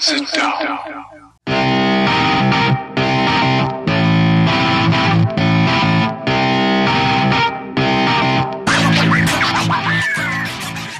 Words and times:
Sit 0.00 0.30
down. 0.36 0.78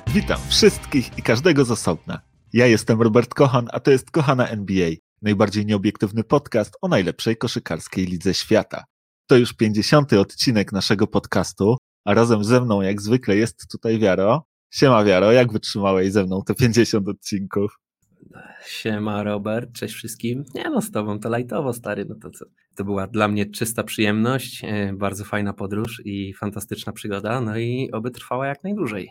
Witam 0.09 0.41
wszystkich 0.49 1.19
i 1.19 1.23
każdego 1.23 1.65
z 1.65 1.71
osobna. 1.71 2.21
Ja 2.53 2.67
jestem 2.67 3.03
Robert 3.03 3.35
Kochan, 3.35 3.69
a 3.73 3.81
to 3.81 3.91
jest 3.91 4.11
Kochana 4.11 4.49
NBA, 4.49 4.91
najbardziej 5.23 5.67
nieobiektywny 5.67 6.25
podcast 6.25 6.77
o 6.83 6.89
najlepszej 6.89 7.37
koszykarskiej 7.37 8.07
lidze 8.07 8.35
świata. 8.35 8.85
To 9.27 9.37
już 9.37 9.53
50. 9.53 10.12
odcinek 10.12 10.73
naszego 10.73 11.07
podcastu, 11.07 11.77
a 12.05 12.15
razem 12.15 12.45
ze 12.45 12.61
mną 12.61 12.83
jak 12.83 13.03
zwykle 13.03 13.37
jest 13.37 13.71
tutaj 13.71 13.99
Wiaro. 13.99 14.43
Siema 14.71 15.05
Wiaro, 15.05 15.33
jak 15.33 15.53
wytrzymałeś 15.53 16.12
ze 16.12 16.25
mną 16.25 16.43
te 16.46 16.55
50 16.55 17.09
odcinków? 17.09 17.79
Siema 18.66 19.23
Robert, 19.23 19.73
cześć 19.73 19.95
wszystkim. 19.95 20.45
Nie 20.54 20.71
no, 20.71 20.82
z 20.82 20.90
tobą 20.90 21.21
to 21.21 21.29
lajtowo 21.29 21.72
stary, 21.72 22.04
no 22.04 22.14
to 22.22 22.31
co? 22.31 22.44
To 22.76 22.85
była 22.85 23.07
dla 23.07 23.29
mnie 23.29 23.46
czysta 23.46 23.82
przyjemność, 23.82 24.64
e, 24.64 24.93
bardzo 24.93 25.25
fajna 25.25 25.53
podróż 25.53 26.03
i 26.04 26.35
fantastyczna 26.35 26.93
przygoda, 26.93 27.40
no 27.40 27.58
i 27.58 27.90
oby 27.93 28.11
trwała 28.11 28.46
jak 28.46 28.64
najdłużej. 28.64 29.11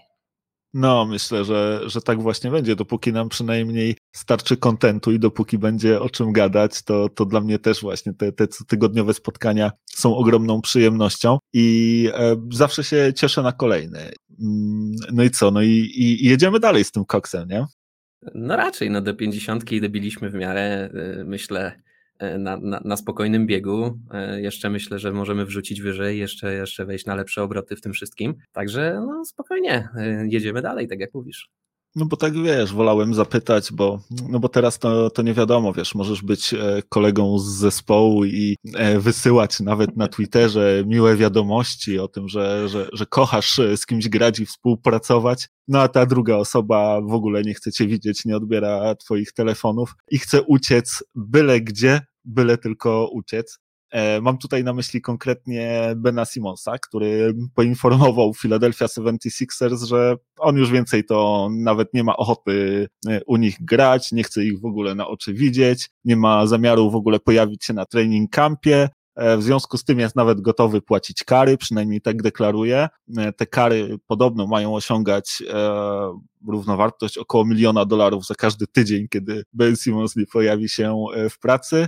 No, 0.74 1.06
myślę, 1.06 1.46
że, 1.46 1.82
że 1.86 2.02
tak 2.02 2.22
właśnie 2.22 2.52
będzie. 2.52 2.76
Dopóki 2.76 3.14
nam 3.14 3.30
przynajmniej 3.30 3.96
starczy 4.16 4.58
kontentu 4.58 5.12
i 5.12 5.20
dopóki 5.20 5.58
będzie 5.58 6.02
o 6.02 6.10
czym 6.10 6.32
gadać, 6.32 6.84
to, 6.84 7.10
to 7.10 7.26
dla 7.26 7.42
mnie 7.42 7.60
też 7.60 7.82
właśnie 7.82 8.14
te, 8.14 8.32
te 8.32 8.48
tygodniowe 8.68 9.14
spotkania 9.14 9.72
są 9.86 10.16
ogromną 10.16 10.62
przyjemnością 10.62 11.38
i 11.54 12.10
e, 12.14 12.36
zawsze 12.52 12.84
się 12.84 13.14
cieszę 13.16 13.42
na 13.42 13.52
kolejne. 13.52 14.12
Mm, 14.40 14.92
no 15.14 15.24
i 15.24 15.30
co? 15.30 15.52
No 15.52 15.62
i, 15.62 15.70
i, 15.70 16.26
i 16.26 16.30
jedziemy 16.30 16.60
dalej 16.60 16.84
z 16.84 16.92
tym 16.92 17.06
koksem, 17.06 17.48
nie? 17.50 17.66
No 18.22 18.56
raczej, 18.56 18.90
no 18.90 19.02
do 19.02 19.14
pięćdziesiątki 19.14 19.82
dobiliśmy 19.82 20.30
w 20.30 20.34
miarę, 20.34 20.90
y, 21.20 21.26
myślę, 21.26 21.72
y, 22.24 22.38
na, 22.38 22.58
na, 22.58 22.82
na, 22.86 22.98
spokojnym 22.98 23.48
biegu. 23.48 24.00
Y, 24.36 24.42
jeszcze 24.42 24.70
myślę, 24.70 25.00
że 25.00 25.12
możemy 25.12 25.46
wrzucić 25.46 25.82
wyżej, 25.82 26.20
jeszcze, 26.20 26.54
jeszcze 26.54 26.86
wejść 26.86 27.06
na 27.06 27.16
lepsze 27.16 27.44
obroty 27.44 27.76
w 27.76 27.82
tym 27.82 27.94
wszystkim. 27.94 28.36
Także 28.52 29.04
no 29.08 29.26
spokojnie, 29.26 29.90
jedziemy 30.30 30.62
dalej, 30.62 30.88
tak 30.88 31.00
jak 31.00 31.14
mówisz. 31.14 31.50
No 31.98 32.06
bo 32.06 32.18
tak 32.18 32.34
wiesz, 32.34 32.74
wolałem 32.74 33.14
zapytać, 33.14 33.72
bo, 33.72 34.00
no 34.30 34.40
bo 34.40 34.50
teraz 34.50 34.80
to, 34.80 35.10
to 35.10 35.22
nie 35.22 35.34
wiadomo, 35.34 35.74
wiesz, 35.74 35.96
możesz 35.96 36.22
być 36.22 36.54
e, 36.54 36.82
kolegą 36.90 37.40
z 37.40 37.46
zespołu 37.46 38.26
i 38.26 38.58
e, 38.76 39.00
wysyłać 39.00 39.60
nawet 39.60 39.98
na 39.98 40.08
Twitterze 40.08 40.84
miłe 40.86 41.16
wiadomości 41.16 42.00
o 42.00 42.08
tym, 42.08 42.28
że, 42.28 42.70
że, 42.70 42.90
że 42.94 43.06
kochasz 43.06 43.60
e, 43.60 43.78
z 43.78 43.86
kimś 43.86 44.10
grać 44.10 44.40
i 44.40 44.46
współpracować, 44.46 45.48
no 45.68 45.82
a 45.82 45.88
ta 45.88 46.06
druga 46.06 46.36
osoba 46.36 47.02
w 47.02 47.14
ogóle 47.14 47.42
nie 47.42 47.54
chce 47.54 47.72
cię 47.72 47.88
widzieć, 47.88 48.26
nie 48.26 48.38
odbiera 48.38 48.96
twoich 48.96 49.34
telefonów 49.34 49.96
i 50.12 50.20
chce 50.20 50.42
uciec 50.42 51.04
byle 51.16 51.62
gdzie, 51.62 52.02
byle 52.26 52.58
tylko 52.58 53.10
uciec. 53.14 53.60
E, 53.92 54.22
mam 54.22 54.38
tutaj 54.38 54.64
na 54.64 54.74
myśli 54.74 55.02
konkretnie 55.02 55.94
Bena 55.96 56.26
Simonsa, 56.26 56.78
który 56.78 57.34
poinformował 57.56 58.34
Philadelphia 58.34 58.86
76ers, 58.86 59.86
że 59.86 60.16
on 60.40 60.58
już 60.58 60.72
więcej 60.72 61.04
to 61.04 61.50
nawet 61.52 61.94
nie 61.94 62.04
ma 62.04 62.18
ochoty 62.18 62.88
e, 63.08 63.22
u 63.26 63.38
nich 63.38 63.58
grać, 63.66 64.12
nie 64.12 64.24
chce 64.24 64.44
ich 64.44 64.60
w 64.60 64.66
ogóle 64.66 64.96
na 64.96 65.08
oczy 65.08 65.34
widzieć, 65.34 65.90
nie 66.06 66.16
ma 66.16 66.48
zamiaru 66.48 66.92
w 66.92 66.96
ogóle 66.96 67.20
pojawić 67.20 67.66
się 67.66 67.74
na 67.74 67.86
training 67.86 68.32
campie. 68.32 68.90
E, 69.16 69.38
w 69.38 69.44
związku 69.44 69.78
z 69.78 69.84
tym 69.84 70.00
jest 70.00 70.16
nawet 70.16 70.42
gotowy 70.42 70.82
płacić 70.82 71.24
kary, 71.24 71.58
przynajmniej 71.58 72.02
tak 72.02 72.22
deklaruje. 72.22 72.88
Te 73.38 73.46
kary 73.46 73.98
podobno 74.08 74.48
mają 74.48 74.76
osiągać 74.76 75.44
równowartość 76.48 77.18
około 77.18 77.46
miliona 77.46 77.86
dolarów 77.86 78.26
za 78.26 78.36
każdy 78.36 78.68
tydzień, 78.68 79.08
kiedy 79.10 79.44
Ben 79.54 79.76
Simmons 79.76 80.16
nie 80.16 80.26
pojawi 80.26 80.70
się 80.70 81.06
w 81.30 81.40
pracy. 81.40 81.88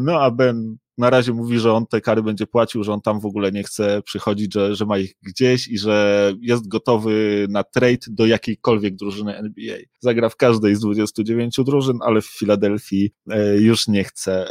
No 0.00 0.20
a 0.20 0.30
Ben 0.30 0.76
na 0.98 1.10
razie 1.10 1.32
mówi, 1.32 1.58
że 1.58 1.72
on 1.72 1.86
te 1.86 2.00
kary 2.00 2.22
będzie 2.22 2.46
płacił, 2.46 2.84
że 2.84 2.92
on 2.92 3.00
tam 3.00 3.20
w 3.20 3.26
ogóle 3.26 3.52
nie 3.52 3.62
chce 3.62 4.02
przychodzić, 4.02 4.54
że, 4.54 4.74
że 4.74 4.86
ma 4.86 4.98
ich 4.98 5.14
gdzieś 5.22 5.68
i 5.68 5.78
że 5.78 6.32
jest 6.40 6.68
gotowy 6.68 7.46
na 7.50 7.64
trade 7.64 8.06
do 8.08 8.26
jakiejkolwiek 8.26 8.96
drużyny 8.96 9.36
NBA. 9.36 9.76
Zagra 10.00 10.28
w 10.28 10.36
każdej 10.36 10.74
z 10.74 10.80
29 10.80 11.56
drużyn, 11.64 11.98
ale 12.02 12.20
w 12.20 12.26
Filadelfii 12.26 13.10
e, 13.30 13.56
już 13.56 13.88
nie 13.88 14.04
chce. 14.04 14.46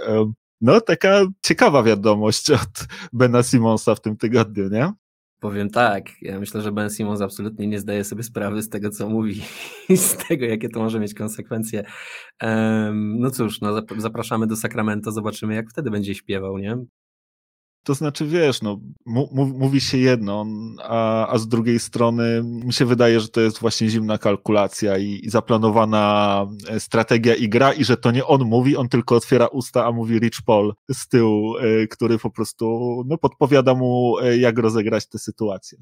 No, 0.61 0.81
taka 0.81 1.25
ciekawa 1.45 1.83
wiadomość 1.83 2.51
od 2.51 2.87
Bena 3.13 3.43
Simonsa 3.43 3.95
w 3.95 4.01
tym 4.01 4.17
tygodniu, 4.17 4.69
nie? 4.69 4.91
Powiem 5.43 5.69
tak, 5.69 6.09
ja 6.21 6.39
myślę, 6.39 6.61
że 6.61 6.71
Ben 6.71 6.89
Simmons 6.89 7.21
absolutnie 7.21 7.67
nie 7.67 7.79
zdaje 7.79 8.03
sobie 8.03 8.23
sprawy 8.23 8.61
z 8.61 8.69
tego, 8.69 8.89
co 8.89 9.09
mówi 9.09 9.41
i 9.89 9.97
z 9.97 10.17
tego, 10.17 10.45
jakie 10.45 10.69
to 10.69 10.79
może 10.79 10.99
mieć 10.99 11.13
konsekwencje. 11.13 11.83
Um, 12.43 13.19
no 13.19 13.31
cóż, 13.31 13.61
no 13.61 13.81
zapraszamy 13.97 14.47
do 14.47 14.55
Sacramento, 14.55 15.11
zobaczymy, 15.11 15.55
jak 15.55 15.69
wtedy 15.69 15.91
będzie 15.91 16.15
śpiewał, 16.15 16.57
nie? 16.57 16.77
To 17.83 17.93
znaczy, 17.93 18.25
wiesz, 18.25 18.61
no, 18.61 18.79
mówi 19.35 19.81
się 19.81 19.97
jedno, 19.97 20.45
a, 20.81 21.27
a 21.27 21.37
z 21.37 21.47
drugiej 21.47 21.79
strony 21.79 22.41
mi 22.43 22.73
się 22.73 22.85
wydaje, 22.85 23.19
że 23.19 23.27
to 23.27 23.41
jest 23.41 23.59
właśnie 23.59 23.89
zimna 23.89 24.17
kalkulacja 24.17 24.97
i, 24.97 25.19
i 25.23 25.29
zaplanowana 25.29 26.47
e, 26.67 26.79
strategia 26.79 27.35
i 27.35 27.49
gra 27.49 27.73
i 27.73 27.83
że 27.83 27.97
to 27.97 28.11
nie 28.11 28.25
on 28.25 28.43
mówi, 28.43 28.77
on 28.77 28.89
tylko 28.89 29.15
otwiera 29.15 29.47
usta, 29.47 29.85
a 29.85 29.91
mówi 29.91 30.19
Rich 30.19 30.41
Paul 30.45 30.73
z 30.91 31.07
tyłu, 31.07 31.57
y, 31.57 31.87
który 31.87 32.17
po 32.17 32.29
prostu 32.29 33.03
no, 33.07 33.17
podpowiada 33.17 33.73
mu, 33.75 34.19
y, 34.19 34.37
jak 34.37 34.57
rozegrać 34.59 35.07
tę 35.07 35.19
sytuację. 35.19 35.77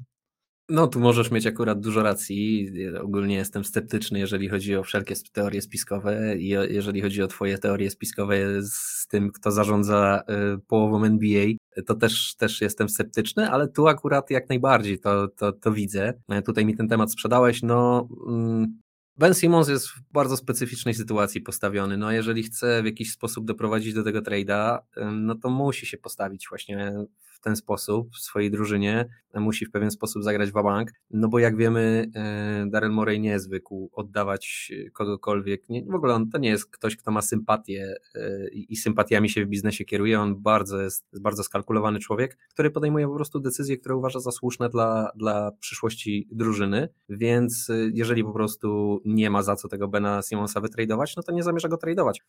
No, 0.68 0.86
tu 0.86 1.00
możesz 1.00 1.30
mieć 1.30 1.46
akurat 1.46 1.80
dużo 1.80 2.02
racji. 2.02 2.72
Ogólnie 3.02 3.34
jestem 3.34 3.64
sceptyczny, 3.64 4.18
jeżeli 4.18 4.48
chodzi 4.48 4.76
o 4.76 4.82
wszelkie 4.82 5.14
teorie 5.32 5.62
spiskowe 5.62 6.36
i 6.38 6.48
jeżeli 6.48 7.00
chodzi 7.00 7.22
o 7.22 7.26
Twoje 7.26 7.58
teorie 7.58 7.90
spiskowe 7.90 8.62
z 8.62 9.06
tym, 9.06 9.32
kto 9.32 9.50
zarządza 9.50 10.22
połową 10.66 11.04
NBA, 11.04 11.46
to 11.86 11.94
też, 11.94 12.34
też 12.36 12.60
jestem 12.60 12.88
sceptyczny, 12.88 13.50
ale 13.50 13.68
tu 13.68 13.88
akurat 13.88 14.30
jak 14.30 14.48
najbardziej 14.48 14.98
to, 14.98 15.28
to, 15.28 15.52
to 15.52 15.72
widzę. 15.72 16.12
Tutaj 16.46 16.66
mi 16.66 16.76
ten 16.76 16.88
temat 16.88 17.12
sprzedałeś. 17.12 17.62
No, 17.62 18.08
mm, 18.28 18.80
Ben 19.16 19.34
Simmons 19.34 19.68
jest 19.68 19.88
w 19.88 20.00
bardzo 20.12 20.36
specyficznej 20.36 20.94
sytuacji 20.94 21.40
postawiony. 21.40 21.96
No, 21.96 22.12
jeżeli 22.12 22.42
chce 22.42 22.82
w 22.82 22.86
jakiś 22.86 23.12
sposób 23.12 23.44
doprowadzić 23.44 23.94
do 23.94 24.02
tego 24.02 24.20
trade'a, 24.20 24.78
no 25.12 25.34
to 25.34 25.50
musi 25.50 25.86
się 25.86 25.98
postawić 25.98 26.46
właśnie 26.48 26.94
ten 27.42 27.56
sposób 27.56 28.16
swojej 28.16 28.50
drużynie, 28.50 29.08
musi 29.40 29.66
w 29.66 29.70
pewien 29.70 29.90
sposób 29.90 30.22
zagrać 30.22 30.50
w 30.50 30.52
bank, 30.52 30.90
no 31.10 31.28
bo 31.28 31.38
jak 31.38 31.56
wiemy, 31.56 32.10
e, 32.14 32.66
Daryl 32.70 32.90
Morey 32.90 33.20
nie 33.20 33.30
jest 33.30 33.44
zwykł 33.44 33.90
oddawać 33.92 34.72
kogokolwiek, 34.92 35.68
nie, 35.68 35.84
w 35.84 35.94
ogóle 35.94 36.14
on 36.14 36.30
to 36.30 36.38
nie 36.38 36.48
jest 36.48 36.70
ktoś, 36.70 36.96
kto 36.96 37.10
ma 37.10 37.22
sympatię 37.22 37.96
e, 38.14 38.48
i 38.48 38.76
sympatiami 38.76 39.30
się 39.30 39.44
w 39.44 39.48
biznesie 39.48 39.84
kieruje, 39.84 40.20
on 40.20 40.42
bardzo 40.42 40.80
jest, 40.80 41.06
jest 41.12 41.22
bardzo 41.22 41.42
skalkulowany 41.42 41.98
człowiek, 41.98 42.38
który 42.50 42.70
podejmuje 42.70 43.08
po 43.08 43.14
prostu 43.14 43.40
decyzje, 43.40 43.78
które 43.78 43.96
uważa 43.96 44.20
za 44.20 44.30
słuszne 44.30 44.68
dla, 44.68 45.10
dla 45.16 45.50
przyszłości 45.60 46.28
drużyny, 46.32 46.88
więc 47.08 47.70
e, 47.70 47.74
jeżeli 47.94 48.24
po 48.24 48.32
prostu 48.32 49.00
nie 49.04 49.30
ma 49.30 49.42
za 49.42 49.56
co 49.56 49.68
tego 49.68 49.88
Bena 49.88 50.22
Simonsa 50.22 50.60
wytradować, 50.60 51.16
no 51.16 51.22
to 51.22 51.32
nie 51.32 51.42
zamierza 51.42 51.68
go 51.68 51.76
tradować. 51.76 52.20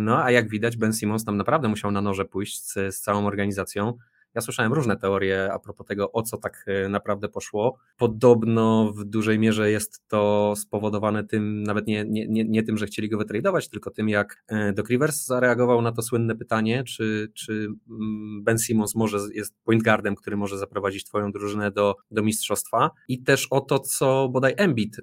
No 0.00 0.24
a 0.24 0.30
jak 0.30 0.48
widać, 0.48 0.76
Ben 0.76 0.92
Simons 0.92 1.24
tam 1.24 1.36
naprawdę 1.36 1.68
musiał 1.68 1.90
na 1.90 2.00
noże 2.00 2.24
pójść 2.24 2.62
z, 2.62 2.72
z 2.72 3.00
całą 3.00 3.26
organizacją, 3.26 3.98
ja 4.34 4.40
słyszałem 4.40 4.72
różne 4.72 4.96
teorie 4.96 5.52
a 5.52 5.58
propos 5.58 5.86
tego, 5.86 6.12
o 6.12 6.22
co 6.22 6.36
tak 6.36 6.64
e, 6.66 6.88
naprawdę 6.88 7.28
poszło. 7.28 7.78
Podobno 7.98 8.92
w 8.92 9.04
dużej 9.04 9.38
mierze 9.38 9.70
jest 9.70 10.08
to 10.08 10.54
spowodowane 10.56 11.24
tym, 11.24 11.62
nawet 11.62 11.86
nie, 11.86 12.04
nie, 12.04 12.28
nie, 12.28 12.44
nie 12.44 12.62
tym, 12.62 12.76
że 12.76 12.86
chcieli 12.86 13.08
go 13.08 13.18
wytradować, 13.18 13.68
tylko 13.68 13.90
tym, 13.90 14.08
jak 14.08 14.42
e, 14.48 14.72
Doc 14.72 14.88
Rivers 14.88 15.24
zareagował 15.24 15.82
na 15.82 15.92
to 15.92 16.02
słynne 16.02 16.36
pytanie, 16.36 16.84
czy, 16.84 17.32
czy 17.34 17.52
mm, 17.90 18.44
Ben 18.44 18.58
Simmons 18.58 18.94
może 18.94 19.18
jest 19.34 19.54
point 19.64 19.82
guardem, 19.82 20.14
który 20.14 20.36
może 20.36 20.58
zaprowadzić 20.58 21.04
twoją 21.04 21.32
drużynę 21.32 21.70
do, 21.70 21.96
do 22.10 22.22
mistrzostwa 22.22 22.90
i 23.08 23.22
też 23.22 23.46
o 23.50 23.60
to, 23.60 23.78
co 23.78 24.28
bodaj 24.28 24.54
Embiid 24.56 24.96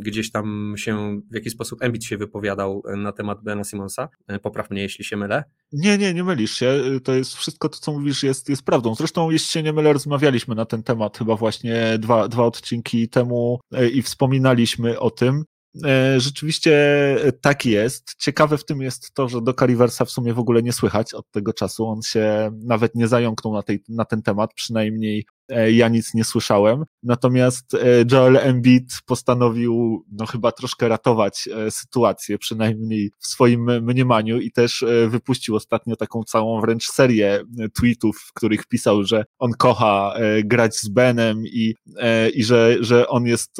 gdzieś 0.00 0.30
tam 0.30 0.74
się, 0.76 1.20
w 1.30 1.34
jaki 1.34 1.50
sposób 1.50 1.82
Embiid 1.82 2.04
się 2.04 2.16
wypowiadał 2.16 2.82
e, 2.86 2.96
na 2.96 3.12
temat 3.12 3.42
Bena 3.42 3.64
Simmonsa. 3.64 4.08
Popraw 4.42 4.70
mnie, 4.70 4.82
jeśli 4.82 5.04
się 5.04 5.16
mylę. 5.16 5.44
Nie, 5.72 5.98
nie, 5.98 6.14
nie 6.14 6.24
mylisz 6.24 6.52
się. 6.52 6.82
To 7.04 7.14
jest 7.14 7.34
wszystko 7.34 7.68
to, 7.68 7.78
co 7.78 7.92
mówisz, 7.92 8.22
jest 8.22 8.43
jest, 8.44 8.48
jest 8.48 8.64
prawdą. 8.64 8.94
Zresztą, 8.94 9.30
jeśli 9.30 9.48
się 9.48 9.62
nie 9.62 9.72
mylę, 9.72 9.92
rozmawialiśmy 9.92 10.54
na 10.54 10.64
ten 10.64 10.82
temat 10.82 11.18
chyba 11.18 11.36
właśnie 11.36 11.98
dwa, 11.98 12.28
dwa 12.28 12.44
odcinki 12.44 13.08
temu 13.08 13.60
e, 13.72 13.88
i 13.88 14.02
wspominaliśmy 14.02 15.00
o 15.00 15.10
tym. 15.10 15.44
E, 15.84 16.20
rzeczywiście 16.20 16.74
tak 17.40 17.66
jest. 17.66 18.14
Ciekawe 18.18 18.58
w 18.58 18.64
tym 18.64 18.82
jest 18.82 19.14
to, 19.14 19.28
że 19.28 19.40
do 19.42 19.54
Riversa 19.66 20.04
w 20.04 20.10
sumie 20.10 20.34
w 20.34 20.38
ogóle 20.38 20.62
nie 20.62 20.72
słychać 20.72 21.14
od 21.14 21.30
tego 21.30 21.52
czasu. 21.52 21.86
On 21.86 22.02
się 22.02 22.50
nawet 22.64 22.94
nie 22.94 23.08
zająknął 23.08 23.54
na, 23.54 23.62
tej, 23.62 23.82
na 23.88 24.04
ten 24.04 24.22
temat, 24.22 24.54
przynajmniej 24.54 25.26
ja 25.72 25.88
nic 25.88 26.14
nie 26.14 26.24
słyszałem. 26.24 26.84
Natomiast 27.02 27.74
e, 27.74 27.78
Joel 28.12 28.36
Embiid 28.36 28.92
postanowił, 29.06 30.04
no 30.12 30.26
chyba 30.26 30.52
troszkę 30.52 30.88
ratować 30.88 31.48
sytuację, 31.70 32.38
przynajmniej 32.38 33.10
w 33.18 33.26
swoim 33.26 33.82
mniemaniu 33.82 34.40
i 34.40 34.52
też 34.52 34.84
wypuścił 35.08 35.56
ostatnio 35.56 35.96
taką 35.96 36.22
całą 36.24 36.60
wręcz 36.60 36.86
serię 36.86 37.42
tweetów, 37.74 38.16
w 38.28 38.32
których 38.32 38.66
pisał, 38.66 39.04
że 39.04 39.24
on 39.38 39.52
kocha 39.52 40.14
grać 40.44 40.76
z 40.76 40.88
Benem 40.88 41.46
i, 41.46 41.74
i 42.34 42.44
że, 42.44 42.76
że 42.80 43.08
on 43.08 43.26
jest 43.26 43.56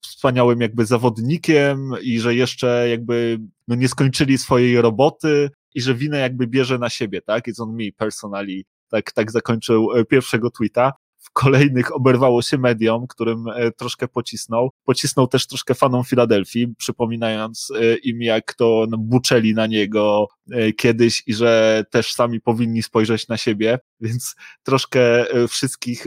wspaniałym 0.00 0.60
jakby 0.60 0.86
zawodnikiem 0.86 1.90
i 2.02 2.20
że 2.20 2.34
jeszcze 2.34 2.88
jakby 2.88 3.38
no 3.68 3.74
nie 3.74 3.88
skończyli 3.88 4.38
swojej 4.38 4.80
roboty 4.80 5.50
i 5.74 5.80
że 5.80 5.94
winę 5.94 6.18
jakby 6.18 6.46
bierze 6.46 6.78
na 6.78 6.90
siebie, 6.90 7.22
tak? 7.22 7.48
It's 7.48 7.62
on 7.62 7.74
me 7.74 7.92
personally. 7.96 8.62
Tak, 8.88 9.12
tak 9.12 9.30
zakończył 9.30 9.92
e, 9.92 10.04
pierwszego 10.04 10.50
tweeta. 10.50 10.92
Kolejnych 11.32 11.96
oberwało 11.96 12.42
się 12.42 12.58
mediom, 12.58 13.06
którym 13.06 13.44
e, 13.48 13.70
troszkę 13.70 14.08
pocisnął. 14.08 14.70
Pocisnął 14.84 15.26
też 15.26 15.46
troszkę 15.46 15.74
fanom 15.74 16.04
Filadelfii, 16.04 16.74
przypominając 16.78 17.72
e, 17.80 17.96
im, 17.96 18.22
jak 18.22 18.54
to 18.54 18.86
buczeli 18.98 19.54
na 19.54 19.66
niego 19.66 20.28
kiedyś 20.76 21.22
i 21.26 21.34
że 21.34 21.84
też 21.90 22.12
sami 22.12 22.40
powinni 22.40 22.82
spojrzeć 22.82 23.28
na 23.28 23.36
siebie, 23.36 23.78
więc 24.00 24.34
troszkę 24.62 25.24
wszystkich 25.48 26.04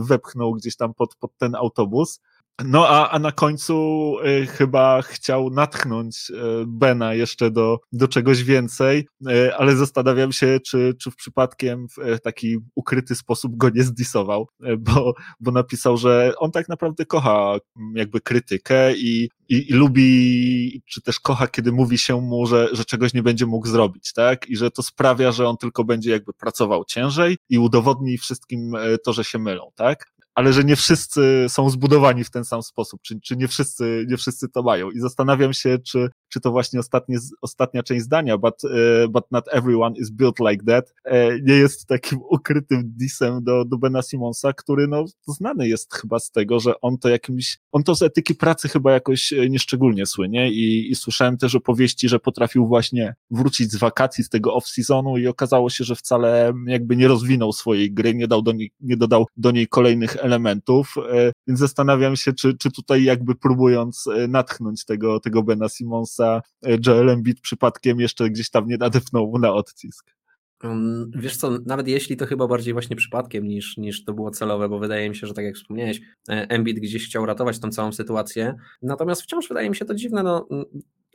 wepchnął 0.00 0.54
gdzieś 0.54 0.76
tam 0.76 0.94
pod, 0.94 1.16
pod 1.16 1.36
ten 1.36 1.54
autobus. 1.54 2.20
No 2.64 2.88
a, 2.88 3.10
a 3.10 3.18
na 3.18 3.32
końcu 3.32 4.16
y, 4.42 4.46
chyba 4.46 5.02
chciał 5.02 5.50
natchnąć 5.50 6.30
y, 6.30 6.34
Bena 6.66 7.14
jeszcze 7.14 7.50
do, 7.50 7.78
do 7.92 8.08
czegoś 8.08 8.44
więcej, 8.44 9.08
y, 9.28 9.54
ale 9.54 9.76
zastanawiam 9.76 10.32
się, 10.32 10.60
czy, 10.66 10.94
czy 11.00 11.10
w 11.10 11.16
przypadkiem 11.16 11.86
w 11.88 11.98
y, 11.98 12.18
taki 12.18 12.56
ukryty 12.74 13.14
sposób 13.14 13.56
go 13.56 13.70
nie 13.70 13.82
zdisował, 13.82 14.48
y, 14.66 14.76
bo, 14.76 15.14
bo 15.40 15.50
napisał, 15.50 15.96
że 15.96 16.32
on 16.38 16.50
tak 16.50 16.68
naprawdę 16.68 17.06
kocha 17.06 17.58
mm, 17.76 17.96
jakby 17.96 18.20
krytykę 18.20 18.96
i, 18.96 19.30
i, 19.48 19.70
i, 19.70 19.72
lubi, 19.72 20.82
czy 20.86 21.02
też 21.02 21.20
kocha, 21.20 21.46
kiedy 21.46 21.72
mówi 21.72 21.98
się 21.98 22.20
mu, 22.20 22.46
że, 22.46 22.68
że 22.72 22.84
czegoś 22.84 23.14
nie 23.14 23.22
będzie 23.22 23.46
mógł 23.46 23.66
zrobić, 23.66 24.12
tak? 24.12 24.48
I 24.48 24.56
że 24.56 24.70
to 24.70 24.82
sprawia, 24.82 25.32
że 25.32 25.48
on 25.48 25.56
tylko 25.56 25.84
będzie 25.84 26.10
jakby 26.10 26.32
pracował 26.32 26.84
ciężej 26.84 27.36
i 27.48 27.58
udowodni 27.58 28.18
wszystkim 28.18 28.74
y, 28.74 28.98
to, 29.04 29.12
że 29.12 29.24
się 29.24 29.38
mylą, 29.38 29.70
tak? 29.74 30.15
Ale 30.36 30.52
że 30.52 30.64
nie 30.64 30.76
wszyscy 30.76 31.46
są 31.48 31.70
zbudowani 31.70 32.24
w 32.24 32.30
ten 32.30 32.44
sam 32.44 32.62
sposób, 32.62 33.00
czy, 33.02 33.20
czy 33.20 33.36
nie, 33.36 33.48
wszyscy, 33.48 34.06
nie 34.08 34.16
wszyscy 34.16 34.48
to 34.48 34.62
mają. 34.62 34.90
I 34.90 35.00
zastanawiam 35.00 35.52
się, 35.52 35.78
czy, 35.78 36.08
czy 36.28 36.40
to 36.40 36.50
właśnie 36.50 36.80
ostatnie, 36.80 37.18
ostatnia 37.42 37.82
część 37.82 38.04
zdania, 38.04 38.38
but, 38.38 38.64
uh, 38.64 38.70
but 39.10 39.24
not 39.30 39.44
everyone 39.52 39.96
is 39.96 40.10
built 40.10 40.38
like 40.40 40.64
that, 40.64 40.94
e, 41.04 41.40
nie 41.40 41.54
jest 41.54 41.86
takim 41.86 42.18
ukrytym 42.36 42.82
disem 42.84 43.44
do, 43.44 43.64
do 43.64 43.78
Bena 43.78 44.02
Simonsa, 44.02 44.52
który 44.52 44.88
no, 44.88 45.04
znany 45.26 45.68
jest 45.68 45.94
chyba 45.94 46.18
z 46.18 46.30
tego, 46.30 46.60
że 46.60 46.80
on 46.80 46.98
to 46.98 47.08
jakimś, 47.08 47.58
on 47.72 47.82
to 47.82 47.94
z 47.94 48.02
etyki 48.02 48.34
pracy 48.34 48.68
chyba 48.68 48.92
jakoś 48.92 49.32
e, 49.32 49.48
nieszczególnie 49.48 50.06
słynie 50.06 50.50
i, 50.50 50.90
i 50.90 50.94
słyszałem 50.94 51.36
też 51.36 51.54
opowieści, 51.54 52.08
że 52.08 52.18
potrafił 52.18 52.66
właśnie 52.66 53.14
wrócić 53.30 53.72
z 53.72 53.76
wakacji, 53.76 54.24
z 54.24 54.28
tego 54.28 54.58
off-seasonu 54.58 55.20
i 55.20 55.26
okazało 55.26 55.70
się, 55.70 55.84
że 55.84 55.96
wcale 55.96 56.52
jakby 56.66 56.96
nie 56.96 57.08
rozwinął 57.08 57.52
swojej 57.52 57.92
gry, 57.92 58.14
nie, 58.14 58.28
dał 58.28 58.42
do 58.42 58.52
niej, 58.52 58.70
nie 58.80 58.96
dodał 58.96 59.26
do 59.36 59.50
niej 59.50 59.68
kolejnych 59.68 60.16
elementów, 60.26 60.94
e, 61.10 61.32
więc 61.46 61.60
zastanawiam 61.60 62.16
się, 62.16 62.32
czy, 62.32 62.56
czy 62.58 62.70
tutaj 62.70 63.04
jakby 63.04 63.34
próbując 63.34 64.04
natchnąć 64.28 64.84
tego, 64.84 65.20
tego 65.20 65.42
Bena 65.42 65.68
Simonsa 65.68 66.42
e, 66.66 66.78
Joel 66.86 67.10
Embiid 67.10 67.40
przypadkiem 67.40 68.00
jeszcze 68.00 68.30
gdzieś 68.30 68.50
tam 68.50 68.66
nie 68.66 68.76
nadepnął 68.76 69.26
mu 69.26 69.38
na 69.38 69.52
odcisk. 69.52 70.16
Um, 70.64 71.10
wiesz 71.14 71.36
co, 71.36 71.58
nawet 71.66 71.88
jeśli 71.88 72.16
to 72.16 72.26
chyba 72.26 72.46
bardziej 72.46 72.72
właśnie 72.72 72.96
przypadkiem 72.96 73.48
niż, 73.48 73.76
niż 73.76 74.04
to 74.04 74.12
było 74.12 74.30
celowe, 74.30 74.68
bo 74.68 74.78
wydaje 74.78 75.08
mi 75.08 75.16
się, 75.16 75.26
że 75.26 75.34
tak 75.34 75.44
jak 75.44 75.54
wspomniałeś, 75.54 76.00
e, 76.28 76.32
Embiid 76.48 76.80
gdzieś 76.80 77.06
chciał 77.06 77.26
ratować 77.26 77.58
tą 77.58 77.70
całą 77.70 77.92
sytuację, 77.92 78.54
natomiast 78.82 79.22
wciąż 79.22 79.48
wydaje 79.48 79.70
mi 79.70 79.76
się 79.76 79.84
to 79.84 79.94
dziwne, 79.94 80.22
no 80.22 80.48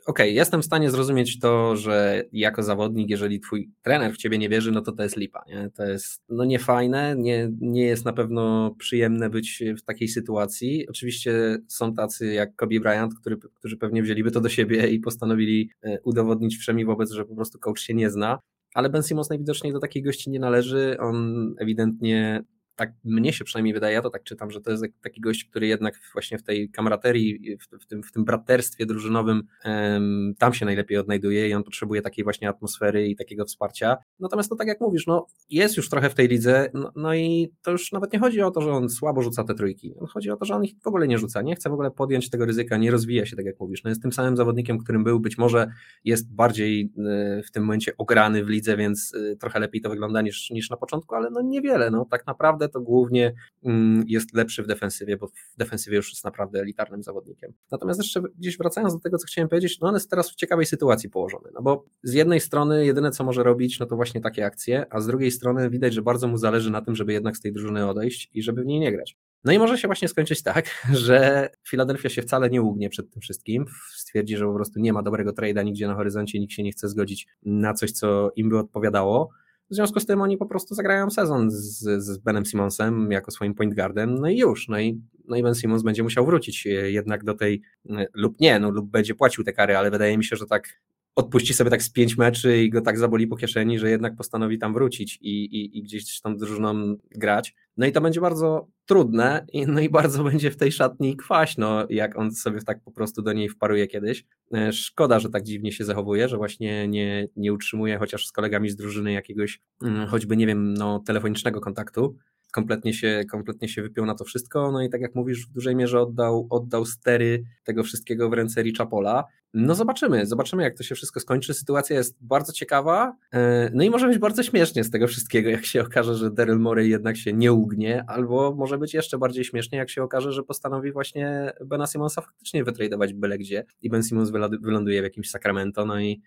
okej, 0.06 0.26
okay, 0.26 0.30
jestem 0.30 0.62
w 0.62 0.64
stanie 0.64 0.90
zrozumieć 0.90 1.38
to, 1.38 1.76
że 1.76 2.24
jako 2.32 2.62
zawodnik, 2.62 3.10
jeżeli 3.10 3.40
twój 3.40 3.70
trener 3.82 4.12
w 4.12 4.16
ciebie 4.16 4.38
nie 4.38 4.48
wierzy, 4.48 4.72
no 4.72 4.80
to 4.80 4.92
to 4.92 5.02
jest 5.02 5.16
lipa, 5.16 5.42
nie? 5.46 5.70
To 5.76 5.84
jest 5.84 6.22
no 6.28 6.44
niefajne, 6.44 7.14
nie, 7.18 7.50
nie 7.60 7.82
jest 7.82 8.04
na 8.04 8.12
pewno 8.12 8.74
przyjemne 8.78 9.30
być 9.30 9.62
w 9.78 9.82
takiej 9.82 10.08
sytuacji. 10.08 10.88
Oczywiście 10.88 11.58
są 11.68 11.94
tacy 11.94 12.32
jak 12.32 12.56
Kobe 12.56 12.80
Bryant, 12.80 13.14
który, 13.20 13.36
którzy 13.54 13.76
pewnie 13.76 14.02
wzięliby 14.02 14.30
to 14.30 14.40
do 14.40 14.48
siebie 14.48 14.88
i 14.88 15.00
postanowili 15.00 15.70
e, 15.82 16.00
udowodnić 16.00 16.56
wszemi 16.56 16.84
wobec, 16.84 17.10
że 17.10 17.24
po 17.24 17.34
prostu 17.34 17.58
coach 17.58 17.80
się 17.80 17.94
nie 17.94 18.10
zna, 18.10 18.38
ale 18.74 18.90
Ben 18.90 19.02
Simmons 19.02 19.30
najwidoczniej 19.30 19.72
do 19.72 19.80
takiej 19.80 20.02
gości 20.02 20.30
nie 20.30 20.40
należy. 20.40 20.96
On 21.00 21.54
ewidentnie 21.58 22.44
tak 22.76 22.92
mnie 23.04 23.32
się 23.32 23.44
przynajmniej 23.44 23.74
wydaje, 23.74 23.94
ja 23.94 24.02
to 24.02 24.10
tak 24.10 24.22
czytam, 24.22 24.50
że 24.50 24.60
to 24.60 24.70
jest 24.70 24.84
taki 25.02 25.20
gość, 25.20 25.44
który 25.44 25.66
jednak 25.66 26.00
właśnie 26.12 26.38
w 26.38 26.42
tej 26.42 26.70
kamraterii, 26.70 27.56
w, 27.56 27.82
w, 27.82 27.86
tym, 27.86 28.02
w 28.02 28.12
tym 28.12 28.24
braterstwie 28.24 28.86
drużynowym 28.86 29.42
um, 29.64 30.34
tam 30.38 30.54
się 30.54 30.66
najlepiej 30.66 30.98
odnajduje 30.98 31.48
i 31.48 31.54
on 31.54 31.64
potrzebuje 31.64 32.02
takiej 32.02 32.24
właśnie 32.24 32.48
atmosfery 32.48 33.06
i 33.06 33.16
takiego 33.16 33.44
wsparcia. 33.44 33.96
Natomiast 34.20 34.50
no 34.50 34.56
tak 34.56 34.68
jak 34.68 34.80
mówisz, 34.80 35.06
no 35.06 35.26
jest 35.50 35.76
już 35.76 35.88
trochę 35.88 36.10
w 36.10 36.14
tej 36.14 36.28
lidze, 36.28 36.70
no, 36.74 36.92
no 36.96 37.14
i 37.14 37.52
to 37.62 37.70
już 37.70 37.92
nawet 37.92 38.12
nie 38.12 38.18
chodzi 38.18 38.42
o 38.42 38.50
to, 38.50 38.60
że 38.60 38.72
on 38.72 38.88
słabo 38.88 39.22
rzuca 39.22 39.44
te 39.44 39.54
trójki, 39.54 39.94
chodzi 40.08 40.30
o 40.30 40.36
to, 40.36 40.44
że 40.44 40.54
on 40.54 40.64
ich 40.64 40.74
w 40.82 40.86
ogóle 40.86 41.08
nie 41.08 41.18
rzuca, 41.18 41.42
nie 41.42 41.56
chce 41.56 41.70
w 41.70 41.72
ogóle 41.72 41.90
podjąć 41.90 42.30
tego 42.30 42.46
ryzyka, 42.46 42.76
nie 42.76 42.90
rozwija 42.90 43.26
się 43.26 43.36
tak 43.36 43.46
jak 43.46 43.60
mówisz, 43.60 43.84
no 43.84 43.88
jest 43.88 44.02
tym 44.02 44.12
samym 44.12 44.36
zawodnikiem, 44.36 44.78
którym 44.78 45.04
był, 45.04 45.20
być 45.20 45.38
może 45.38 45.72
jest 46.04 46.34
bardziej 46.34 46.92
e, 46.98 47.42
w 47.42 47.50
tym 47.50 47.62
momencie 47.62 47.96
ograny 47.96 48.44
w 48.44 48.48
lidze, 48.48 48.76
więc 48.76 49.14
e, 49.14 49.36
trochę 49.36 49.60
lepiej 49.60 49.80
to 49.80 49.90
wygląda 49.90 50.22
niż, 50.22 50.50
niż 50.50 50.70
na 50.70 50.76
początku, 50.76 51.14
ale 51.14 51.30
no 51.30 51.42
niewiele, 51.42 51.90
no 51.90 52.04
tak 52.10 52.26
naprawdę 52.26 52.61
to 52.68 52.80
głównie 52.80 53.34
mm, 53.64 54.04
jest 54.06 54.34
lepszy 54.34 54.62
w 54.62 54.66
defensywie, 54.66 55.16
bo 55.16 55.26
w 55.26 55.56
defensywie 55.56 55.96
już 55.96 56.10
jest 56.10 56.24
naprawdę 56.24 56.60
elitarnym 56.60 57.02
zawodnikiem. 57.02 57.52
Natomiast 57.70 58.00
jeszcze 58.00 58.22
gdzieś 58.38 58.58
wracając 58.58 58.94
do 58.94 59.00
tego, 59.00 59.18
co 59.18 59.26
chciałem 59.26 59.48
powiedzieć, 59.48 59.80
no 59.80 59.88
on 59.88 59.94
jest 59.94 60.10
teraz 60.10 60.30
w 60.30 60.34
ciekawej 60.34 60.66
sytuacji 60.66 61.10
położony, 61.10 61.48
no 61.54 61.62
bo 61.62 61.84
z 62.02 62.12
jednej 62.12 62.40
strony 62.40 62.86
jedyne, 62.86 63.10
co 63.10 63.24
może 63.24 63.42
robić, 63.42 63.80
no 63.80 63.86
to 63.86 63.96
właśnie 63.96 64.20
takie 64.20 64.46
akcje, 64.46 64.86
a 64.90 65.00
z 65.00 65.06
drugiej 65.06 65.30
strony 65.30 65.70
widać, 65.70 65.94
że 65.94 66.02
bardzo 66.02 66.28
mu 66.28 66.36
zależy 66.36 66.70
na 66.70 66.82
tym, 66.82 66.96
żeby 66.96 67.12
jednak 67.12 67.36
z 67.36 67.40
tej 67.40 67.52
drużyny 67.52 67.88
odejść 67.88 68.30
i 68.34 68.42
żeby 68.42 68.62
w 68.62 68.66
niej 68.66 68.80
nie 68.80 68.92
grać. 68.92 69.16
No 69.44 69.52
i 69.52 69.58
może 69.58 69.78
się 69.78 69.88
właśnie 69.88 70.08
skończyć 70.08 70.42
tak, 70.42 70.84
że 70.92 71.48
Filadelfia 71.68 72.08
się 72.08 72.22
wcale 72.22 72.50
nie 72.50 72.62
ugnie 72.62 72.88
przed 72.88 73.10
tym 73.10 73.22
wszystkim, 73.22 73.64
stwierdzi, 73.96 74.36
że 74.36 74.46
po 74.46 74.54
prostu 74.54 74.80
nie 74.80 74.92
ma 74.92 75.02
dobrego 75.02 75.32
trade'a 75.32 75.64
nigdzie 75.64 75.86
na 75.86 75.94
horyzoncie, 75.94 76.40
nikt 76.40 76.52
się 76.52 76.62
nie 76.62 76.72
chce 76.72 76.88
zgodzić 76.88 77.26
na 77.42 77.74
coś, 77.74 77.92
co 77.92 78.30
im 78.36 78.48
by 78.48 78.58
odpowiadało, 78.58 79.30
w 79.72 79.74
związku 79.74 80.00
z 80.00 80.06
tym 80.06 80.20
oni 80.20 80.36
po 80.36 80.46
prostu 80.46 80.74
zagrają 80.74 81.10
sezon 81.10 81.50
z, 81.50 81.78
z 82.04 82.18
Benem 82.18 82.44
Simonsem 82.44 83.12
jako 83.12 83.30
swoim 83.30 83.54
point 83.54 83.74
guardem, 83.74 84.14
no 84.14 84.28
i 84.28 84.38
już. 84.38 84.68
No 84.68 84.80
i, 84.80 85.00
no 85.28 85.36
i 85.36 85.42
Ben 85.42 85.54
Simons 85.54 85.82
będzie 85.82 86.02
musiał 86.02 86.26
wrócić 86.26 86.66
e, 86.66 86.70
jednak 86.70 87.24
do 87.24 87.34
tej, 87.34 87.62
e, 87.90 88.06
lub 88.14 88.40
nie, 88.40 88.60
no 88.60 88.70
lub 88.70 88.90
będzie 88.90 89.14
płacił 89.14 89.44
te 89.44 89.52
kary, 89.52 89.76
ale 89.76 89.90
wydaje 89.90 90.18
mi 90.18 90.24
się, 90.24 90.36
że 90.36 90.46
tak 90.46 90.68
odpuści 91.14 91.54
sobie 91.54 91.70
tak 91.70 91.82
z 91.82 91.90
pięć 91.90 92.16
meczy 92.16 92.62
i 92.62 92.70
go 92.70 92.80
tak 92.80 92.98
zaboli 92.98 93.26
po 93.26 93.36
kieszeni, 93.36 93.78
że 93.78 93.90
jednak 93.90 94.16
postanowi 94.16 94.58
tam 94.58 94.74
wrócić 94.74 95.18
i, 95.20 95.44
i, 95.44 95.78
i 95.78 95.82
gdzieś 95.82 96.20
tam 96.20 96.36
drużyną 96.36 96.96
grać. 97.10 97.54
No 97.76 97.86
i 97.86 97.92
to 97.92 98.00
będzie 98.00 98.20
bardzo 98.20 98.68
trudne, 98.86 99.46
i, 99.52 99.66
no 99.66 99.80
i 99.80 99.88
bardzo 99.88 100.24
będzie 100.30 100.50
w 100.50 100.56
tej 100.56 100.72
szatni 100.72 101.16
kwaśno, 101.16 101.86
jak 101.90 102.18
on 102.18 102.32
sobie 102.32 102.60
tak 102.62 102.80
po 102.84 102.92
prostu 102.92 103.22
do 103.22 103.32
niej 103.32 103.48
wparuje 103.48 103.86
kiedyś. 103.86 104.24
E, 104.54 104.72
szkoda, 104.72 105.18
że 105.18 105.30
tak 105.30 105.42
dziwnie 105.42 105.72
się 105.72 105.84
zachowuje, 105.84 106.28
że 106.28 106.36
właśnie 106.36 106.88
nie, 106.88 107.28
nie 107.36 107.52
utrzymuje 107.52 107.98
chociaż 107.98 108.26
z 108.26 108.32
kolegami 108.32 108.70
z 108.70 108.76
drużyny 108.76 109.12
jakiegoś, 109.12 109.60
mm, 109.82 110.06
choćby 110.06 110.36
nie 110.36 110.46
wiem, 110.46 110.74
no, 110.74 111.02
telefonicznego 111.06 111.60
kontaktu 111.60 112.16
kompletnie 112.52 112.94
się, 112.94 113.24
kompletnie 113.30 113.68
się 113.68 113.82
wypiął 113.82 114.06
na 114.06 114.14
to 114.14 114.24
wszystko. 114.24 114.72
No 114.72 114.82
i 114.82 114.90
tak 114.90 115.00
jak 115.00 115.14
mówisz, 115.14 115.46
w 115.46 115.52
dużej 115.52 115.76
mierze 115.76 116.00
oddał, 116.00 116.46
oddał 116.50 116.84
stery 116.84 117.44
tego 117.64 117.82
wszystkiego 117.82 118.30
w 118.30 118.32
ręce 118.32 118.62
Richa 118.62 118.86
Pola. 118.86 119.24
No 119.54 119.74
zobaczymy, 119.74 120.26
zobaczymy 120.26 120.62
jak 120.62 120.76
to 120.76 120.82
się 120.82 120.94
wszystko 120.94 121.20
skończy. 121.20 121.54
Sytuacja 121.54 121.96
jest 121.96 122.16
bardzo 122.20 122.52
ciekawa, 122.52 123.16
e, 123.32 123.70
no 123.74 123.84
i 123.84 123.90
może 123.90 124.08
być 124.08 124.18
bardzo 124.18 124.42
śmiesznie 124.42 124.84
z 124.84 124.90
tego 124.90 125.06
wszystkiego, 125.06 125.50
jak 125.50 125.66
się 125.66 125.82
okaże, 125.82 126.14
że 126.14 126.30
Daryl 126.30 126.58
Morey 126.58 126.88
jednak 126.88 127.16
się 127.16 127.32
nie 127.32 127.52
ugnie, 127.52 128.04
albo 128.06 128.54
może 128.54 128.78
być 128.78 128.94
jeszcze 128.94 129.18
bardziej 129.18 129.44
śmiesznie, 129.44 129.78
jak 129.78 129.90
się 129.90 130.02
okaże, 130.02 130.32
że 130.32 130.42
postanowi 130.42 130.92
właśnie 130.92 131.52
Bena 131.64 131.86
Simonsa 131.86 132.20
faktycznie 132.20 132.64
wytradować 132.64 133.14
byle 133.14 133.38
gdzie 133.38 133.64
i 133.82 133.90
Ben 133.90 134.02
Simons 134.02 134.30
wyląduje 134.60 135.00
w 135.00 135.04
jakimś 135.04 135.30
Sacramento, 135.30 135.86
no 135.86 136.00
i, 136.00 136.22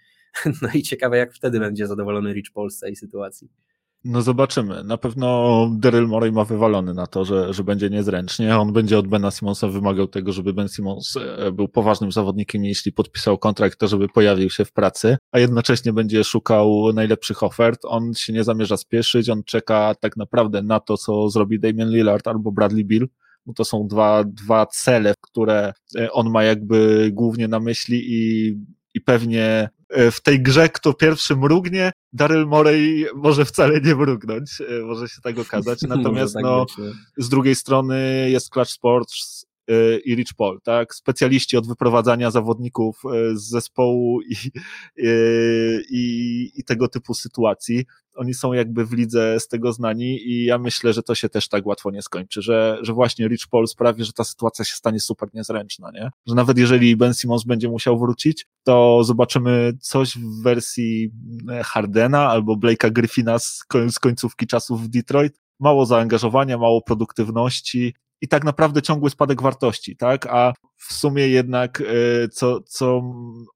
no 0.61 0.69
i 0.73 0.81
ciekawe 0.81 1.17
jak 1.17 1.33
wtedy 1.33 1.59
będzie 1.59 1.87
zadowolony 1.87 2.33
Rich 2.33 2.51
Paul 2.53 2.71
z 2.71 2.79
tej 2.79 2.95
sytuacji. 2.95 3.49
No 4.07 4.21
zobaczymy. 4.21 4.83
Na 4.83 4.97
pewno 4.97 5.69
Daryl 5.77 6.07
Morey 6.07 6.31
ma 6.31 6.45
wywalony 6.45 6.93
na 6.93 7.07
to, 7.07 7.25
że, 7.25 7.53
że 7.53 7.63
będzie 7.63 7.89
niezręcznie. 7.89 8.57
On 8.57 8.73
będzie 8.73 8.99
od 8.99 9.07
Bena 9.07 9.31
Simonsa 9.31 9.67
wymagał 9.67 10.07
tego, 10.07 10.31
żeby 10.31 10.53
Ben 10.53 10.67
Simons 10.67 11.17
e, 11.17 11.51
był 11.51 11.67
poważnym 11.67 12.11
zawodnikiem 12.11 12.65
jeśli 12.65 12.91
podpisał 12.91 13.37
kontrakt, 13.37 13.79
to 13.79 13.87
żeby 13.87 14.07
pojawił 14.07 14.49
się 14.49 14.65
w 14.65 14.71
pracy, 14.71 15.17
a 15.31 15.39
jednocześnie 15.39 15.93
będzie 15.93 16.23
szukał 16.23 16.93
najlepszych 16.93 17.43
ofert. 17.43 17.79
On 17.83 18.13
się 18.13 18.33
nie 18.33 18.43
zamierza 18.43 18.77
spieszyć, 18.77 19.29
on 19.29 19.43
czeka 19.43 19.95
tak 19.99 20.17
naprawdę 20.17 20.61
na 20.61 20.79
to, 20.79 20.97
co 20.97 21.29
zrobi 21.29 21.59
Damian 21.59 21.89
Lillard 21.89 22.27
albo 22.27 22.51
Bradley 22.51 22.85
Bill. 22.85 23.07
Bo 23.45 23.53
to 23.53 23.65
są 23.65 23.87
dwa, 23.87 24.23
dwa 24.23 24.65
cele, 24.65 25.13
które 25.21 25.73
e, 25.97 26.11
on 26.11 26.29
ma 26.29 26.43
jakby 26.43 27.09
głównie 27.13 27.47
na 27.47 27.59
myśli 27.59 28.03
i 28.07 28.55
i 28.95 29.01
pewnie 29.01 29.69
e, 29.89 30.11
w 30.11 30.21
tej 30.21 30.41
grze 30.41 30.69
kto 30.69 30.93
pierwszy 30.93 31.35
mrugnie, 31.35 31.91
Daryl 32.13 32.47
Morey 32.47 33.05
może 33.15 33.45
wcale 33.45 33.81
nie 33.81 33.95
mrugnąć, 33.95 34.61
e, 34.61 34.85
może 34.85 35.07
się 35.07 35.21
tak 35.21 35.39
okazać. 35.39 35.81
Natomiast 35.95 36.33
tak 36.33 36.43
no, 36.43 36.65
być, 36.65 36.87
z 37.17 37.29
drugiej 37.29 37.55
strony 37.55 38.29
jest 38.29 38.49
Clutch 38.49 38.71
Sports 38.71 39.45
e, 39.67 39.97
i 39.97 40.15
Rich 40.15 40.33
Paul, 40.37 40.59
tak? 40.63 40.95
Specjaliści 40.95 41.57
od 41.57 41.67
wyprowadzania 41.67 42.31
zawodników 42.31 43.01
z 43.33 43.49
zespołu 43.49 44.21
i, 44.21 44.35
i, 45.89 46.51
i 46.55 46.63
tego 46.63 46.87
typu 46.87 47.13
sytuacji 47.13 47.85
oni 48.15 48.33
są 48.33 48.53
jakby 48.53 48.85
w 48.85 48.93
lidze 48.93 49.39
z 49.39 49.47
tego 49.47 49.73
znani 49.73 50.29
i 50.31 50.45
ja 50.45 50.57
myślę, 50.57 50.93
że 50.93 51.03
to 51.03 51.15
się 51.15 51.29
też 51.29 51.49
tak 51.49 51.65
łatwo 51.65 51.91
nie 51.91 52.01
skończy, 52.01 52.41
że, 52.41 52.77
że 52.81 52.93
właśnie 52.93 53.27
Rich 53.27 53.47
Paul 53.51 53.67
sprawi, 53.67 54.03
że 54.03 54.13
ta 54.13 54.23
sytuacja 54.23 54.65
się 54.65 54.75
stanie 54.75 54.99
super 54.99 55.29
niezręczna, 55.33 55.91
nie? 55.93 56.09
Że 56.27 56.35
nawet 56.35 56.57
jeżeli 56.57 56.97
Ben 56.97 57.13
Simmons 57.13 57.43
będzie 57.43 57.69
musiał 57.69 57.99
wrócić, 57.99 58.47
to 58.63 59.03
zobaczymy 59.03 59.73
coś 59.81 60.17
w 60.17 60.43
wersji 60.43 61.11
e, 61.51 61.63
Hardena 61.63 62.29
albo 62.29 62.55
Blake'a 62.55 62.91
Griffina 62.91 63.39
z, 63.39 63.63
z 63.89 63.99
końcówki 63.99 64.47
czasów 64.47 64.81
w 64.81 64.87
Detroit. 64.87 65.41
Mało 65.59 65.85
zaangażowania, 65.85 66.57
mało 66.57 66.81
produktywności, 66.81 67.93
i 68.21 68.27
tak 68.27 68.43
naprawdę 68.43 68.81
ciągły 68.81 69.09
spadek 69.09 69.41
wartości, 69.41 69.97
tak? 69.97 70.27
A 70.27 70.53
w 70.75 70.93
sumie 70.93 71.27
jednak, 71.27 71.81
e, 71.81 72.27
co, 72.29 72.61
co 72.61 73.01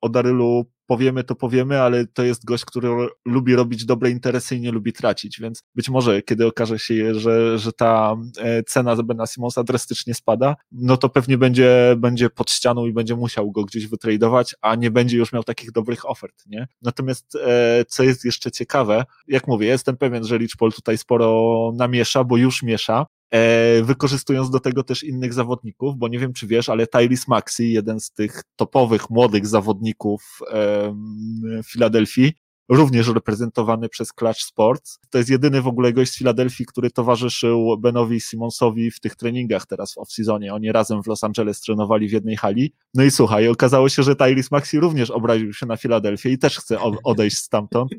o 0.02 0.10
Darylu 0.10 0.66
powiemy, 0.90 1.24
to 1.24 1.36
powiemy, 1.36 1.82
ale 1.82 2.08
to 2.08 2.24
jest 2.24 2.46
gość, 2.46 2.66
który 2.66 2.90
lubi 3.26 3.56
robić 3.56 3.86
dobre 3.86 4.10
interesy 4.10 4.56
i 4.56 4.62
nie 4.62 4.72
lubi 4.72 4.94
tracić, 4.94 5.40
więc 5.40 5.64
być 5.76 5.90
może, 5.90 6.22
kiedy 6.22 6.46
okaże 6.46 6.80
się, 6.80 7.16
że, 7.16 7.58
że 7.58 7.74
ta 7.74 8.16
e, 8.38 8.64
cena 8.64 8.96
za 8.96 9.04
Bena 9.04 9.28
Simonsa 9.28 9.64
drastycznie 9.64 10.14
spada, 10.14 10.56
no 10.72 10.98
to 10.98 11.10
pewnie 11.10 11.38
będzie, 11.38 11.96
będzie 11.98 12.30
pod 12.30 12.52
ścianą 12.52 12.86
i 12.86 12.94
będzie 12.94 13.16
musiał 13.16 13.52
go 13.52 13.64
gdzieś 13.64 13.88
wytradować, 13.88 14.56
a 14.62 14.76
nie 14.76 14.92
będzie 14.92 15.18
już 15.18 15.34
miał 15.34 15.44
takich 15.44 15.72
dobrych 15.72 16.10
ofert, 16.10 16.44
nie? 16.48 16.68
Natomiast, 16.82 17.36
e, 17.36 17.86
co 17.88 18.04
jest 18.04 18.26
jeszcze 18.26 18.52
ciekawe, 18.52 19.06
jak 19.28 19.48
mówię, 19.48 19.68
jestem 19.68 19.98
pewien, 19.98 20.24
że 20.24 20.38
Rich 20.38 20.58
Paul 20.60 20.72
tutaj 20.72 20.98
sporo 20.98 21.72
namiesza, 21.76 22.24
bo 22.24 22.38
już 22.38 22.64
miesza, 22.64 23.06
wykorzystując 23.84 24.50
do 24.50 24.60
tego 24.60 24.84
też 24.84 25.04
innych 25.04 25.34
zawodników, 25.34 25.98
bo 25.98 26.08
nie 26.08 26.20
wiem, 26.20 26.34
czy 26.34 26.48
wiesz, 26.48 26.70
ale 26.70 26.88
Tyrese 26.88 27.26
Maxi, 27.28 27.72
jeden 27.72 28.00
z 28.00 28.12
tych 28.12 28.44
topowych, 28.56 29.10
młodych 29.10 29.48
zawodników 29.48 30.40
Filadelfii, 31.66 32.34
również 32.70 33.08
reprezentowany 33.08 33.90
przez 33.90 34.14
Clutch 34.14 34.42
Sports. 34.42 35.00
To 35.10 35.18
jest 35.18 35.30
jedyny 35.30 35.62
w 35.62 35.68
ogóle 35.68 35.94
gość 35.94 36.12
z 36.12 36.18
Filadelfii, 36.18 36.66
który 36.66 36.92
towarzyszył 36.92 37.78
Benowi 37.78 38.22
Simonsowi 38.22 38.92
w 38.92 39.00
tych 39.00 39.16
treningach 39.16 39.66
teraz 39.66 39.94
w 39.94 39.98
off-seasonie. 39.98 40.54
Oni 40.54 40.72
razem 40.72 41.04
w 41.04 41.08
Los 41.08 41.24
Angeles 41.24 41.62
trenowali 41.62 42.10
w 42.10 42.12
jednej 42.12 42.36
hali. 42.36 42.74
No 42.94 43.04
i 43.04 43.12
słuchaj, 43.12 43.48
okazało 43.48 43.90
się, 43.90 44.04
że 44.04 44.16
Tyrese 44.16 44.50
Maxi 44.52 44.80
również 44.80 45.12
obraził 45.12 45.54
się 45.54 45.66
na 45.66 45.78
Filadelfię 45.78 46.30
i 46.30 46.38
też 46.38 46.58
chce 46.58 46.80
odejść 47.04 47.38
stamtąd. 47.38 47.92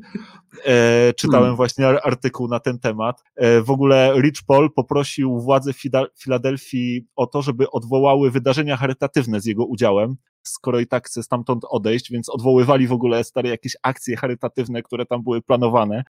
E, 0.65 1.13
czytałem 1.13 1.41
hmm. 1.41 1.55
właśnie 1.55 1.87
artykuł 1.87 2.47
na 2.47 2.59
ten 2.59 2.79
temat. 2.79 3.23
E, 3.35 3.61
w 3.61 3.69
ogóle 3.69 4.13
Rich 4.21 4.43
Paul 4.47 4.73
poprosił 4.73 5.39
władze 5.39 5.71
Filadelfii 6.19 7.07
o 7.15 7.27
to, 7.27 7.41
żeby 7.41 7.71
odwołały 7.71 8.31
wydarzenia 8.31 8.77
charytatywne 8.77 9.41
z 9.41 9.45
jego 9.45 9.65
udziałem 9.65 10.15
skoro 10.43 10.79
i 10.79 10.87
tak 10.87 11.07
chce 11.07 11.23
stamtąd 11.23 11.65
odejść, 11.69 12.11
więc 12.11 12.29
odwoływali 12.29 12.87
w 12.87 12.91
ogóle 12.91 13.23
stare 13.23 13.49
jakieś 13.49 13.77
akcje 13.83 14.15
charytatywne, 14.17 14.83
które 14.83 15.05
tam 15.05 15.23
były 15.23 15.41
planowane, 15.41 16.03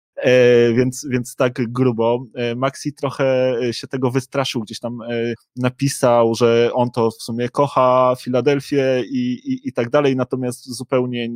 więc, 0.75 1.07
więc 1.09 1.35
tak 1.35 1.71
grubo. 1.71 2.25
E, 2.35 2.55
Maxi 2.55 2.93
trochę 2.93 3.55
się 3.71 3.87
tego 3.87 4.11
wystraszył, 4.11 4.61
gdzieś 4.61 4.79
tam 4.79 5.01
e, 5.01 5.33
napisał, 5.55 6.35
że 6.35 6.69
on 6.73 6.91
to 6.91 7.11
w 7.11 7.23
sumie 7.23 7.49
kocha 7.49 8.15
Filadelfię 8.19 9.03
i, 9.05 9.33
i, 9.33 9.67
i 9.67 9.73
tak 9.73 9.89
dalej, 9.89 10.15
natomiast 10.15 10.75
zupełnie 10.75 11.29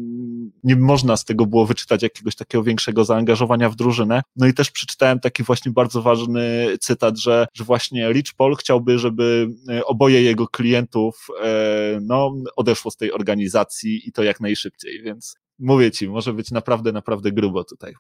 nie 0.64 0.76
można 0.76 1.18
z 1.18 1.26
tego 1.26 1.46
było 1.46 1.66
wyczytać 1.66 2.04
jakiegoś 2.04 2.36
takiego 2.36 2.64
większego 2.64 3.06
zaangażowania 3.06 3.70
w 3.70 3.76
drużynę. 3.76 4.22
No 4.36 4.48
i 4.48 4.54
też 4.54 4.72
przeczytałem 4.72 5.20
taki 5.20 5.44
właśnie 5.44 5.72
bardzo 5.72 6.02
ważny 6.02 6.68
cytat, 6.82 7.18
że, 7.18 7.48
że 7.54 7.64
właśnie 7.64 8.10
Rich 8.10 8.34
Paul 8.38 8.56
chciałby, 8.56 9.00
żeby 9.00 9.48
e, 9.70 9.86
oboje 9.86 10.22
jego 10.22 10.48
klientów 10.48 11.28
e, 11.44 12.00
no, 12.02 12.34
odeszło 12.56 12.92
z 12.92 12.98
tej 12.98 13.12
organizacji 13.12 14.10
i 14.10 14.12
to 14.12 14.24
jak 14.24 14.40
najszybciej, 14.40 15.04
więc 15.04 15.36
mówię 15.60 15.92
ci, 15.92 16.10
może 16.10 16.34
być 16.34 16.52
naprawdę, 16.52 16.92
naprawdę 16.92 17.32
grubo 17.32 17.64
tutaj. 17.64 17.94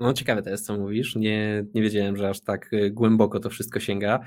No 0.00 0.12
ciekawe 0.12 0.42
to 0.42 0.50
jest, 0.50 0.66
co 0.66 0.78
mówisz. 0.78 1.16
Nie, 1.16 1.64
nie 1.74 1.82
wiedziałem, 1.82 2.16
że 2.16 2.28
aż 2.28 2.40
tak 2.40 2.72
y, 2.72 2.90
głęboko 2.90 3.40
to 3.40 3.50
wszystko 3.50 3.80
sięga. 3.80 4.20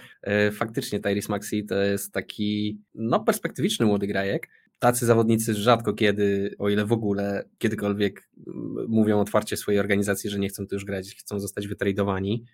Y, 0.47 0.51
faktycznie 0.51 0.99
Tyrese 0.99 1.29
Maxi 1.29 1.65
to 1.65 1.75
jest 1.75 2.11
taki 2.11 2.79
no, 2.95 3.19
perspektywiczny 3.19 3.85
młody 3.85 4.07
grajek. 4.07 4.49
Tacy 4.79 5.05
zawodnicy 5.05 5.53
rzadko 5.53 5.93
kiedy, 5.93 6.55
o 6.59 6.69
ile 6.69 6.85
w 6.85 6.91
ogóle 6.91 7.43
kiedykolwiek 7.57 8.29
mówią 8.87 9.19
otwarcie 9.19 9.57
swojej 9.57 9.79
organizacji, 9.79 10.29
że 10.29 10.39
nie 10.39 10.49
chcą 10.49 10.67
tu 10.67 10.75
już 10.75 10.85
grać, 10.85 11.15
chcą 11.15 11.39
zostać 11.39 11.67
wytradowani. 11.67 12.45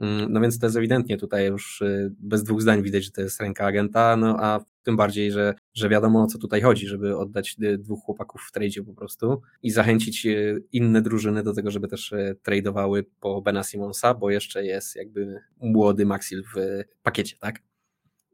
Mm, 0.00 0.32
no 0.32 0.40
więc 0.40 0.58
to 0.58 0.66
jest 0.66 0.76
ewidentnie 0.76 1.16
tutaj 1.16 1.46
już 1.46 1.80
y, 1.80 2.12
bez 2.18 2.44
dwóch 2.44 2.62
zdań 2.62 2.82
widać, 2.82 3.04
że 3.04 3.10
to 3.10 3.20
jest 3.20 3.40
ręka 3.40 3.66
agenta, 3.66 4.16
no 4.16 4.36
a 4.40 4.64
tym 4.84 4.96
bardziej, 4.96 5.32
że, 5.32 5.54
że 5.74 5.88
wiadomo 5.88 6.22
o 6.22 6.26
co 6.26 6.38
tutaj 6.38 6.62
chodzi, 6.62 6.86
żeby 6.86 7.16
oddać 7.16 7.56
y, 7.62 7.78
dwóch 7.78 8.04
chłopaków 8.04 8.42
w 8.48 8.52
tradzie 8.52 8.82
po 8.82 8.94
prostu 8.94 9.42
i 9.62 9.70
zachęcić 9.70 10.26
y, 10.26 10.62
inne 10.72 11.02
drużyny 11.02 11.42
do 11.42 11.54
tego, 11.54 11.70
żeby 11.70 11.88
też 11.88 12.14
tradowały 12.42 13.04
po 13.20 13.42
Bena 13.42 13.62
Simonsa, 13.62 14.14
bo 14.14 14.30
jeszcze 14.30 14.64
jest 14.64 14.96
jakby 14.96 15.40
młody 15.60 16.06
Maxil 16.06 16.42
w 16.54 16.82
pakiecie, 17.02 17.36
tak? 17.40 17.62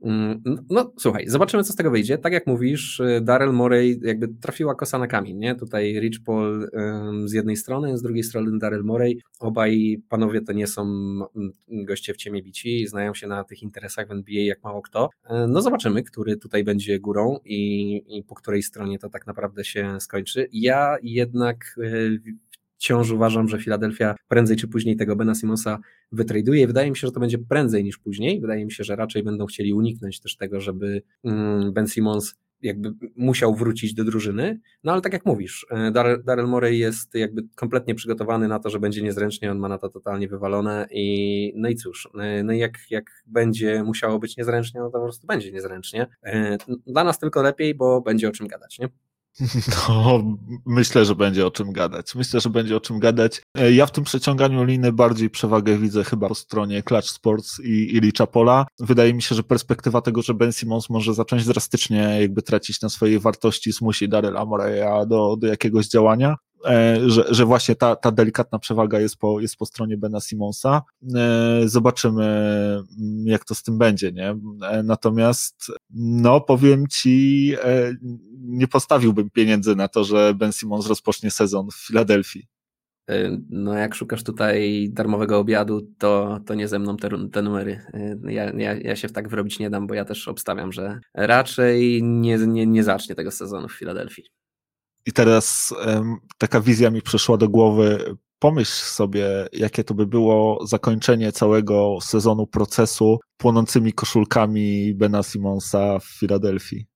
Mm, 0.03 0.43
no, 0.71 0.93
słuchaj, 0.99 1.25
zobaczymy, 1.29 1.65
co 1.65 1.73
z 1.73 1.77
tego 1.77 1.91
wyjdzie. 1.91 2.19
Tak 2.19 2.33
jak 2.33 2.47
mówisz, 2.47 3.01
y, 3.01 3.21
Daryl 3.23 3.53
Morey 3.53 4.01
jakby 4.03 4.29
trafiła 4.29 4.75
kosa 4.75 4.99
na 4.99 5.07
kamień, 5.07 5.37
nie? 5.37 5.55
Tutaj 5.55 6.01
Rich 6.01 6.25
Paul 6.25 6.71
z 7.25 7.33
jednej 7.33 7.57
strony, 7.57 7.99
z 7.99 8.03
drugiej 8.03 8.23
strony 8.23 8.59
Daryl 8.59 8.85
Morey. 8.85 9.21
Obaj 9.41 10.03
panowie 10.09 10.41
to 10.41 10.53
nie 10.53 10.67
są 10.67 10.83
mm, 10.83 11.53
goście 11.69 12.15
w 12.15 12.17
ciemię 12.17 12.43
bici, 12.43 12.87
znają 12.87 13.15
się 13.15 13.27
na 13.27 13.45
tych 13.45 13.63
interesach 13.63 14.09
w 14.09 14.11
NBA 14.11 14.45
jak 14.45 14.65
mało 14.65 14.83
kto. 14.83 15.09
E, 15.25 15.47
no 15.47 15.63
zobaczymy, 15.63 16.03
który 16.03 16.37
tutaj 16.37 16.65
będzie 16.65 17.01
górą 17.01 17.39
i, 17.45 18.19
i 18.19 18.23
po 18.23 18.35
której 18.35 18.63
stronie 18.63 18.99
to 18.99 19.09
tak 19.09 19.27
naprawdę 19.27 19.65
się 19.65 20.01
skończy. 20.01 20.49
Ja 20.53 20.97
jednak 21.03 21.75
y, 21.79 22.21
wciąż 22.81 23.11
uważam, 23.11 23.49
że 23.49 23.59
Philadelphia 23.59 24.15
prędzej 24.29 24.57
czy 24.57 24.69
później 24.69 24.97
tego 24.97 25.17
Bena 25.17 25.35
Simonsa 25.35 25.79
wytraduje. 26.13 26.67
Wydaje 26.67 26.91
mi 26.91 26.97
się, 26.97 27.07
że 27.07 27.13
to 27.13 27.21
będzie 27.21 27.39
prędzej 27.39 27.85
niż 27.85 27.99
później. 27.99 28.41
Wydaje 28.41 28.65
mi 28.65 28.73
się, 28.73 28.85
że 28.85 28.97
raczej 28.97 29.23
będą 29.23 29.47
chcieli 29.47 29.73
uniknąć 29.73 30.21
też 30.21 30.37
tego, 30.37 30.61
żeby 30.61 31.03
mm, 31.25 31.73
Ben 31.73 31.87
Simmons 31.87 32.35
jakby 32.63 32.93
musiał 33.17 33.55
wrócić 33.55 33.95
do 33.95 34.05
drużyny, 34.05 34.61
no 34.85 34.93
ale 34.93 35.01
tak 35.01 35.13
jak 35.13 35.27
mówisz, 35.27 35.67
e, 35.71 35.91
Daryl 36.25 36.47
Morey 36.47 36.79
jest 36.79 37.15
jakby 37.15 37.43
kompletnie 37.55 37.95
przygotowany 37.95 38.49
na 38.49 38.59
to, 38.59 38.71
że 38.71 38.81
będzie 38.81 39.03
niezręcznie, 39.03 39.51
on 39.51 39.59
ma 39.59 39.69
na 39.69 39.79
to 39.79 39.89
totalnie 39.89 40.29
wywalone 40.29 40.87
i 40.91 41.53
no 41.57 41.69
i 41.69 41.77
cóż, 41.77 42.09
e, 42.21 42.43
no 42.43 42.53
i 42.53 42.59
jak, 42.59 42.79
jak 42.91 43.11
będzie 43.27 43.83
musiało 43.85 44.19
być 44.19 44.37
niezręcznie, 44.37 44.81
no 44.81 44.87
to 44.87 44.99
po 44.99 45.05
prostu 45.05 45.27
będzie 45.27 45.53
niezręcznie. 45.53 46.07
E, 46.23 46.57
dla 46.87 47.05
nas 47.05 47.19
tylko 47.19 47.43
lepiej, 47.43 47.75
bo 47.75 48.01
będzie 48.01 48.29
o 48.29 48.33
czym 48.33 48.47
gadać, 48.47 48.79
nie? 48.79 48.89
No, 49.89 50.23
myślę, 50.67 51.05
że 51.05 51.15
będzie 51.15 51.47
o 51.47 51.51
czym 51.51 51.73
gadać. 51.73 52.15
Myślę, 52.15 52.41
że 52.41 52.51
będzie 52.51 52.77
o 52.77 52.81
czym 52.81 52.99
gadać. 52.99 53.43
E, 53.59 53.73
ja 53.73 53.87
w 53.87 53.93
tym 53.93 54.05
przeciąganiu 54.05 54.65
liny 54.65 54.93
bardziej 54.93 55.31
przewagę 55.31 55.79
widzę 55.79 56.05
chyba 56.05 56.29
po 56.29 56.35
stronie 56.35 56.83
Clutch 56.83 57.09
Sports 57.09 57.61
i, 57.65 57.97
i 57.97 58.13
Pola. 58.33 58.67
Wydaje 58.79 59.15
mi 59.15 59.23
się, 59.23 59.35
że 59.35 59.43
perspektywa 59.43 60.01
tego, 60.01 60.23
że 60.23 60.35
Ben 60.35 60.53
Simmons 60.53 60.91
może 60.91 61.15
zacząć 61.15 61.47
drastycznie 61.47 62.19
jakby 62.21 62.43
tracić 62.43 62.81
na 62.83 62.89
swojej 62.89 63.19
wartości, 63.19 63.73
zmusi 63.73 64.09
Daryl 64.09 64.37
Amoreya 64.37 65.07
do, 65.07 65.37
do 65.37 65.47
jakiegoś 65.47 65.89
działania. 65.89 66.37
E, 66.65 67.01
że, 67.11 67.25
że 67.31 67.45
właśnie 67.45 67.75
ta, 67.75 67.97
ta 67.97 68.11
delikatna 68.13 68.59
przewaga 68.59 69.01
jest 69.01 69.17
po, 69.17 69.41
jest 69.41 69.57
po 69.57 69.67
stronie 69.67 69.97
Bena 69.97 70.21
Simonsa. 70.21 70.83
E, 71.15 71.63
zobaczymy, 71.65 72.83
jak 73.25 73.45
to 73.45 73.55
z 73.55 73.63
tym 73.63 73.79
będzie, 73.79 74.13
nie? 74.13 74.37
E, 74.71 74.83
natomiast, 74.83 75.73
no, 75.95 76.41
powiem 76.41 76.87
ci, 76.87 77.55
nie 78.41 78.69
postawiłbym 78.69 79.31
pieniędzy 79.31 79.77
na 79.77 79.89
to, 79.89 80.05
że 80.05 80.35
Ben 80.35 80.53
Simons 80.53 80.87
rozpocznie 80.87 81.31
sezon 81.31 81.69
w 81.71 81.87
Filadelfii. 81.87 82.47
No, 83.51 83.75
jak 83.75 83.95
szukasz 83.95 84.23
tutaj 84.23 84.89
darmowego 84.93 85.39
obiadu, 85.39 85.89
to, 85.99 86.41
to 86.47 86.55
nie 86.55 86.69
ze 86.69 86.79
mną 86.79 86.97
te, 86.97 87.09
te 87.33 87.43
numery. 87.43 87.81
Ja, 88.25 88.53
ja, 88.53 88.75
ja 88.75 88.97
się 88.97 89.09
w 89.09 89.13
tak 89.13 89.29
wyrobić 89.29 89.59
nie 89.59 89.71
dam, 89.71 89.87
bo 89.87 89.95
ja 89.95 90.05
też 90.05 90.29
obstawiam, 90.29 90.73
że 90.73 91.01
raczej 91.15 92.03
nie, 92.03 92.39
nie, 92.39 92.67
nie 92.67 92.85
zacznie 92.85 93.15
tego 93.15 93.31
sezonu 93.31 93.69
w 93.69 93.73
Filadelfii. 93.73 94.40
I 95.07 95.13
teraz 95.13 95.75
taka 96.39 96.61
wizja 96.61 96.91
mi 96.91 97.03
przyszła 97.03 97.37
do 97.37 97.49
głowy. 97.49 98.17
Pomyśl 98.39 98.85
sobie, 98.85 99.49
jakie 99.53 99.85
to 99.85 99.95
by 99.95 100.07
było 100.07 100.67
zakończenie 100.67 101.33
całego 101.33 101.99
sezonu 102.03 102.47
procesu 102.47 103.19
płonącymi 103.37 103.93
koszulkami 103.93 104.95
Bena 104.95 105.23
Simonsa 105.23 105.99
w 105.99 106.05
Filadelfii. 106.05 106.90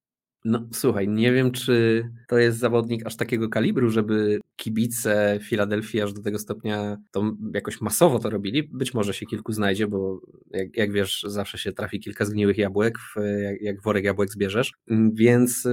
No 0.45 0.69
słuchaj, 0.73 1.09
nie 1.09 1.33
wiem, 1.33 1.51
czy 1.51 2.05
to 2.29 2.39
jest 2.39 2.59
zawodnik 2.59 3.07
aż 3.07 3.17
takiego 3.17 3.49
kalibru, 3.49 3.91
żeby 3.91 4.41
kibice 4.57 5.39
Filadelfii 5.43 6.01
aż 6.01 6.13
do 6.13 6.23
tego 6.23 6.39
stopnia 6.39 6.97
to 7.11 7.33
jakoś 7.55 7.81
masowo 7.81 8.19
to 8.19 8.31
robili. 8.31 8.63
Być 8.63 8.95
może 8.95 9.15
się 9.15 9.27
kilku 9.27 9.53
znajdzie, 9.53 9.87
bo 9.87 10.21
jak, 10.51 10.77
jak 10.77 10.93
wiesz, 10.93 11.25
zawsze 11.29 11.59
się 11.59 11.73
trafi 11.73 12.01
kilka 12.01 12.25
zgniłych 12.25 12.59
jabłek, 12.59 12.99
jak, 13.43 13.63
jak 13.63 13.83
worek 13.83 14.05
jabłek 14.05 14.31
zbierzesz, 14.31 14.73
więc 15.13 15.69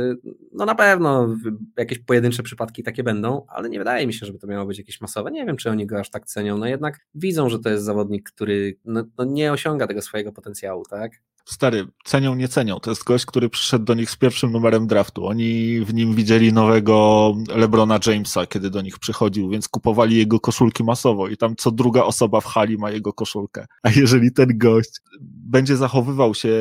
no 0.54 0.66
na 0.66 0.76
pewno 0.76 1.36
jakieś 1.78 2.00
pojedyncze 2.00 2.44
przypadki 2.44 2.84
takie 2.84 3.04
będą, 3.04 3.46
ale 3.48 3.70
nie 3.70 3.80
wydaje 3.80 4.08
mi 4.08 4.14
się, 4.14 4.26
żeby 4.26 4.40
to 4.40 4.48
miało 4.48 4.66
być 4.66 4.78
jakieś 4.78 5.02
masowe. 5.02 5.32
Nie 5.32 5.46
wiem, 5.46 5.58
czy 5.58 5.70
oni 5.70 5.86
go 5.88 6.00
aż 6.00 6.10
tak 6.10 6.26
cenią, 6.26 6.58
no 6.58 6.66
jednak 6.66 7.00
widzą, 7.16 7.50
że 7.50 7.60
to 7.60 7.70
jest 7.70 7.84
zawodnik, 7.84 8.32
który 8.32 8.78
no, 8.86 9.04
no 9.18 9.24
nie 9.24 9.52
osiąga 9.52 9.88
tego 9.88 10.02
swojego 10.02 10.32
potencjału, 10.32 10.84
tak? 10.90 11.12
Stary, 11.46 11.88
cenią, 12.06 12.36
nie 12.36 12.48
cenią. 12.48 12.80
To 12.80 12.92
jest 12.92 13.04
gość, 13.04 13.26
który 13.26 13.50
przyszedł 13.50 13.86
do 13.86 13.94
nich 13.94 14.10
z 14.10 14.16
pierwszym 14.16 14.52
numerem 14.52 14.88
draftu. 14.88 15.26
Oni 15.28 15.82
w 15.86 15.94
nim 15.94 16.16
widzieli 16.16 16.54
nowego 16.54 17.36
LeBrona 17.56 18.00
Jamesa, 18.08 18.48
kiedy 18.48 18.70
do 18.70 18.82
nich 18.82 19.00
przychodził, 19.00 19.50
więc 19.50 19.68
kupowali 19.68 20.18
jego 20.18 20.40
koszulki 20.40 20.84
masowo 20.84 21.28
i 21.28 21.38
tam 21.38 21.56
co 21.56 21.72
druga 21.72 22.04
osoba 22.04 22.42
w 22.42 22.46
hali 22.46 22.78
ma 22.78 22.92
jego 22.92 23.14
koszulkę. 23.14 23.66
A 23.84 23.90
jeżeli 23.90 24.34
ten 24.34 24.58
gość 24.58 24.92
będzie 25.22 25.78
zachowywał 25.78 26.36
się 26.36 26.54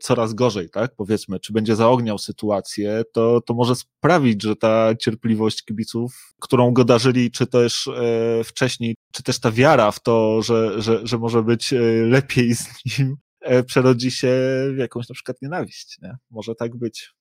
coraz 0.00 0.34
gorzej, 0.34 0.70
tak, 0.70 0.94
powiedzmy, 0.96 1.40
czy 1.40 1.52
będzie 1.52 1.76
zaogniał 1.76 2.18
sytuację, 2.18 3.02
to, 3.12 3.40
to 3.40 3.54
może 3.54 3.74
sprawić, 3.74 4.42
że 4.42 4.56
ta 4.56 4.94
cierpliwość 4.94 5.64
kibiców, 5.64 6.34
którą 6.40 6.72
go 6.72 6.84
darzyli, 6.84 7.30
czy 7.30 7.46
też 7.46 7.88
e, 7.88 8.44
wcześniej, 8.44 8.94
czy 9.12 9.22
też 9.22 9.40
ta 9.40 9.50
wiara 9.50 9.90
w 9.90 10.00
to, 10.00 10.42
że, 10.42 10.82
że, 10.82 11.06
że 11.06 11.18
może 11.18 11.42
być 11.42 11.72
e, 11.72 11.78
lepiej 12.06 12.54
z 12.54 12.98
nim, 12.98 13.16
przerodzi 13.66 14.10
się 14.10 14.28
w 14.74 14.78
jakąś 14.78 15.08
na 15.08 15.14
przykład 15.14 15.42
nienawiść. 15.42 15.98
Nie? 16.02 16.16
Może 16.30 16.54
tak 16.54 16.76
być. 16.76 17.12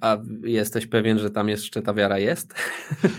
A 0.00 0.18
jesteś 0.44 0.86
pewien, 0.86 1.18
że 1.18 1.30
tam 1.30 1.48
jeszcze 1.48 1.82
ta 1.82 1.94
wiara 1.94 2.18
jest? 2.18 2.54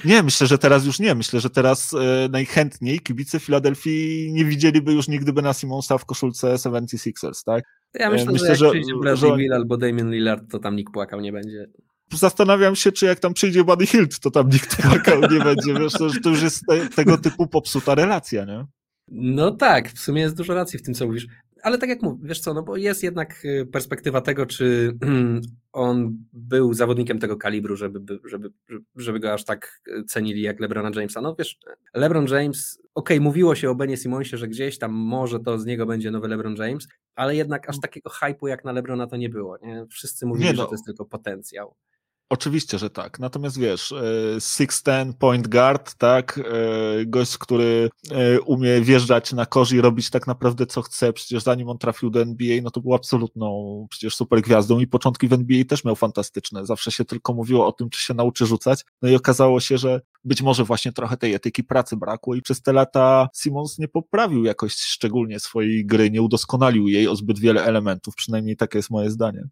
Nie, 0.05 0.23
myślę, 0.23 0.47
że 0.47 0.57
teraz 0.57 0.85
już 0.85 0.99
nie. 0.99 1.15
Myślę, 1.15 1.39
że 1.39 1.49
teraz 1.49 1.93
e, 1.93 2.29
najchętniej 2.31 2.99
kibice 2.99 3.39
Filadelfii 3.39 4.33
nie 4.33 4.45
widzieliby 4.45 4.93
już 4.93 5.07
nigdy 5.07 5.33
Bena 5.33 5.53
Simonsa 5.53 5.97
w 5.97 6.05
koszulce 6.05 6.47
76ers, 6.55 7.43
tak? 7.45 7.63
Ja 7.93 8.09
myślę, 8.09 8.29
e, 8.29 8.31
myślę 8.31 8.47
że 8.47 8.51
jak 8.51 8.59
że, 8.59 8.69
przyjdzie 8.69 8.93
Bradley 9.01 9.31
że... 9.31 9.37
Bill 9.37 9.53
albo 9.53 9.77
Damian 9.77 10.11
Lillard, 10.11 10.51
to 10.51 10.59
tam 10.59 10.75
nikt 10.75 10.93
płakał 10.93 11.21
nie 11.21 11.31
będzie. 11.31 11.67
Zastanawiam 12.13 12.75
się, 12.75 12.91
czy 12.91 13.05
jak 13.05 13.19
tam 13.19 13.33
przyjdzie 13.33 13.63
Buddy 13.63 13.85
Hilt, 13.85 14.19
to 14.19 14.31
tam 14.31 14.49
nikt 14.49 14.81
płakał 14.81 15.21
nie 15.21 15.39
będzie. 15.39 15.73
Wiesz, 15.73 15.93
że 16.13 16.19
to 16.23 16.29
już 16.29 16.41
jest 16.41 16.63
te, 16.69 16.89
tego 16.89 17.17
typu 17.17 17.47
popsuta 17.47 17.95
relacja, 17.95 18.45
nie? 18.45 18.65
No 19.07 19.51
tak, 19.51 19.91
w 19.91 19.99
sumie 19.99 20.21
jest 20.21 20.35
dużo 20.35 20.53
racji 20.53 20.79
w 20.79 20.81
tym, 20.81 20.93
co 20.93 21.05
mówisz 21.05 21.27
ale 21.67 21.77
tak 21.77 21.89
jak 21.89 22.01
mówię, 22.01 22.19
wiesz 22.23 22.39
co, 22.39 22.53
no 22.53 22.63
bo 22.63 22.77
jest 22.77 23.03
jednak 23.03 23.45
y, 23.45 23.65
perspektywa 23.65 24.21
tego, 24.21 24.45
czy 24.45 24.97
on 25.71 26.17
był 26.33 26.73
zawodnikiem 26.73 27.19
tego 27.19 27.37
kalibru, 27.37 27.75
żeby, 27.75 28.19
żeby, 28.25 28.49
żeby 28.95 29.19
go 29.19 29.33
aż 29.33 29.45
tak 29.45 29.81
y, 29.87 30.03
cenili 30.03 30.41
jak 30.41 30.59
LeBrona 30.59 30.91
Jamesa. 30.95 31.21
No 31.21 31.35
wiesz, 31.39 31.59
LeBron 31.93 32.27
James, 32.27 32.79
okej, 32.95 33.17
okay, 33.17 33.23
mówiło 33.23 33.55
się 33.55 33.69
o 33.69 33.75
Benie 33.75 33.97
Simonsie, 33.97 34.37
że 34.37 34.47
gdzieś 34.47 34.77
tam 34.77 34.91
może 34.91 35.39
to 35.39 35.59
z 35.59 35.65
niego 35.65 35.85
będzie 35.85 36.11
nowy 36.11 36.27
LeBron 36.27 36.55
James, 36.55 36.87
ale 37.15 37.35
jednak 37.35 37.69
aż 37.69 37.79
takiego 37.79 38.09
hypu 38.09 38.47
jak 38.47 38.65
na 38.65 38.71
LeBrona 38.71 39.07
to 39.07 39.17
nie 39.17 39.29
było, 39.29 39.57
nie? 39.57 39.85
Wszyscy 39.89 40.25
mówili, 40.25 40.45
nie 40.45 40.53
no. 40.53 40.61
że 40.61 40.67
to 40.67 40.73
jest 40.73 40.85
tylko 40.85 41.05
potencjał. 41.05 41.75
Oczywiście, 42.29 42.77
że 42.79 42.89
tak. 42.89 43.19
Natomiast 43.19 43.59
wiesz, 43.59 43.91
e, 43.91 44.05
six 44.39 44.83
ten 44.83 45.13
point 45.13 45.47
guard, 45.47 45.95
tak, 45.95 46.39
e, 46.39 47.05
gość, 47.05 47.37
który 47.37 47.89
e, 48.11 48.41
umie 48.41 48.81
wjeżdżać 48.81 49.33
na 49.33 49.45
korzy 49.45 49.77
i 49.77 49.81
robić 49.81 50.09
tak 50.09 50.27
naprawdę 50.27 50.65
co 50.65 50.81
chce, 50.81 51.13
przecież 51.13 51.43
zanim 51.43 51.69
on 51.69 51.77
trafił 51.77 52.09
do 52.09 52.21
NBA, 52.21 52.61
no 52.63 52.71
to 52.71 52.81
był 52.81 52.93
absolutną 52.93 53.87
przecież 53.89 54.15
super 54.15 54.41
gwiazdą 54.41 54.79
i 54.79 54.87
początki 54.87 55.27
w 55.27 55.33
NBA 55.33 55.63
też 55.65 55.83
miał 55.83 55.95
fantastyczne. 55.95 56.65
Zawsze 56.65 56.91
się 56.91 57.05
tylko 57.05 57.33
mówiło 57.33 57.67
o 57.67 57.71
tym, 57.71 57.89
czy 57.89 58.03
się 58.03 58.13
nauczy 58.13 58.45
rzucać. 58.45 58.85
No 59.01 59.09
i 59.09 59.15
okazało 59.15 59.59
się, 59.59 59.77
że 59.77 60.01
być 60.23 60.41
może 60.41 60.63
właśnie 60.63 60.91
trochę 60.91 61.17
tej 61.17 61.33
etyki 61.33 61.63
pracy 61.63 61.97
brakło 61.97 62.35
i 62.35 62.41
przez 62.41 62.61
te 62.61 62.73
lata 62.73 63.29
Simons 63.35 63.79
nie 63.79 63.87
poprawił 63.87 64.43
jakoś 64.43 64.73
szczególnie 64.73 65.39
swojej 65.39 65.85
gry, 65.85 66.11
nie 66.11 66.21
udoskonalił 66.21 66.87
jej 66.87 67.07
o 67.07 67.15
zbyt 67.15 67.39
wiele 67.39 67.63
elementów, 67.65 68.15
przynajmniej 68.15 68.55
takie 68.57 68.79
jest 68.79 68.89
moje 68.89 69.09
zdanie. 69.09 69.47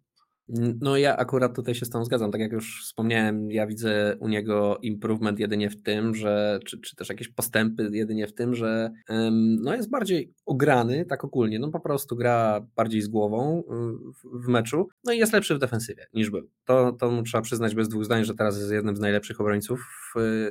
No 0.48 0.96
ja 0.96 1.16
akurat 1.16 1.56
tutaj 1.56 1.74
się 1.74 1.86
z 1.86 1.90
tą 1.90 2.04
zgadzam. 2.04 2.30
Tak 2.30 2.40
jak 2.40 2.52
już 2.52 2.82
wspomniałem, 2.84 3.50
ja 3.50 3.66
widzę 3.66 4.16
u 4.20 4.28
niego 4.28 4.78
improvement 4.82 5.38
jedynie 5.38 5.70
w 5.70 5.82
tym, 5.82 6.14
że, 6.14 6.58
czy, 6.66 6.80
czy 6.80 6.96
też 6.96 7.08
jakieś 7.08 7.28
postępy 7.28 7.88
jedynie 7.92 8.26
w 8.26 8.34
tym, 8.34 8.54
że 8.54 8.90
um, 9.08 9.56
no 9.62 9.74
jest 9.74 9.90
bardziej 9.90 10.34
ograny, 10.46 11.04
tak 11.04 11.24
ogólnie, 11.24 11.58
no 11.58 11.70
po 11.70 11.80
prostu 11.80 12.16
gra 12.16 12.66
bardziej 12.76 13.02
z 13.02 13.08
głową 13.08 13.62
w, 13.68 14.44
w 14.44 14.48
meczu, 14.48 14.88
no 15.04 15.12
i 15.12 15.18
jest 15.18 15.32
lepszy 15.32 15.54
w 15.54 15.58
defensywie 15.58 16.06
niż 16.14 16.30
był. 16.30 16.50
To, 16.64 16.92
to 16.92 17.22
trzeba 17.22 17.42
przyznać 17.42 17.74
bez 17.74 17.88
dwóch 17.88 18.04
zdań, 18.04 18.24
że 18.24 18.34
teraz 18.34 18.58
jest 18.58 18.72
jednym 18.72 18.96
z 18.96 19.00
najlepszych 19.00 19.40
obrońców, 19.40 19.80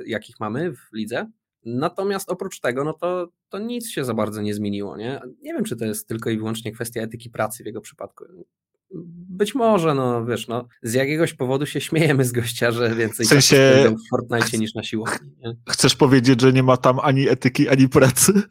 jakich 0.06 0.40
mamy 0.40 0.74
w 0.74 0.94
lidze. 0.94 1.32
Natomiast 1.66 2.32
oprócz 2.32 2.60
tego, 2.60 2.84
no 2.84 2.94
to, 2.94 3.28
to 3.50 3.60
nic 3.60 3.90
się 3.90 4.06
za 4.06 4.14
bardzo 4.14 4.42
nie 4.42 4.54
zmieniło. 4.54 4.98
Nie? 4.98 5.22
nie 5.42 5.54
wiem, 5.54 5.64
czy 5.64 5.76
to 5.76 5.86
jest 5.86 6.08
tylko 6.08 6.30
i 6.30 6.38
wyłącznie 6.38 6.72
kwestia 6.72 7.02
etyki 7.02 7.30
pracy 7.30 7.64
w 7.64 7.66
jego 7.66 7.82
przypadku 7.82 8.26
być 9.30 9.56
może, 9.56 9.94
no 9.94 10.26
wiesz, 10.26 10.48
no, 10.48 10.68
z 10.84 10.94
jakiegoś 10.94 11.34
powodu 11.34 11.66
się 11.66 11.82
śmiejemy 11.82 12.26
z 12.26 12.32
gościa, 12.32 12.72
że 12.72 12.96
więcej 12.96 13.26
w, 13.26 13.30
sensie... 13.30 13.86
w 13.90 14.10
Fortnite 14.10 14.58
niż 14.58 14.76
na 14.76 14.84
siłowni. 14.84 15.32
Nie? 15.44 15.56
Chcesz 15.70 15.96
powiedzieć, 15.96 16.42
że 16.42 16.54
nie 16.54 16.64
ma 16.64 16.78
tam 16.78 17.00
ani 17.00 17.30
etyki, 17.30 17.70
ani 17.70 17.90
pracy? 17.90 18.34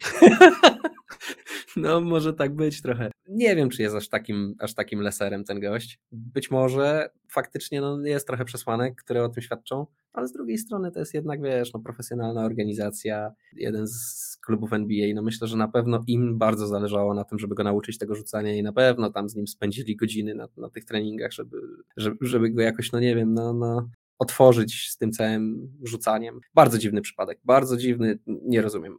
No, 1.76 2.00
może 2.00 2.32
tak 2.32 2.54
być 2.54 2.82
trochę. 2.82 3.10
Nie 3.28 3.56
wiem, 3.56 3.70
czy 3.70 3.82
jest 3.82 3.94
aż 3.94 4.08
takim, 4.08 4.54
aż 4.58 4.74
takim 4.74 5.00
leserem 5.00 5.44
ten 5.44 5.60
gość. 5.60 6.00
Być 6.12 6.50
może 6.50 7.10
faktycznie 7.30 7.80
no, 7.80 8.00
jest 8.06 8.26
trochę 8.26 8.44
przesłanek, 8.44 8.94
które 9.02 9.24
o 9.24 9.28
tym 9.28 9.42
świadczą, 9.42 9.86
ale 10.12 10.28
z 10.28 10.32
drugiej 10.32 10.58
strony 10.58 10.90
to 10.90 10.98
jest 10.98 11.14
jednak, 11.14 11.42
wiesz, 11.42 11.72
no, 11.72 11.80
profesjonalna 11.80 12.44
organizacja, 12.44 13.32
jeden 13.52 13.86
z 13.88 14.36
klubów 14.46 14.72
NBA. 14.72 15.14
No 15.14 15.22
myślę, 15.22 15.48
że 15.48 15.56
na 15.56 15.68
pewno 15.68 16.04
im 16.06 16.38
bardzo 16.38 16.66
zależało 16.66 17.14
na 17.14 17.24
tym, 17.24 17.38
żeby 17.38 17.54
go 17.54 17.64
nauczyć 17.64 17.98
tego 17.98 18.14
rzucania 18.14 18.54
i 18.54 18.62
na 18.62 18.72
pewno 18.72 19.10
tam 19.10 19.28
z 19.28 19.36
nim 19.36 19.46
spędzili 19.46 19.96
godziny 19.96 20.34
na, 20.34 20.48
na 20.56 20.70
tych 20.70 20.84
treningach, 20.84 21.32
żeby, 21.32 21.60
żeby, 21.96 22.16
żeby 22.20 22.50
go 22.50 22.62
jakoś, 22.62 22.92
no 22.92 23.00
nie 23.00 23.16
wiem, 23.16 23.34
no, 23.34 23.52
no, 23.52 23.88
otworzyć 24.18 24.90
z 24.90 24.96
tym 24.96 25.12
całym 25.12 25.72
rzucaniem. 25.82 26.40
Bardzo 26.54 26.78
dziwny 26.78 27.00
przypadek, 27.00 27.40
bardzo 27.44 27.76
dziwny, 27.76 28.18
nie 28.26 28.62
rozumiem. 28.62 28.98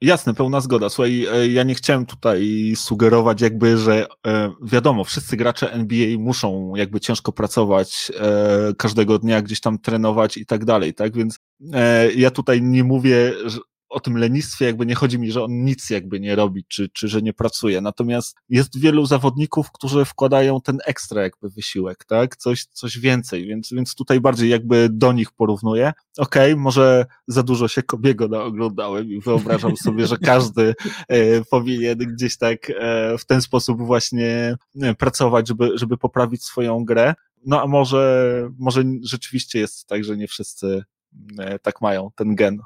Jasne, 0.00 0.34
pełna 0.34 0.60
zgoda. 0.60 0.88
Słuchaj, 0.88 1.26
e, 1.26 1.48
ja 1.48 1.62
nie 1.62 1.74
chciałem 1.74 2.06
tutaj 2.06 2.72
sugerować 2.76 3.40
jakby, 3.40 3.78
że 3.78 4.06
e, 4.26 4.52
wiadomo, 4.62 5.04
wszyscy 5.04 5.36
gracze 5.36 5.72
NBA 5.72 6.18
muszą 6.18 6.72
jakby 6.76 7.00
ciężko 7.00 7.32
pracować, 7.32 8.12
e, 8.20 8.74
każdego 8.78 9.18
dnia 9.18 9.42
gdzieś 9.42 9.60
tam 9.60 9.78
trenować 9.78 10.36
i 10.36 10.46
tak 10.46 10.64
dalej, 10.64 10.94
tak? 10.94 11.16
Więc 11.16 11.38
ja 12.16 12.30
tutaj 12.30 12.62
nie 12.62 12.84
mówię, 12.84 13.32
o 13.88 14.00
tym 14.00 14.16
lenistwie 14.16 14.66
jakby 14.66 14.86
nie 14.86 14.94
chodzi 14.94 15.18
mi, 15.18 15.32
że 15.32 15.44
on 15.44 15.64
nic 15.64 15.90
jakby 15.90 16.20
nie 16.20 16.36
robi, 16.36 16.64
czy, 16.68 16.88
czy 16.88 17.08
że 17.08 17.22
nie 17.22 17.32
pracuje. 17.32 17.80
Natomiast 17.80 18.36
jest 18.48 18.80
wielu 18.80 19.06
zawodników, 19.06 19.72
którzy 19.72 20.04
wkładają 20.04 20.60
ten 20.60 20.78
ekstra 20.86 21.22
jakby 21.22 21.50
wysiłek, 21.50 22.04
tak? 22.04 22.36
Coś, 22.36 22.64
coś 22.64 22.98
więcej, 22.98 23.46
więc, 23.46 23.72
więc 23.72 23.94
tutaj 23.94 24.20
bardziej 24.20 24.50
jakby 24.50 24.88
do 24.92 25.12
nich 25.12 25.32
porównuję. 25.32 25.92
Okej, 26.18 26.52
okay, 26.52 26.62
może 26.62 27.06
za 27.26 27.42
dużo 27.42 27.68
się 27.68 27.82
Kobiego 27.82 28.28
naoglądałem 28.28 29.06
i 29.06 29.20
wyobrażam 29.20 29.76
sobie, 29.76 30.06
że 30.06 30.18
każdy 30.18 30.74
e, 31.08 31.44
powinien 31.44 31.98
gdzieś 31.98 32.38
tak 32.38 32.70
e, 32.70 33.18
w 33.18 33.24
ten 33.24 33.42
sposób 33.42 33.82
właśnie 33.82 34.56
e, 34.82 34.94
pracować, 34.94 35.48
żeby, 35.48 35.70
żeby 35.74 35.96
poprawić 35.96 36.44
swoją 36.44 36.84
grę. 36.84 37.14
No 37.46 37.62
a 37.62 37.66
może, 37.66 38.26
może 38.58 38.82
rzeczywiście 39.02 39.58
jest 39.58 39.86
tak, 39.86 40.04
że 40.04 40.16
nie 40.16 40.28
wszyscy 40.28 40.84
e, 41.38 41.58
tak 41.58 41.80
mają 41.80 42.10
ten 42.16 42.34
gen. 42.34 42.58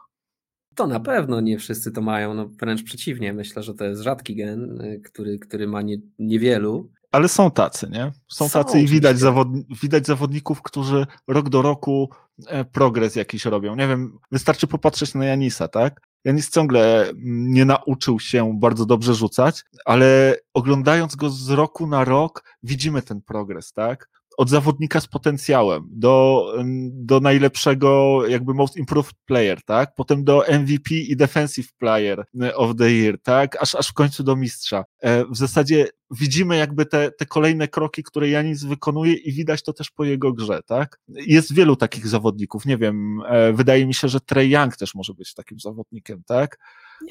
To 0.81 0.87
na 0.87 1.01
pewno 1.01 1.41
nie 1.41 1.59
wszyscy 1.59 1.93
to 1.93 2.01
mają, 2.01 2.35
no 2.35 2.49
wręcz 2.49 2.83
przeciwnie. 2.83 3.33
Myślę, 3.33 3.63
że 3.63 3.75
to 3.75 3.85
jest 3.85 4.03
rzadki 4.03 4.37
gen, 4.37 4.81
y, 4.81 5.01
który, 5.05 5.39
który 5.39 5.69
ma 5.69 5.83
nie, 5.83 5.97
niewielu. 6.19 6.91
Ale 7.13 7.29
są 7.29 7.51
tacy, 7.51 7.89
nie? 7.91 8.13
Są, 8.29 8.49
są 8.49 8.65
tacy 8.65 8.81
i 8.81 8.87
widać, 8.87 9.19
zawod, 9.19 9.49
widać 9.83 10.07
zawodników, 10.07 10.63
którzy 10.63 11.07
rok 11.29 11.49
do 11.49 11.63
roku 11.63 12.11
e, 12.47 12.65
progres 12.65 13.17
jakiś 13.17 13.45
robią. 13.45 13.77
Nie 13.77 13.89
wiem, 13.89 14.19
wystarczy 14.33 14.67
popatrzeć 14.67 15.15
na 15.15 15.25
Janisa, 15.25 15.69
tak? 15.69 16.01
Janis 16.25 16.51
ciągle 16.51 17.09
mm, 17.09 17.53
nie 17.53 17.65
nauczył 17.65 18.21
się 18.21 18.59
bardzo 18.61 18.87
dobrze 18.87 19.15
rzucać, 19.15 19.65
ale 19.85 20.37
oglądając 20.55 21.17
go 21.17 21.31
z 21.31 21.51
roku 21.51 21.87
na 21.87 22.05
rok, 22.05 22.45
widzimy 22.63 23.03
ten 23.03 23.23
progres, 23.23 23.73
tak? 23.73 24.09
Od 24.41 24.49
zawodnika 24.49 25.01
z 25.01 25.07
potencjałem 25.07 25.89
do, 25.91 26.47
do 26.93 27.21
najlepszego 27.21 28.21
jakby 28.27 28.55
most 28.55 28.77
improved 28.77 29.15
player, 29.27 29.63
tak? 29.63 29.95
Potem 29.95 30.25
do 30.25 30.45
MVP 30.49 30.95
i 30.95 31.17
defensive 31.17 31.69
player 31.79 32.25
of 32.55 32.77
the 32.77 32.93
year, 32.93 33.19
tak? 33.23 33.63
Aż, 33.63 33.75
aż 33.75 33.89
w 33.89 33.93
końcu 33.93 34.25
do 34.25 34.37
mistrza. 34.37 34.85
E, 35.01 35.25
w 35.25 35.37
zasadzie 35.37 35.89
widzimy 36.11 36.57
jakby 36.57 36.87
te, 36.87 37.11
te 37.11 37.27
kolejne 37.27 37.69
kroki, 37.69 38.03
które 38.03 38.29
Janis 38.29 38.65
wykonuje 38.65 39.15
i 39.15 39.33
widać 39.33 39.63
to 39.63 39.73
też 39.73 39.91
po 39.91 40.05
jego 40.05 40.33
grze, 40.33 40.61
tak? 40.67 41.01
Jest 41.09 41.55
wielu 41.55 41.77
takich 41.77 42.07
zawodników, 42.07 42.67
nie 42.67 42.77
wiem, 42.77 43.23
e, 43.27 43.53
wydaje 43.53 43.87
mi 43.87 43.95
się, 43.95 44.09
że 44.09 44.21
Trey 44.21 44.51
Young 44.51 44.77
też 44.77 44.95
może 44.95 45.15
być 45.15 45.35
takim 45.35 45.61
zawodnikiem, 45.61 46.23
tak? 46.27 46.59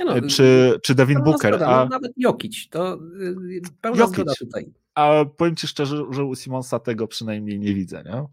No, 0.06 0.18
e, 0.18 0.22
czy, 0.22 0.80
czy 0.84 0.96
Devin 0.96 1.24
Booker. 1.24 1.54
Zgoda, 1.54 1.68
a... 1.68 1.84
no, 1.84 1.90
nawet 1.90 2.12
Jokic, 2.18 2.70
to 2.70 2.94
y, 2.94 3.62
pełna 3.82 4.00
Jokic. 4.00 4.16
zgoda 4.16 4.34
tutaj. 4.40 4.66
A 4.96 5.26
powiem 5.38 5.56
Ci 5.56 5.68
szczerze, 5.68 6.06
że 6.10 6.24
u 6.24 6.36
Simonsa 6.36 6.80
tego 6.80 7.08
przynajmniej 7.08 7.60
nie 7.60 7.74
widzę, 7.74 8.04
nie? 8.06 8.26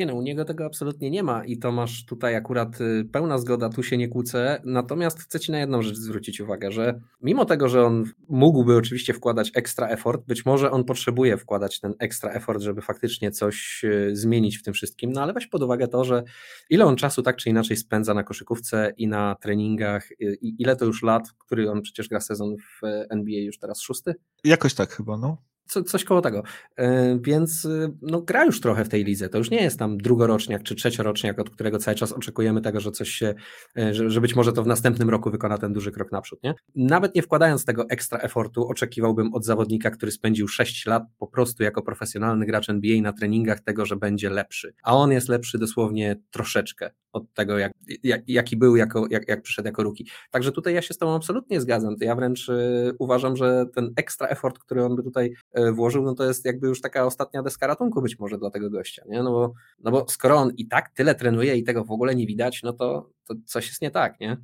Nie 0.00 0.06
no, 0.06 0.14
u 0.14 0.22
niego 0.22 0.44
tego 0.44 0.64
absolutnie 0.64 1.10
nie 1.10 1.22
ma 1.22 1.44
i 1.44 1.58
to 1.58 1.72
masz 1.72 2.04
tutaj 2.04 2.36
akurat 2.36 2.80
y, 2.80 3.04
pełna 3.12 3.38
zgoda, 3.38 3.68
tu 3.68 3.82
się 3.82 3.96
nie 3.96 4.08
kłócę, 4.08 4.62
natomiast 4.64 5.20
chcę 5.20 5.40
Ci 5.40 5.52
na 5.52 5.58
jedną 5.58 5.82
rzecz 5.82 5.96
zwrócić 5.96 6.40
uwagę, 6.40 6.72
że 6.72 7.00
mimo 7.22 7.44
tego, 7.44 7.68
że 7.68 7.84
on 7.84 8.04
mógłby 8.28 8.76
oczywiście 8.76 9.14
wkładać 9.14 9.50
ekstra 9.54 9.88
effort, 9.88 10.26
być 10.26 10.46
może 10.46 10.70
on 10.70 10.84
potrzebuje 10.84 11.36
wkładać 11.36 11.80
ten 11.80 11.94
ekstra 11.98 12.32
effort, 12.32 12.62
żeby 12.62 12.82
faktycznie 12.82 13.30
coś 13.30 13.84
y, 13.84 14.16
zmienić 14.16 14.58
w 14.58 14.62
tym 14.62 14.74
wszystkim, 14.74 15.12
no 15.12 15.22
ale 15.22 15.32
weź 15.32 15.46
pod 15.46 15.62
uwagę 15.62 15.88
to, 15.88 16.04
że 16.04 16.22
ile 16.70 16.84
on 16.84 16.96
czasu 16.96 17.22
tak 17.22 17.36
czy 17.36 17.50
inaczej 17.50 17.76
spędza 17.76 18.14
na 18.14 18.22
koszykówce 18.22 18.92
i 18.96 19.08
na 19.08 19.36
treningach 19.42 20.10
y, 20.10 20.16
i 20.42 20.62
ile 20.62 20.76
to 20.76 20.84
już 20.84 21.02
lat, 21.02 21.32
który 21.38 21.70
on 21.70 21.82
przecież 21.82 22.08
gra 22.08 22.20
sezon 22.20 22.56
w 22.56 22.86
NBA 23.10 23.40
już 23.40 23.58
teraz 23.58 23.80
szósty? 23.80 24.14
Jakoś 24.44 24.74
tak 24.74 24.92
chyba, 24.92 25.16
no 25.16 25.49
co, 25.70 25.82
coś 25.82 26.04
koło 26.04 26.20
tego. 26.20 26.42
E, 26.76 27.18
więc 27.22 27.64
y, 27.64 27.92
no, 28.02 28.22
gra 28.22 28.44
już 28.44 28.60
trochę 28.60 28.84
w 28.84 28.88
tej 28.88 29.04
lidze. 29.04 29.28
To 29.28 29.38
już 29.38 29.50
nie 29.50 29.62
jest 29.62 29.78
tam 29.78 29.98
drugoroczniak 29.98 30.62
czy 30.62 30.74
trzecioroczniak, 30.74 31.38
od 31.38 31.50
którego 31.50 31.78
cały 31.78 31.94
czas 31.94 32.12
oczekujemy 32.12 32.60
tego, 32.60 32.80
że 32.80 32.90
coś 32.90 33.08
się, 33.08 33.34
e, 33.78 33.94
że, 33.94 34.10
że 34.10 34.20
być 34.20 34.36
może 34.36 34.52
to 34.52 34.62
w 34.62 34.66
następnym 34.66 35.10
roku 35.10 35.30
wykona 35.30 35.58
ten 35.58 35.72
duży 35.72 35.92
krok 35.92 36.12
naprzód. 36.12 36.42
Nie? 36.42 36.54
Nawet 36.74 37.14
nie 37.14 37.22
wkładając 37.22 37.64
tego 37.64 37.86
ekstra 37.88 38.18
efortu, 38.18 38.68
oczekiwałbym 38.68 39.34
od 39.34 39.44
zawodnika, 39.44 39.90
który 39.90 40.12
spędził 40.12 40.48
6 40.48 40.86
lat 40.86 41.02
po 41.18 41.26
prostu 41.26 41.62
jako 41.62 41.82
profesjonalny 41.82 42.46
gracz 42.46 42.68
NBA 42.68 43.02
na 43.02 43.12
treningach 43.12 43.60
tego, 43.60 43.86
że 43.86 43.96
będzie 43.96 44.30
lepszy. 44.30 44.74
A 44.82 44.96
on 44.96 45.12
jest 45.12 45.28
lepszy 45.28 45.58
dosłownie 45.58 46.16
troszeczkę 46.30 46.90
od 47.12 47.34
tego, 47.34 47.58
jak, 47.58 47.72
jak, 48.02 48.28
jaki 48.28 48.56
był, 48.56 48.76
jako, 48.76 49.06
jak, 49.10 49.28
jak 49.28 49.42
przyszedł 49.42 49.66
jako 49.66 49.82
ruki. 49.82 50.08
Także 50.30 50.52
tutaj 50.52 50.74
ja 50.74 50.82
się 50.82 50.94
z 50.94 50.98
Tobą 50.98 51.14
absolutnie 51.14 51.60
zgadzam. 51.60 51.96
Ja 52.00 52.14
wręcz 52.14 52.48
y, 52.48 52.92
uważam, 52.98 53.36
że 53.36 53.66
ten 53.74 53.92
ekstra 53.96 54.28
effort, 54.28 54.58
który 54.58 54.84
on 54.84 54.96
by 54.96 55.02
tutaj 55.02 55.34
y, 55.58 55.72
włożył, 55.72 56.02
no 56.02 56.14
to 56.14 56.24
jest 56.24 56.44
jakby 56.44 56.68
już 56.68 56.80
taka 56.80 57.04
ostatnia 57.04 57.42
deska 57.42 57.66
ratunku 57.66 58.02
być 58.02 58.18
może 58.18 58.38
dla 58.38 58.50
tego 58.50 58.70
gościa, 58.70 59.02
nie? 59.08 59.22
No 59.22 59.30
bo, 59.30 59.52
no 59.78 59.90
bo 59.90 60.06
skoro 60.08 60.36
on 60.36 60.52
i 60.56 60.68
tak 60.68 60.88
tyle 60.88 61.14
trenuje 61.14 61.56
i 61.56 61.64
tego 61.64 61.84
w 61.84 61.90
ogóle 61.90 62.14
nie 62.14 62.26
widać, 62.26 62.62
no 62.62 62.72
to, 62.72 63.10
to 63.24 63.34
coś 63.46 63.68
jest 63.68 63.82
nie 63.82 63.90
tak, 63.90 64.20
nie? 64.20 64.36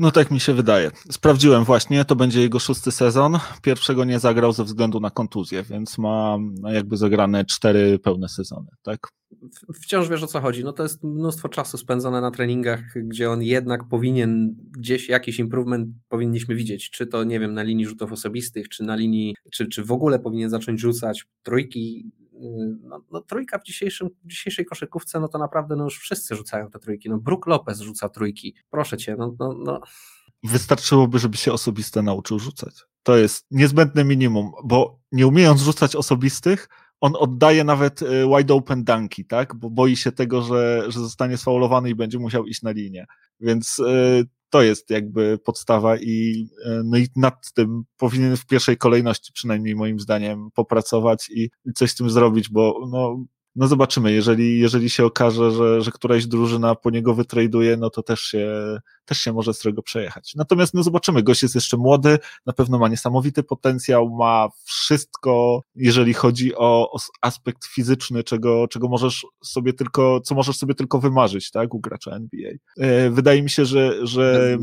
No 0.00 0.10
tak 0.10 0.30
mi 0.30 0.40
się 0.40 0.54
wydaje. 0.54 0.90
Sprawdziłem 1.10 1.64
właśnie, 1.64 2.04
to 2.04 2.16
będzie 2.16 2.40
jego 2.40 2.58
szósty 2.58 2.92
sezon. 2.92 3.38
Pierwszego 3.62 4.04
nie 4.04 4.18
zagrał 4.18 4.52
ze 4.52 4.64
względu 4.64 5.00
na 5.00 5.10
kontuzję, 5.10 5.62
więc 5.62 5.98
ma 5.98 6.38
jakby 6.72 6.96
zagrane 6.96 7.44
cztery 7.44 7.98
pełne 7.98 8.28
sezony, 8.28 8.66
tak? 8.82 8.98
Wciąż 9.82 10.08
wiesz 10.08 10.22
o 10.22 10.26
co 10.26 10.40
chodzi. 10.40 10.64
No 10.64 10.72
to 10.72 10.82
jest 10.82 11.04
mnóstwo 11.04 11.48
czasu 11.48 11.78
spędzone 11.78 12.20
na 12.20 12.30
treningach, 12.30 12.80
gdzie 12.96 13.30
on 13.30 13.42
jednak 13.42 13.88
powinien 13.88 14.54
gdzieś 14.78 15.08
jakiś 15.08 15.38
improvement 15.38 15.88
powinniśmy 16.08 16.54
widzieć. 16.54 16.90
Czy 16.90 17.06
to 17.06 17.24
nie 17.24 17.40
wiem, 17.40 17.54
na 17.54 17.62
linii 17.62 17.86
rzutów 17.86 18.12
osobistych, 18.12 18.68
czy 18.68 18.84
na 18.84 18.96
linii, 18.96 19.34
czy, 19.52 19.66
czy 19.66 19.84
w 19.84 19.92
ogóle 19.92 20.18
powinien 20.18 20.50
zacząć 20.50 20.80
rzucać 20.80 21.24
trójki 21.42 22.10
no, 22.82 23.04
no, 23.12 23.20
trójka 23.20 23.58
w, 23.58 23.62
dzisiejszym, 23.62 24.08
w 24.24 24.28
dzisiejszej 24.28 24.64
koszykówce, 24.64 25.20
no 25.20 25.28
to 25.28 25.38
naprawdę 25.38 25.76
no 25.76 25.84
już 25.84 25.98
wszyscy 25.98 26.34
rzucają 26.34 26.70
te 26.70 26.78
trójki. 26.78 27.10
No 27.10 27.18
Brook 27.18 27.46
Lopez 27.46 27.80
rzuca 27.80 28.08
trójki. 28.08 28.54
Proszę 28.70 28.96
cię, 28.96 29.16
no, 29.18 29.34
no, 29.38 29.54
no. 29.64 29.80
Wystarczyłoby, 30.42 31.18
żeby 31.18 31.36
się 31.36 31.52
osobiste 31.52 32.02
nauczył 32.02 32.38
rzucać. 32.38 32.74
To 33.02 33.16
jest 33.16 33.46
niezbędne 33.50 34.04
minimum, 34.04 34.52
bo 34.64 34.98
nie 35.12 35.26
umiejąc 35.26 35.60
rzucać 35.60 35.96
osobistych, 35.96 36.68
on 37.00 37.12
oddaje 37.18 37.64
nawet 37.64 38.02
y, 38.02 38.06
wide 38.36 38.54
open 38.54 38.84
dunki, 38.84 39.24
tak? 39.24 39.54
Bo 39.54 39.70
boi 39.70 39.96
się 39.96 40.12
tego, 40.12 40.42
że, 40.42 40.84
że 40.88 41.00
zostanie 41.00 41.36
sfaulowany 41.36 41.90
i 41.90 41.94
będzie 41.94 42.18
musiał 42.18 42.46
iść 42.46 42.62
na 42.62 42.70
linię. 42.70 43.06
Więc 43.40 43.78
y, 43.78 44.28
to 44.50 44.62
jest 44.62 44.90
jakby 44.90 45.38
podstawa 45.38 45.96
i, 45.96 46.48
e, 46.64 46.82
no 46.84 46.98
i 46.98 47.06
nad 47.16 47.52
tym 47.54 47.82
powinien 47.96 48.36
w 48.36 48.46
pierwszej 48.46 48.76
kolejności 48.76 49.32
przynajmniej 49.32 49.76
moim 49.76 50.00
zdaniem 50.00 50.50
popracować 50.54 51.30
i, 51.30 51.50
i 51.64 51.72
coś 51.72 51.90
z 51.90 51.94
tym 51.94 52.10
zrobić, 52.10 52.48
bo 52.48 52.88
no, 52.90 53.24
no 53.56 53.66
zobaczymy, 53.66 54.12
jeżeli, 54.12 54.58
jeżeli 54.58 54.90
się 54.90 55.04
okaże, 55.04 55.50
że, 55.50 55.82
że 55.82 55.90
któraś 55.90 56.26
drużyna 56.26 56.74
po 56.74 56.90
niego 56.90 57.14
wytraduje, 57.14 57.76
no 57.76 57.90
to 57.90 58.02
też 58.02 58.20
się, 58.20 58.76
też 59.04 59.18
się 59.18 59.32
może 59.32 59.54
z 59.54 59.58
tego 59.58 59.82
przejechać. 59.82 60.32
Natomiast 60.36 60.74
no 60.74 60.82
zobaczymy, 60.82 61.22
gość 61.22 61.42
jest 61.42 61.54
jeszcze 61.54 61.76
młody, 61.76 62.18
na 62.46 62.52
pewno 62.52 62.78
ma 62.78 62.88
niesamowity 62.88 63.42
potencjał, 63.42 64.10
ma 64.10 64.48
wszystko, 64.64 65.62
jeżeli 65.74 66.14
chodzi 66.14 66.54
o, 66.54 66.92
o 66.92 66.98
aspekt 67.20 67.64
fizyczny, 67.64 68.24
czego, 68.24 68.68
czego 68.68 68.88
możesz 68.88 69.26
sobie 69.44 69.72
tylko, 69.72 70.20
co 70.20 70.34
możesz 70.34 70.56
sobie 70.56 70.74
tylko 70.74 70.98
wymarzyć, 71.00 71.50
tak, 71.50 71.74
u 71.74 71.80
gracza 71.80 72.10
NBA. 72.10 72.50
E, 72.78 73.10
wydaje 73.10 73.42
mi 73.42 73.50
się, 73.50 73.64
że, 73.64 74.06
że 74.06 74.58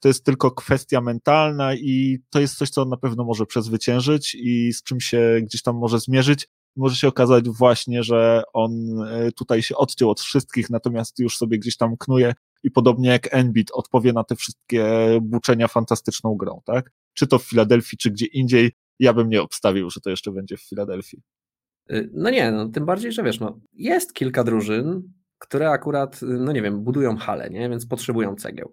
to 0.00 0.08
jest 0.08 0.24
tylko 0.24 0.50
kwestia 0.50 1.00
mentalna 1.00 1.74
i 1.74 2.18
to 2.30 2.40
jest 2.40 2.56
coś, 2.56 2.70
co 2.70 2.82
on 2.82 2.88
na 2.88 2.96
pewno 2.96 3.24
może 3.24 3.46
przezwyciężyć 3.46 4.34
i 4.34 4.72
z 4.72 4.82
czym 4.82 5.00
się 5.00 5.38
gdzieś 5.42 5.62
tam 5.62 5.76
może 5.76 6.00
zmierzyć 6.00 6.48
może 6.78 6.96
się 6.96 7.08
okazać 7.08 7.48
właśnie, 7.48 8.02
że 8.02 8.42
on 8.52 9.02
e, 9.02 9.32
tutaj 9.32 9.62
się 9.62 9.76
odciął 9.76 10.10
od 10.10 10.20
wszystkich, 10.20 10.70
natomiast 10.70 11.18
już 11.18 11.36
sobie 11.36 11.58
gdzieś 11.58 11.76
tam 11.76 11.96
knuje 11.96 12.34
i 12.62 12.70
podobnie 12.70 13.08
jak 13.08 13.34
Enbit 13.34 13.70
odpowie 13.72 14.12
na 14.12 14.24
te 14.24 14.36
wszystkie 14.36 14.86
buczenia 15.22 15.68
fantastyczną 15.68 16.34
grą, 16.34 16.60
tak? 16.64 16.90
Czy 17.14 17.26
to 17.26 17.38
w 17.38 17.42
Filadelfii, 17.42 17.98
czy 17.98 18.10
gdzie 18.10 18.26
indziej, 18.26 18.72
ja 18.98 19.12
bym 19.12 19.28
nie 19.28 19.42
obstawił, 19.42 19.90
że 19.90 20.00
to 20.00 20.10
jeszcze 20.10 20.32
będzie 20.32 20.56
w 20.56 20.62
Filadelfii. 20.62 21.22
Y, 21.90 22.10
no 22.12 22.30
nie, 22.30 22.52
no 22.52 22.68
tym 22.68 22.86
bardziej, 22.86 23.12
że 23.12 23.22
wiesz, 23.22 23.40
no 23.40 23.60
jest 23.72 24.14
kilka 24.14 24.44
drużyn, 24.44 25.02
które 25.38 25.70
akurat, 25.70 26.22
y, 26.22 26.26
no 26.26 26.52
nie 26.52 26.62
wiem, 26.62 26.84
budują 26.84 27.16
hale, 27.16 27.50
nie? 27.50 27.68
Więc 27.68 27.86
potrzebują 27.86 28.34
cegieł. 28.34 28.72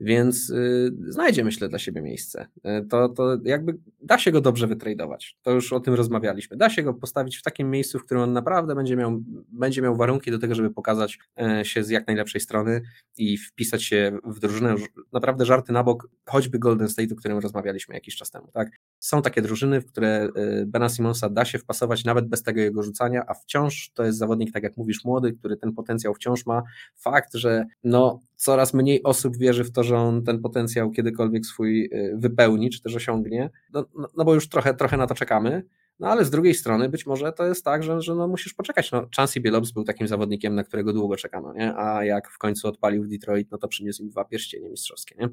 Więc 0.00 0.50
y, 0.50 0.92
znajdzie, 1.08 1.44
myślę, 1.44 1.68
dla 1.68 1.78
siebie 1.78 2.02
miejsce. 2.02 2.46
Y, 2.56 2.86
to, 2.88 3.08
to 3.08 3.38
jakby 3.44 3.78
da 4.02 4.18
się 4.18 4.32
go 4.32 4.40
dobrze 4.40 4.66
wytradować. 4.66 5.36
To 5.42 5.50
już 5.50 5.72
o 5.72 5.80
tym 5.80 5.94
rozmawialiśmy. 5.94 6.56
Da 6.56 6.70
się 6.70 6.82
go 6.82 6.94
postawić 6.94 7.36
w 7.36 7.42
takim 7.42 7.70
miejscu, 7.70 7.98
w 7.98 8.04
którym 8.04 8.22
on 8.22 8.32
naprawdę 8.32 8.74
będzie 8.74 8.96
miał, 8.96 9.22
będzie 9.48 9.82
miał 9.82 9.96
warunki 9.96 10.30
do 10.30 10.38
tego, 10.38 10.54
żeby 10.54 10.70
pokazać 10.70 11.18
e, 11.40 11.64
się 11.64 11.84
z 11.84 11.90
jak 11.90 12.06
najlepszej 12.06 12.40
strony 12.40 12.82
i 13.16 13.38
wpisać 13.38 13.82
się 13.82 14.18
w 14.24 14.40
drużynę. 14.40 14.74
Naprawdę 15.12 15.44
żarty 15.44 15.72
na 15.72 15.84
bok, 15.84 16.08
choćby 16.26 16.58
Golden 16.58 16.88
State, 16.88 17.14
o 17.14 17.16
którym 17.16 17.38
rozmawialiśmy 17.38 17.94
jakiś 17.94 18.16
czas 18.16 18.30
temu. 18.30 18.50
Tak? 18.52 18.70
Są 18.98 19.22
takie 19.22 19.42
drużyny, 19.42 19.80
w 19.80 19.86
które 19.86 20.28
e, 20.34 20.66
Bena 20.66 20.88
Simonsa 20.88 21.28
da 21.28 21.44
się 21.44 21.58
wpasować 21.58 22.04
nawet 22.04 22.28
bez 22.28 22.42
tego 22.42 22.60
jego 22.60 22.82
rzucania, 22.82 23.24
a 23.26 23.34
wciąż 23.34 23.90
to 23.94 24.04
jest 24.04 24.18
zawodnik, 24.18 24.52
tak 24.52 24.62
jak 24.62 24.76
mówisz, 24.76 25.04
młody, 25.04 25.32
który 25.32 25.56
ten 25.56 25.72
potencjał 25.72 26.14
wciąż 26.14 26.46
ma. 26.46 26.62
Fakt, 26.96 27.34
że 27.34 27.66
no, 27.84 28.20
coraz 28.40 28.74
mniej 28.74 29.02
osób 29.02 29.36
wierzy 29.36 29.64
w 29.64 29.72
to, 29.72 29.84
że 29.84 29.96
on 29.96 30.24
ten 30.24 30.40
potencjał 30.40 30.90
kiedykolwiek 30.90 31.46
swój 31.46 31.84
y, 31.84 32.14
wypełni, 32.16 32.70
czy 32.70 32.82
też 32.82 32.96
osiągnie, 32.96 33.50
no, 33.72 33.84
no, 33.94 34.08
no 34.16 34.24
bo 34.24 34.34
już 34.34 34.48
trochę, 34.48 34.74
trochę 34.74 34.96
na 34.96 35.06
to 35.06 35.14
czekamy. 35.14 35.64
No 35.98 36.08
ale 36.08 36.24
z 36.24 36.30
drugiej 36.30 36.54
strony 36.54 36.88
być 36.88 37.06
może 37.06 37.32
to 37.32 37.46
jest 37.46 37.64
tak, 37.64 37.82
że, 37.82 38.02
że 38.02 38.14
no 38.14 38.28
musisz 38.28 38.54
poczekać. 38.54 38.92
No, 38.92 39.06
Chansey 39.16 39.40
Billups 39.40 39.70
był 39.70 39.84
takim 39.84 40.08
zawodnikiem, 40.08 40.54
na 40.54 40.64
którego 40.64 40.92
długo 40.92 41.16
czekano, 41.16 41.52
nie? 41.54 41.76
a 41.76 42.04
jak 42.04 42.30
w 42.30 42.38
końcu 42.38 42.68
odpalił 42.68 43.04
w 43.04 43.08
Detroit, 43.08 43.50
no 43.50 43.58
to 43.58 43.68
przyniósł 43.68 44.02
im 44.02 44.08
dwa 44.08 44.24
pierścienie 44.24 44.70
mistrzowskie. 44.70 45.14
Nie? 45.18 45.28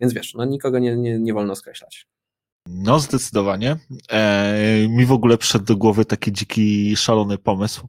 Więc 0.00 0.12
wiesz, 0.12 0.34
no 0.34 0.44
nikogo 0.44 0.78
nie, 0.78 0.96
nie, 0.96 1.18
nie 1.18 1.34
wolno 1.34 1.54
skreślać. 1.56 2.06
No 2.68 2.98
zdecydowanie. 2.98 3.76
E, 4.10 4.88
mi 4.88 5.06
w 5.06 5.12
ogóle 5.12 5.38
przyszedł 5.38 5.64
do 5.64 5.76
głowy 5.76 6.04
taki 6.04 6.32
dziki, 6.32 6.96
szalony 6.96 7.38
pomysł, 7.38 7.88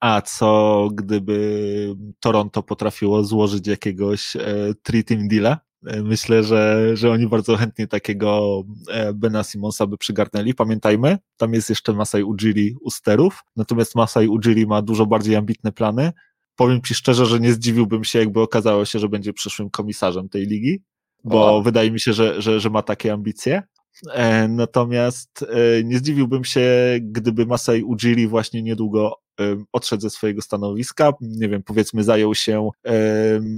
a 0.00 0.22
co 0.22 0.88
gdyby 0.94 1.94
Toronto 2.20 2.62
potrafiło 2.62 3.24
złożyć 3.24 3.66
jakiegoś 3.66 4.36
e, 4.36 4.40
three-team 4.82 5.28
deala? 5.28 5.58
E, 5.86 6.02
myślę, 6.02 6.44
że, 6.44 6.90
że 6.96 7.10
oni 7.10 7.26
bardzo 7.26 7.56
chętnie 7.56 7.86
takiego 7.86 8.62
e, 8.90 9.12
Bena 9.12 9.44
Simonsa 9.44 9.86
by 9.86 9.98
przygarnęli. 9.98 10.54
Pamiętajmy, 10.54 11.18
tam 11.36 11.54
jest 11.54 11.68
jeszcze 11.68 11.92
Masai 11.92 12.22
Ujiri 12.22 12.74
u 12.80 12.90
sterów, 12.90 13.40
natomiast 13.56 13.94
Masai 13.94 14.28
Ujiri 14.28 14.66
ma 14.66 14.82
dużo 14.82 15.06
bardziej 15.06 15.36
ambitne 15.36 15.72
plany. 15.72 16.12
Powiem 16.56 16.82
Ci 16.82 16.94
szczerze, 16.94 17.26
że 17.26 17.40
nie 17.40 17.52
zdziwiłbym 17.52 18.04
się, 18.04 18.18
jakby 18.18 18.40
okazało 18.40 18.84
się, 18.84 18.98
że 18.98 19.08
będzie 19.08 19.32
przyszłym 19.32 19.70
komisarzem 19.70 20.28
tej 20.28 20.46
ligi, 20.46 20.82
bo 21.24 21.56
o. 21.56 21.62
wydaje 21.62 21.90
mi 21.90 22.00
się, 22.00 22.12
że, 22.12 22.42
że, 22.42 22.60
że 22.60 22.70
ma 22.70 22.82
takie 22.82 23.12
ambicje. 23.12 23.62
E, 24.06 24.48
natomiast 24.48 25.42
e, 25.42 25.84
nie 25.84 25.98
zdziwiłbym 25.98 26.44
się, 26.44 26.70
gdyby 27.02 27.46
Masai 27.46 27.82
Ujiri 27.82 28.28
właśnie 28.28 28.62
niedługo 28.62 29.20
e, 29.40 29.56
odszedł 29.72 30.02
ze 30.02 30.10
swojego 30.10 30.42
stanowiska, 30.42 31.12
nie 31.20 31.48
wiem, 31.48 31.62
powiedzmy 31.62 32.04
zajął 32.04 32.34
się 32.34 32.70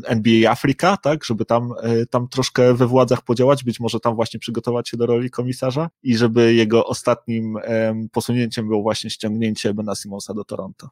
NBA 0.07 0.51
Afrika, 0.51 0.97
tak, 0.97 1.25
żeby 1.25 1.45
tam, 1.45 1.73
tam 2.11 2.29
troszkę 2.29 2.75
we 2.75 2.87
władzach 2.87 3.23
podziałać, 3.23 3.65
być 3.65 3.81
może 3.81 4.01
tam 4.01 4.15
właśnie 4.15 4.41
przygotować 4.41 4.89
się 4.89 4.97
do 4.97 5.07
roli 5.07 5.31
komisarza 5.31 5.91
i 6.03 6.17
żeby 6.17 6.55
jego 6.55 6.87
ostatnim 6.87 7.57
posunięciem 8.13 8.69
było 8.69 8.83
właśnie 8.83 9.11
ściągnięcie 9.11 9.75
Bena 9.75 9.95
Simonsa 9.95 10.35
do 10.35 10.45
Toronto. 10.45 10.89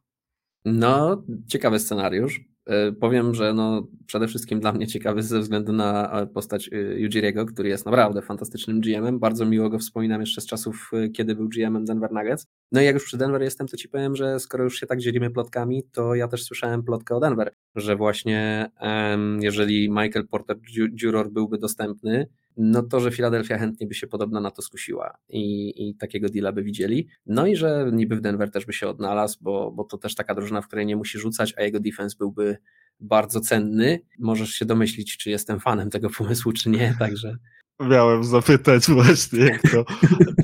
No, 0.65 1.23
ciekawy 1.47 1.79
scenariusz. 1.79 2.41
E, 2.69 2.93
powiem, 2.93 3.35
że 3.35 3.55
no, 3.55 3.87
przede 4.07 4.29
wszystkim 4.29 4.61
dla 4.61 4.73
mnie 4.73 4.87
ciekawy 4.87 5.23
ze 5.23 5.41
względu 5.41 5.73
na 5.73 6.21
e, 6.21 6.27
postać 6.27 6.71
Ujiriego, 7.07 7.47
który 7.47 7.69
jest 7.69 7.87
naprawdę 7.87 8.23
fantastycznym 8.23 8.81
GM-em. 8.81 9.19
Bardzo 9.19 9.47
miło 9.47 9.69
go 9.71 9.79
wspominam 9.79 10.21
jeszcze 10.21 10.41
z 10.41 10.47
czasów, 10.47 10.91
e, 10.93 11.09
kiedy 11.09 11.35
był 11.35 11.49
GM-em 11.49 11.85
Denver 11.85 12.13
Nuggets. 12.13 12.47
No 12.73 12.81
i 12.81 12.85
jak 12.85 12.95
już 12.95 13.05
przy 13.05 13.19
Denver 13.19 13.43
jestem, 13.43 13.67
to 13.67 13.77
ci 13.77 13.89
powiem, 13.89 14.17
że 14.17 14.41
skoro 14.41 14.65
już 14.65 14.81
się 14.81 14.87
tak 14.87 14.99
dzielimy 14.99 15.31
plotkami, 15.31 15.83
to 15.93 16.15
ja 16.15 16.29
też 16.29 16.45
słyszałem 16.45 16.83
plotkę 16.83 17.17
o 17.17 17.21
Denver, 17.21 17.53
że 17.75 17.97
właśnie 17.97 18.71
um, 18.81 19.43
jeżeli 19.43 19.89
Michael 19.89 20.29
Porter 20.31 20.57
Juror 21.03 21.31
byłby 21.31 21.59
dostępny, 21.59 22.27
no 22.59 22.83
to, 22.83 23.01
że 23.01 23.11
Philadelphia 23.11 23.59
chętnie 23.59 23.87
by 23.87 23.94
się 23.94 24.07
podobno 24.07 24.40
na 24.40 24.51
to 24.51 24.62
skusiła 24.62 25.18
i, 25.29 25.75
i 25.88 25.94
takiego 25.94 26.29
deala 26.29 26.53
by 26.53 26.62
widzieli. 26.62 27.09
No 27.27 27.47
i 27.47 27.57
że 27.57 27.90
niby 27.92 28.16
w 28.16 28.21
Denver 28.21 28.51
też 28.51 28.66
by 28.66 28.73
się 28.73 28.88
odnalazł, 28.88 29.38
bo, 29.40 29.73
bo 29.73 29.85
to 29.85 29.99
też 29.99 30.14
taka 30.14 30.35
drużyna, 30.35 30.62
w 30.62 30.66
której 30.66 30.87
nie 30.87 30.97
musi 30.97 31.18
rzucać, 31.18 31.55
a 31.57 31.62
jego 31.62 31.81
defense 31.81 32.16
byłby 32.18 32.59
bardzo 33.01 33.40
cenny. 33.40 34.01
Możesz 34.18 34.51
się 34.51 34.64
domyślić, 34.64 35.16
czy 35.16 35.31
jestem 35.31 35.61
fanem 35.61 35.90
tego 35.90 36.11
pomysłu, 36.11 36.53
czy 36.53 36.71
nie, 36.71 36.97
także... 36.99 37.37
Miałem 37.81 38.25
zapytać 38.25 38.87
właśnie, 38.87 39.38
jak 39.38 39.62
to... 39.62 39.85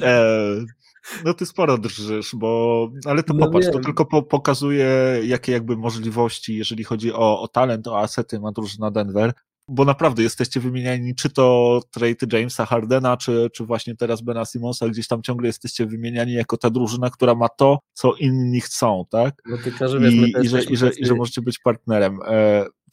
E, 0.03 0.44
no 1.24 1.35
ty 1.35 1.46
sporo 1.46 1.79
drżysz, 1.79 2.35
bo, 2.35 2.90
ale 3.05 3.22
to 3.22 3.35
no 3.35 3.46
popatrz, 3.46 3.66
wiem. 3.66 3.74
to 3.74 3.81
tylko 3.81 4.05
po, 4.05 4.22
pokazuje, 4.22 5.20
jakie 5.24 5.53
jakby 5.53 5.77
możliwości, 5.77 6.57
jeżeli 6.57 6.85
chodzi 6.85 7.12
o, 7.12 7.42
o 7.42 7.48
talent, 7.48 7.88
o 7.88 7.98
asety 7.98 8.40
ma 8.40 8.53
drużyna 8.53 8.90
Denver, 8.90 9.33
bo 9.68 9.85
naprawdę 9.85 10.22
jesteście 10.22 10.61
wymieniani, 10.61 11.14
czy 11.14 11.31
to 11.31 11.81
trade 11.90 12.38
Jamesa 12.38 12.66
Hardena, 12.66 13.16
czy, 13.16 13.50
czy 13.53 13.64
właśnie 13.64 13.96
teraz 13.96 14.22
Bena 14.22 14.44
Simonsa, 14.44 14.88
gdzieś 14.88 15.09
tam 15.09 15.22
ciągle 15.22 15.46
jesteście 15.46 15.87
wymieniani 15.87 16.33
jako 16.33 16.57
ta 16.57 16.70
drużyna, 16.70 17.11
która 17.11 17.35
ma 17.35 17.48
to, 17.48 17.79
co 17.92 18.14
inni 18.14 18.61
chcą, 18.61 19.05
tak? 19.11 19.35
No 19.46 19.59
tylko, 19.64 19.88
że 19.88 20.00
wiesz, 20.00 20.14
I, 20.14 20.35
i, 20.42 20.48
że, 20.48 20.62
i, 20.62 20.77
że, 20.77 20.90
I 20.98 21.07
że 21.07 21.14
możecie 21.14 21.42
być 21.42 21.59
partnerem. 21.59 22.18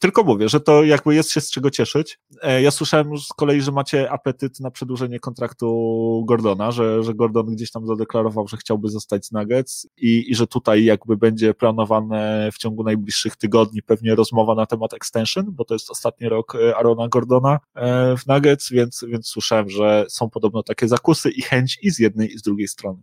Tylko 0.02 0.24
mówię, 0.24 0.48
że 0.48 0.60
to 0.60 0.84
jakby 0.84 1.14
jest 1.14 1.32
się 1.32 1.40
z 1.40 1.50
czego 1.50 1.70
cieszyć. 1.70 2.18
E, 2.42 2.62
ja 2.62 2.70
słyszałem 2.70 3.10
już 3.10 3.26
z 3.26 3.28
kolei, 3.28 3.60
że 3.60 3.72
macie 3.72 4.10
apetyt 4.10 4.60
na 4.60 4.70
przedłużenie 4.70 5.20
kontraktu 5.20 6.24
Gordona, 6.28 6.70
że, 6.70 7.02
że 7.02 7.14
Gordon 7.14 7.46
gdzieś 7.46 7.70
tam 7.70 7.86
zadeklarował, 7.86 8.48
że 8.48 8.56
chciałby 8.56 8.88
zostać 8.88 9.26
z 9.26 9.32
Nuggets 9.32 9.86
i, 9.96 10.30
i 10.30 10.34
że 10.34 10.46
tutaj 10.46 10.84
jakby 10.84 11.16
będzie 11.16 11.54
planowane 11.54 12.50
w 12.52 12.58
ciągu 12.58 12.84
najbliższych 12.84 13.36
tygodni 13.36 13.82
pewnie 13.82 14.14
rozmowa 14.14 14.54
na 14.54 14.66
temat 14.66 14.94
extension, 14.94 15.46
bo 15.48 15.64
to 15.64 15.74
jest 15.74 15.90
ostatni 15.90 16.28
rok 16.28 16.54
e, 16.54 16.76
Arona 16.76 17.08
Gordona 17.08 17.58
e, 17.74 18.16
w 18.16 18.26
Nuggets, 18.26 18.70
więc, 18.70 19.04
więc 19.08 19.28
słyszałem, 19.28 19.70
że 19.70 20.06
są 20.08 20.30
podobno 20.30 20.62
takie 20.62 20.88
zakusy 20.88 21.30
i 21.30 21.42
chęć 21.42 21.78
i 21.82 21.90
z 21.90 21.98
jednej 21.98 22.34
i 22.34 22.38
z 22.38 22.42
drugiej 22.42 22.68
strony. 22.68 23.02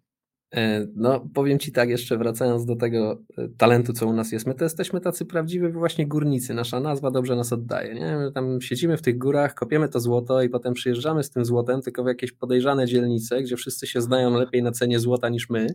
E, 0.55 0.88
no, 0.95 1.29
powiem 1.33 1.59
Ci 1.59 1.71
tak, 1.71 1.89
jeszcze 1.89 2.17
wracając 2.17 2.65
do 2.65 2.75
tego 2.75 3.21
e, 3.38 3.47
talentu, 3.57 3.93
co 3.93 4.07
u 4.07 4.13
nas 4.13 4.31
jest, 4.31 4.47
my 4.47 4.55
to 4.55 4.63
jesteśmy 4.63 5.01
tacy 5.01 5.25
prawdziwi 5.25 5.71
właśnie 5.71 6.07
górnicy, 6.07 6.53
nasza 6.53 6.79
nazwa 6.79 7.12
dobrze 7.12 7.35
nas 7.35 7.53
oddaje, 7.53 7.93
nie? 7.93 8.17
My 8.17 8.31
tam 8.31 8.62
siedzimy 8.62 8.97
w 8.97 9.01
tych 9.01 9.17
górach, 9.17 9.53
kopiemy 9.53 9.89
to 9.89 9.99
złoto 9.99 10.41
i 10.41 10.49
potem 10.49 10.73
przyjeżdżamy 10.73 11.23
z 11.23 11.29
tym 11.29 11.45
złotem 11.45 11.81
tylko 11.81 12.03
w 12.03 12.07
jakieś 12.07 12.31
podejrzane 12.31 12.85
dzielnice, 12.85 13.41
gdzie 13.41 13.55
wszyscy 13.55 13.88
się 13.88 14.01
znają 14.01 14.38
lepiej 14.38 14.63
na 14.63 14.71
cenie 14.71 14.99
złota 14.99 15.29
niż 15.29 15.49
my. 15.49 15.67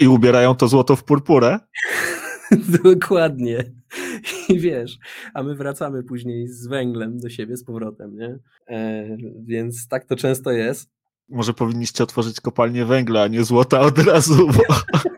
I 0.00 0.08
ubierają 0.08 0.54
to 0.54 0.68
złoto 0.68 0.96
w 0.96 1.04
purpurę? 1.04 1.58
Dokładnie. 2.84 3.72
I 4.48 4.60
wiesz, 4.60 4.98
a 5.34 5.42
my 5.42 5.54
wracamy 5.54 6.02
później 6.02 6.48
z 6.48 6.66
węglem 6.66 7.18
do 7.18 7.28
siebie 7.28 7.56
z 7.56 7.64
powrotem, 7.64 8.16
nie? 8.16 8.38
E, 8.68 9.06
więc 9.44 9.88
tak 9.88 10.04
to 10.04 10.16
często 10.16 10.52
jest. 10.52 10.97
Może 11.28 11.54
powinniście 11.54 12.04
otworzyć 12.04 12.40
kopalnię 12.40 12.84
węgla, 12.84 13.22
a 13.22 13.28
nie 13.28 13.44
złota 13.44 13.80
od 13.80 13.98
razu, 13.98 14.46
bo 14.46 14.62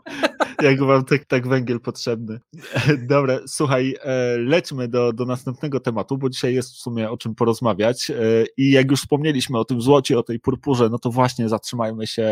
jak 0.62 0.82
wam 0.82 1.04
tak, 1.04 1.24
tak 1.24 1.48
węgiel 1.48 1.80
potrzebny. 1.80 2.40
Dobra, 3.08 3.38
słuchaj, 3.46 3.96
e, 4.02 4.38
lećmy 4.38 4.88
do, 4.88 5.12
do 5.12 5.24
następnego 5.24 5.80
tematu, 5.80 6.18
bo 6.18 6.30
dzisiaj 6.30 6.54
jest 6.54 6.72
w 6.72 6.76
sumie 6.76 7.10
o 7.10 7.16
czym 7.16 7.34
porozmawiać. 7.34 8.10
E, 8.10 8.14
I 8.56 8.70
jak 8.70 8.90
już 8.90 9.00
wspomnieliśmy 9.00 9.58
o 9.58 9.64
tym 9.64 9.80
złocie, 9.80 10.18
o 10.18 10.22
tej 10.22 10.40
purpurze, 10.40 10.88
no 10.88 10.98
to 10.98 11.10
właśnie 11.10 11.48
zatrzymajmy 11.48 12.06
się 12.06 12.22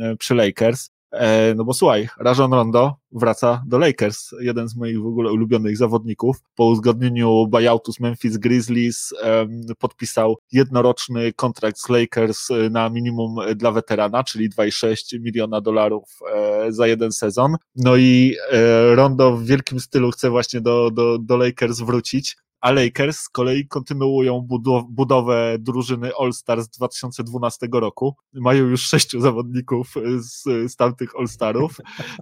e, 0.00 0.16
przy 0.18 0.34
Lakers. 0.34 0.90
E, 1.12 1.54
no 1.54 1.64
bo 1.64 1.74
słuchaj, 1.74 2.08
Rajon 2.18 2.52
Rondo 2.52 2.96
wraca 3.12 3.62
do 3.66 3.78
Lakers, 3.78 4.30
jeden 4.40 4.68
z 4.68 4.76
moich 4.76 5.02
w 5.02 5.06
ogóle 5.06 5.32
ulubionych 5.32 5.76
zawodników. 5.76 6.36
Po 6.54 6.66
uzgodnieniu 6.66 7.46
buyoutu 7.46 7.92
z 7.92 8.00
Memphis 8.00 8.36
Grizzlies 8.36 9.14
podpisał 9.78 10.36
jednoroczny 10.52 11.32
kontrakt 11.32 11.78
z 11.78 11.88
Lakers 11.88 12.50
e, 12.50 12.70
na 12.70 12.90
minimum 12.90 13.36
dla 13.56 13.72
weterana, 13.72 14.24
czyli 14.24 14.50
2,6 14.50 15.20
miliona 15.20 15.60
dolarów 15.60 16.18
e, 16.34 16.72
za 16.72 16.86
jeden 16.86 17.12
sezon. 17.12 17.56
No 17.76 17.96
i 17.96 18.36
Rondo 18.94 19.36
w 19.36 19.44
wielkim 19.44 19.80
stylu 19.80 20.10
chce 20.10 20.30
właśnie 20.30 20.60
do, 20.60 20.90
do, 20.90 21.18
do 21.18 21.36
Lakers 21.36 21.80
wrócić 21.80 22.36
a 22.66 22.72
Lakers 22.72 23.16
z 23.16 23.28
kolei 23.28 23.68
kontynuują 23.68 24.48
budowę 24.88 25.56
drużyny 25.58 26.10
All-Star 26.20 26.62
z 26.62 26.68
2012 26.68 27.66
roku. 27.72 28.14
Mają 28.32 28.66
już 28.66 28.80
sześciu 28.82 29.20
zawodników 29.20 29.94
z, 30.18 30.42
z 30.72 30.76
tamtych 30.76 31.16
All-Starów, 31.18 31.78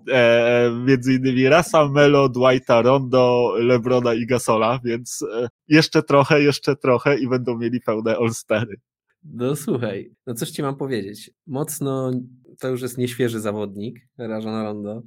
e, 0.08 0.70
między 0.86 1.14
innymi 1.14 1.48
Rasa, 1.48 1.88
Melo, 1.88 2.28
Dwighta, 2.28 2.82
Rondo, 2.82 3.54
Lebrona 3.58 4.14
i 4.14 4.26
Gasola, 4.26 4.80
więc 4.84 5.22
e, 5.22 5.48
jeszcze 5.68 6.02
trochę, 6.02 6.42
jeszcze 6.42 6.76
trochę 6.76 7.18
i 7.18 7.28
będą 7.28 7.58
mieli 7.58 7.80
pełne 7.80 8.16
All-Stary. 8.16 8.80
No 9.22 9.56
słuchaj, 9.56 10.14
no 10.26 10.34
coś 10.34 10.50
ci 10.50 10.62
mam 10.62 10.76
powiedzieć. 10.76 11.30
Mocno 11.46 12.10
to 12.58 12.68
już 12.68 12.82
jest 12.82 12.98
nieświeży 12.98 13.40
zawodnik, 13.40 14.08
Rajon 14.18 14.62
Rondo 14.62 15.02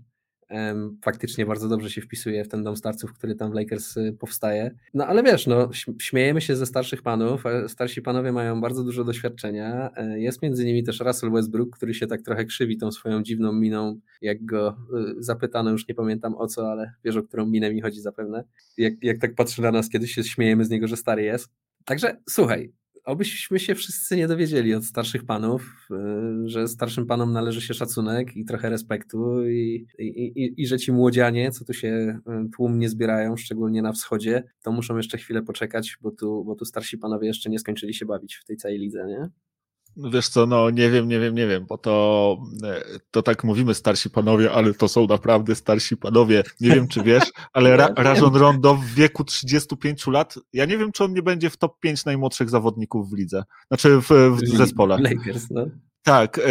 faktycznie 1.01 1.45
bardzo 1.45 1.69
dobrze 1.69 1.89
się 1.89 2.01
wpisuje 2.01 2.43
w 2.43 2.47
ten 2.47 2.63
dom 2.63 2.77
starców, 2.77 3.13
który 3.13 3.36
tam 3.36 3.51
w 3.51 3.53
Lakers 3.53 3.97
y, 3.97 4.15
powstaje. 4.19 4.71
No 4.93 5.07
ale 5.07 5.23
wiesz, 5.23 5.47
no, 5.47 5.69
śmiejemy 6.01 6.41
się 6.41 6.55
ze 6.55 6.65
starszych 6.65 7.01
panów, 7.01 7.43
starsi 7.67 8.01
panowie 8.01 8.31
mają 8.31 8.62
bardzo 8.62 8.83
dużo 8.83 9.03
doświadczenia. 9.03 9.89
E, 9.95 10.19
jest 10.19 10.41
między 10.41 10.65
nimi 10.65 10.83
też 10.83 10.99
Russell 10.99 11.31
Westbrook, 11.31 11.75
który 11.75 11.93
się 11.93 12.07
tak 12.07 12.21
trochę 12.21 12.45
krzywi 12.45 12.77
tą 12.77 12.91
swoją 12.91 13.23
dziwną 13.23 13.53
miną, 13.53 13.99
jak 14.21 14.45
go 14.45 14.77
y, 15.19 15.23
zapytano, 15.23 15.71
już 15.71 15.88
nie 15.88 15.95
pamiętam 15.95 16.36
o 16.36 16.47
co, 16.47 16.71
ale 16.71 16.93
wiesz, 17.03 17.15
o 17.15 17.23
którą 17.23 17.45
minę 17.45 17.73
mi 17.73 17.81
chodzi 17.81 18.01
zapewne. 18.01 18.43
Jak, 18.77 18.93
jak 19.01 19.17
tak 19.17 19.36
patrzy 19.36 19.62
na 19.62 19.71
nas, 19.71 19.89
kiedy 19.89 20.07
się 20.07 20.23
śmiejemy 20.23 20.65
z 20.65 20.69
niego, 20.69 20.88
że 20.88 20.97
stary 20.97 21.23
jest. 21.23 21.49
Także 21.86 22.17
słuchaj, 22.29 22.71
obyśmy 23.07 23.59
się 23.59 23.75
wszyscy 23.75 24.17
nie 24.17 24.27
dowiedzieli 24.27 24.75
od 24.75 24.85
starszych 24.85 25.25
panów, 25.25 25.87
y, 25.91 26.49
że 26.49 26.67
starszym 26.67 27.05
panom 27.05 27.31
należy 27.31 27.61
się 27.61 27.73
szacunek 27.73 28.35
i 28.35 28.45
trochę 28.45 28.69
respektu 28.69 29.47
i, 29.47 29.87
i, 29.99 30.03
i, 30.03 30.61
i 30.61 30.67
że 30.67 30.79
ci 30.79 30.91
młodzianie, 30.91 31.51
co 31.51 31.65
tu 31.65 31.73
się 31.73 31.87
y, 31.87 32.49
tłumnie 32.55 32.89
zbierają, 32.89 33.37
szczególnie 33.37 33.81
na 33.81 33.91
wschodzie, 33.91 34.43
to 34.63 34.71
muszą 34.71 34.97
jeszcze 34.97 35.17
chwilę 35.17 35.41
poczekać, 35.41 35.97
bo 36.01 36.11
tu, 36.11 36.43
bo 36.45 36.55
tu 36.55 36.65
starsi 36.65 36.97
panowie 36.97 37.27
jeszcze 37.27 37.49
nie 37.49 37.59
skończyli 37.59 37.93
się 37.93 38.05
bawić 38.05 38.35
w 38.35 38.45
tej 38.45 38.57
całej 38.57 38.79
lidze, 38.79 39.05
nie? 39.07 39.29
Wiesz 39.97 40.29
co, 40.29 40.45
no 40.45 40.69
nie 40.69 40.89
wiem, 40.89 41.07
nie 41.07 41.19
wiem, 41.19 41.36
nie 41.36 41.47
wiem, 41.47 41.65
bo 41.65 41.77
to, 41.77 42.38
e, 42.63 42.81
to 43.12 43.21
tak 43.21 43.43
mówimy 43.43 43.73
starsi 43.73 44.10
panowie, 44.10 44.51
ale 44.51 44.73
to 44.73 44.88
są 44.88 45.07
naprawdę 45.07 45.55
starsi 45.55 45.97
panowie. 45.97 46.43
Nie 46.62 46.69
wiem, 46.69 46.88
czy 46.88 47.03
wiesz, 47.03 47.23
ale 47.53 47.77
Ra 47.77 47.89
Rajon 47.97 48.36
Rondo 48.36 48.75
w 48.75 48.86
wieku 48.86 49.23
35 49.23 50.07
lat, 50.07 50.36
ja 50.53 50.65
nie 50.65 50.77
wiem, 50.77 50.91
czy 50.91 51.03
on 51.03 51.13
nie 51.13 51.23
będzie 51.23 51.49
w 51.49 51.57
top 51.57 51.79
5 51.79 52.05
najmłodszych 52.05 52.49
zawodników 52.49 53.10
w 53.10 53.17
lidze, 53.17 53.43
znaczy 53.67 54.01
w, 54.01 54.10
w 54.10 54.47
zespole. 54.57 54.97
Lakers, 55.01 55.49
no. 55.49 55.65
Tak, 56.07 56.39
e, 56.39 56.43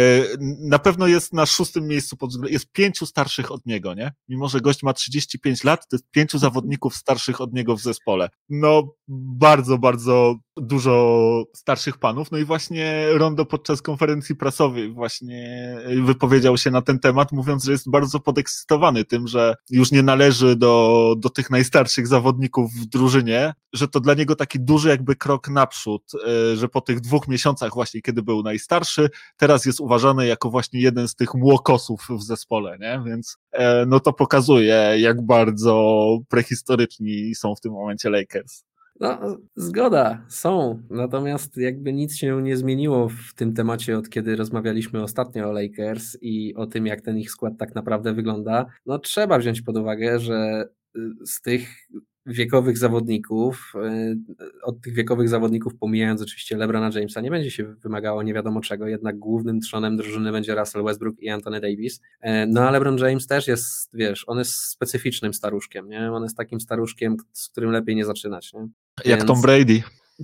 na 0.59 0.79
pewno 0.79 1.07
jest 1.07 1.33
na 1.33 1.45
szóstym 1.45 1.87
miejscu, 1.87 2.17
pod 2.17 2.31
jest 2.49 2.71
pięciu 2.71 3.05
starszych 3.05 3.51
od 3.51 3.65
niego, 3.65 3.93
nie? 3.93 4.13
Mimo, 4.29 4.49
że 4.49 4.61
gość 4.61 4.83
ma 4.83 4.93
35 4.93 5.63
lat, 5.63 5.87
to 5.89 5.95
jest 5.95 6.11
pięciu 6.11 6.37
zawodników 6.37 6.95
starszych 6.95 7.41
od 7.41 7.53
niego 7.53 7.75
w 7.75 7.81
zespole. 7.81 8.29
No, 8.49 8.93
bardzo, 9.07 9.77
bardzo 9.77 10.35
dużo 10.57 11.43
starszych 11.55 11.97
panów. 11.97 12.31
No 12.31 12.37
i 12.37 12.45
właśnie 12.45 13.05
Rondo 13.11 13.45
podczas 13.45 13.81
konferencji 13.81 14.35
prasowej 14.35 14.93
właśnie 14.93 15.75
wypowiedział 16.03 16.57
się 16.57 16.71
na 16.71 16.81
ten 16.81 16.99
temat, 16.99 17.31
mówiąc, 17.31 17.63
że 17.63 17.71
jest 17.71 17.89
bardzo 17.89 18.19
podekscytowany 18.19 19.05
tym, 19.05 19.27
że 19.27 19.55
już 19.69 19.91
nie 19.91 20.03
należy 20.03 20.55
do, 20.55 21.15
do 21.17 21.29
tych 21.29 21.49
najstarszych 21.49 22.07
zawodników 22.07 22.71
w 22.73 22.85
drużynie, 22.85 23.53
że 23.73 23.87
to 23.87 23.99
dla 23.99 24.13
niego 24.13 24.35
taki 24.35 24.59
duży 24.59 24.89
jakby 24.89 25.15
krok 25.15 25.49
naprzód, 25.49 26.11
e, 26.27 26.55
że 26.55 26.67
po 26.67 26.81
tych 26.81 26.99
dwóch 26.99 27.27
miesiącach 27.27 27.73
właśnie, 27.73 28.01
kiedy 28.01 28.23
był 28.23 28.43
najstarszy, 28.43 29.09
teraz 29.37 29.46
jest 29.65 29.79
uważany 29.79 30.27
jako 30.27 30.49
właśnie 30.49 30.81
jeden 30.81 31.07
z 31.07 31.15
tych 31.15 31.33
młokosów 31.33 32.07
w 32.09 32.23
zespole, 32.23 32.77
nie? 32.79 33.01
Więc 33.05 33.37
e, 33.51 33.85
no 33.85 33.99
to 33.99 34.13
pokazuje, 34.13 34.93
jak 34.97 35.21
bardzo 35.21 36.17
prehistoryczni 36.29 37.35
są 37.35 37.55
w 37.55 37.61
tym 37.61 37.71
momencie 37.71 38.09
Lakers. 38.09 38.63
No, 38.99 39.37
zgoda, 39.55 40.25
są. 40.29 40.81
Natomiast 40.89 41.57
jakby 41.57 41.93
nic 41.93 42.15
się 42.15 42.41
nie 42.41 42.57
zmieniło 42.57 43.09
w 43.09 43.33
tym 43.35 43.53
temacie, 43.53 43.97
od 43.97 44.09
kiedy 44.09 44.35
rozmawialiśmy 44.35 45.03
ostatnio 45.03 45.49
o 45.49 45.51
Lakers 45.51 46.17
i 46.21 46.55
o 46.55 46.67
tym, 46.67 46.85
jak 46.85 47.01
ten 47.01 47.17
ich 47.17 47.31
skład 47.31 47.53
tak 47.59 47.75
naprawdę 47.75 48.13
wygląda. 48.13 48.65
No, 48.85 48.99
trzeba 48.99 49.39
wziąć 49.39 49.61
pod 49.61 49.77
uwagę, 49.77 50.19
że 50.19 50.65
y, 50.97 50.99
z 51.25 51.41
tych 51.41 51.87
wiekowych 52.27 52.77
zawodników, 52.77 53.73
y, 53.75 54.63
od 54.63 54.81
tych 54.81 54.93
wiekowych 54.93 55.29
zawodników, 55.29 55.75
pomijając 55.79 56.21
oczywiście 56.21 56.57
LeBrona 56.57 56.89
Jamesa, 56.95 57.21
nie 57.21 57.31
będzie 57.31 57.51
się 57.51 57.63
wymagało 57.63 58.23
nie 58.23 58.33
wiadomo 58.33 58.61
czego, 58.61 58.87
jednak 58.87 59.19
głównym 59.19 59.59
trzonem 59.59 59.97
drużyny 59.97 60.31
będzie 60.31 60.55
Russell 60.55 60.83
Westbrook 60.83 61.19
i 61.19 61.29
Anthony 61.29 61.61
Davis. 61.61 61.95
Y, 61.99 62.29
no 62.47 62.61
a 62.61 62.71
LeBron 62.71 62.97
James 62.97 63.27
też 63.27 63.47
jest, 63.47 63.89
wiesz, 63.93 64.23
on 64.27 64.37
jest 64.37 64.53
specyficznym 64.53 65.33
staruszkiem, 65.33 65.89
nie? 65.89 66.11
On 66.11 66.23
jest 66.23 66.37
takim 66.37 66.59
staruszkiem, 66.59 67.17
z 67.33 67.49
którym 67.49 67.71
lepiej 67.71 67.95
nie 67.95 68.05
zaczynać, 68.05 68.53
nie? 68.53 68.67
Jak 69.05 69.23
Tom 69.23 69.41
Brady. 69.41 69.83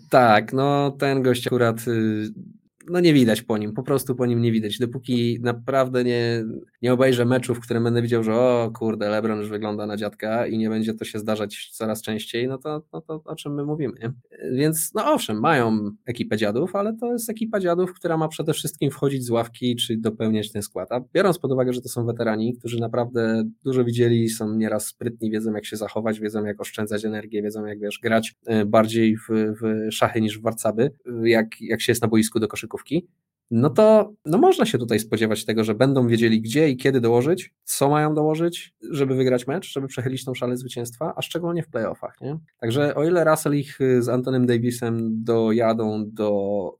Tak, 0.09 0.53
no 0.53 0.91
ten 0.91 1.21
gość 1.21 1.47
akurat 1.47 1.87
y, 1.87 2.33
no 2.89 2.99
nie 2.99 3.13
widać 3.13 3.41
po 3.41 3.57
nim, 3.57 3.73
po 3.73 3.83
prostu 3.83 4.15
po 4.15 4.25
nim 4.25 4.41
nie 4.41 4.51
widać. 4.51 4.79
Dopóki 4.79 5.39
naprawdę 5.41 6.03
nie, 6.03 6.43
nie 6.81 6.93
obejrzę 6.93 7.25
meczów, 7.25 7.57
w 7.57 7.61
którym 7.61 7.83
będę 7.83 8.01
widział, 8.01 8.23
że 8.23 8.35
o 8.35 8.71
kurde, 8.75 9.09
LeBron 9.09 9.39
już 9.39 9.49
wygląda 9.49 9.85
na 9.85 9.97
dziadka 9.97 10.47
i 10.47 10.57
nie 10.57 10.69
będzie 10.69 10.93
to 10.93 11.05
się 11.05 11.19
zdarzać 11.19 11.69
coraz 11.71 12.01
częściej, 12.01 12.47
no 12.47 12.57
to, 12.57 12.83
no 12.93 13.01
to 13.01 13.21
o 13.25 13.35
czym 13.35 13.53
my 13.53 13.65
mówimy. 13.65 13.93
Nie? 14.01 14.11
Więc 14.51 14.91
no 14.95 15.13
owszem, 15.13 15.39
mają 15.39 15.91
ekipę 16.05 16.37
dziadów, 16.37 16.75
ale 16.75 16.97
to 16.97 17.11
jest 17.11 17.29
ekipa 17.29 17.59
dziadów, 17.59 17.93
która 17.93 18.17
ma 18.17 18.27
przede 18.27 18.53
wszystkim 18.53 18.91
wchodzić 18.91 19.25
z 19.25 19.29
ławki 19.29 19.75
czy 19.75 19.97
dopełniać 19.97 20.51
ten 20.51 20.61
skład. 20.61 20.91
A 20.91 21.01
biorąc 21.13 21.39
pod 21.39 21.51
uwagę, 21.51 21.73
że 21.73 21.81
to 21.81 21.89
są 21.89 22.05
weterani, 22.05 22.53
którzy 22.53 22.79
naprawdę 22.79 23.43
dużo 23.65 23.83
widzieli, 23.83 24.29
są 24.29 24.55
nieraz 24.55 24.85
sprytni, 24.85 25.31
wiedzą 25.31 25.53
jak 25.53 25.65
się 25.65 25.77
zachować, 25.77 26.19
wiedzą 26.19 26.45
jak 26.45 26.61
oszczędzać 26.61 27.05
energię, 27.05 27.41
wiedzą 27.41 27.65
jak 27.65 27.79
wiesz, 27.79 27.99
grać 28.03 28.35
e, 28.45 28.65
bardziej 28.65 29.17
w, 29.17 29.29
w 29.29 29.91
szachy 29.91 30.21
niż 30.21 30.39
w 30.39 30.41
warcaby, 30.41 30.91
jak, 31.23 31.61
jak 31.61 31.81
się 31.81 31.91
jest 31.91 32.01
na 32.01 32.07
boisku 32.07 32.39
do 32.39 32.47
koszykówki, 32.73 33.07
no 33.51 33.69
to 33.69 34.13
no 34.25 34.37
można 34.37 34.65
się 34.65 34.77
tutaj 34.77 34.99
spodziewać 34.99 35.45
tego, 35.45 35.63
że 35.63 35.75
będą 35.75 36.07
wiedzieli 36.07 36.41
gdzie 36.41 36.69
i 36.69 36.77
kiedy 36.77 37.01
dołożyć, 37.01 37.53
co 37.63 37.89
mają 37.89 38.13
dołożyć, 38.13 38.75
żeby 38.91 39.15
wygrać 39.15 39.47
mecz, 39.47 39.71
żeby 39.71 39.87
przechylić 39.87 40.25
tą 40.25 40.33
szalę 40.33 40.57
zwycięstwa, 40.57 41.13
a 41.15 41.21
szczególnie 41.21 41.63
w 41.63 41.69
playoffach. 41.69 42.21
Nie? 42.21 42.37
Także 42.59 42.95
o 42.95 43.03
ile 43.03 43.23
Russell 43.23 43.55
ich 43.55 43.79
z 43.99 44.09
Antonym 44.09 44.45
Davisem 44.45 45.23
dojadą 45.23 46.03
do 46.07 46.31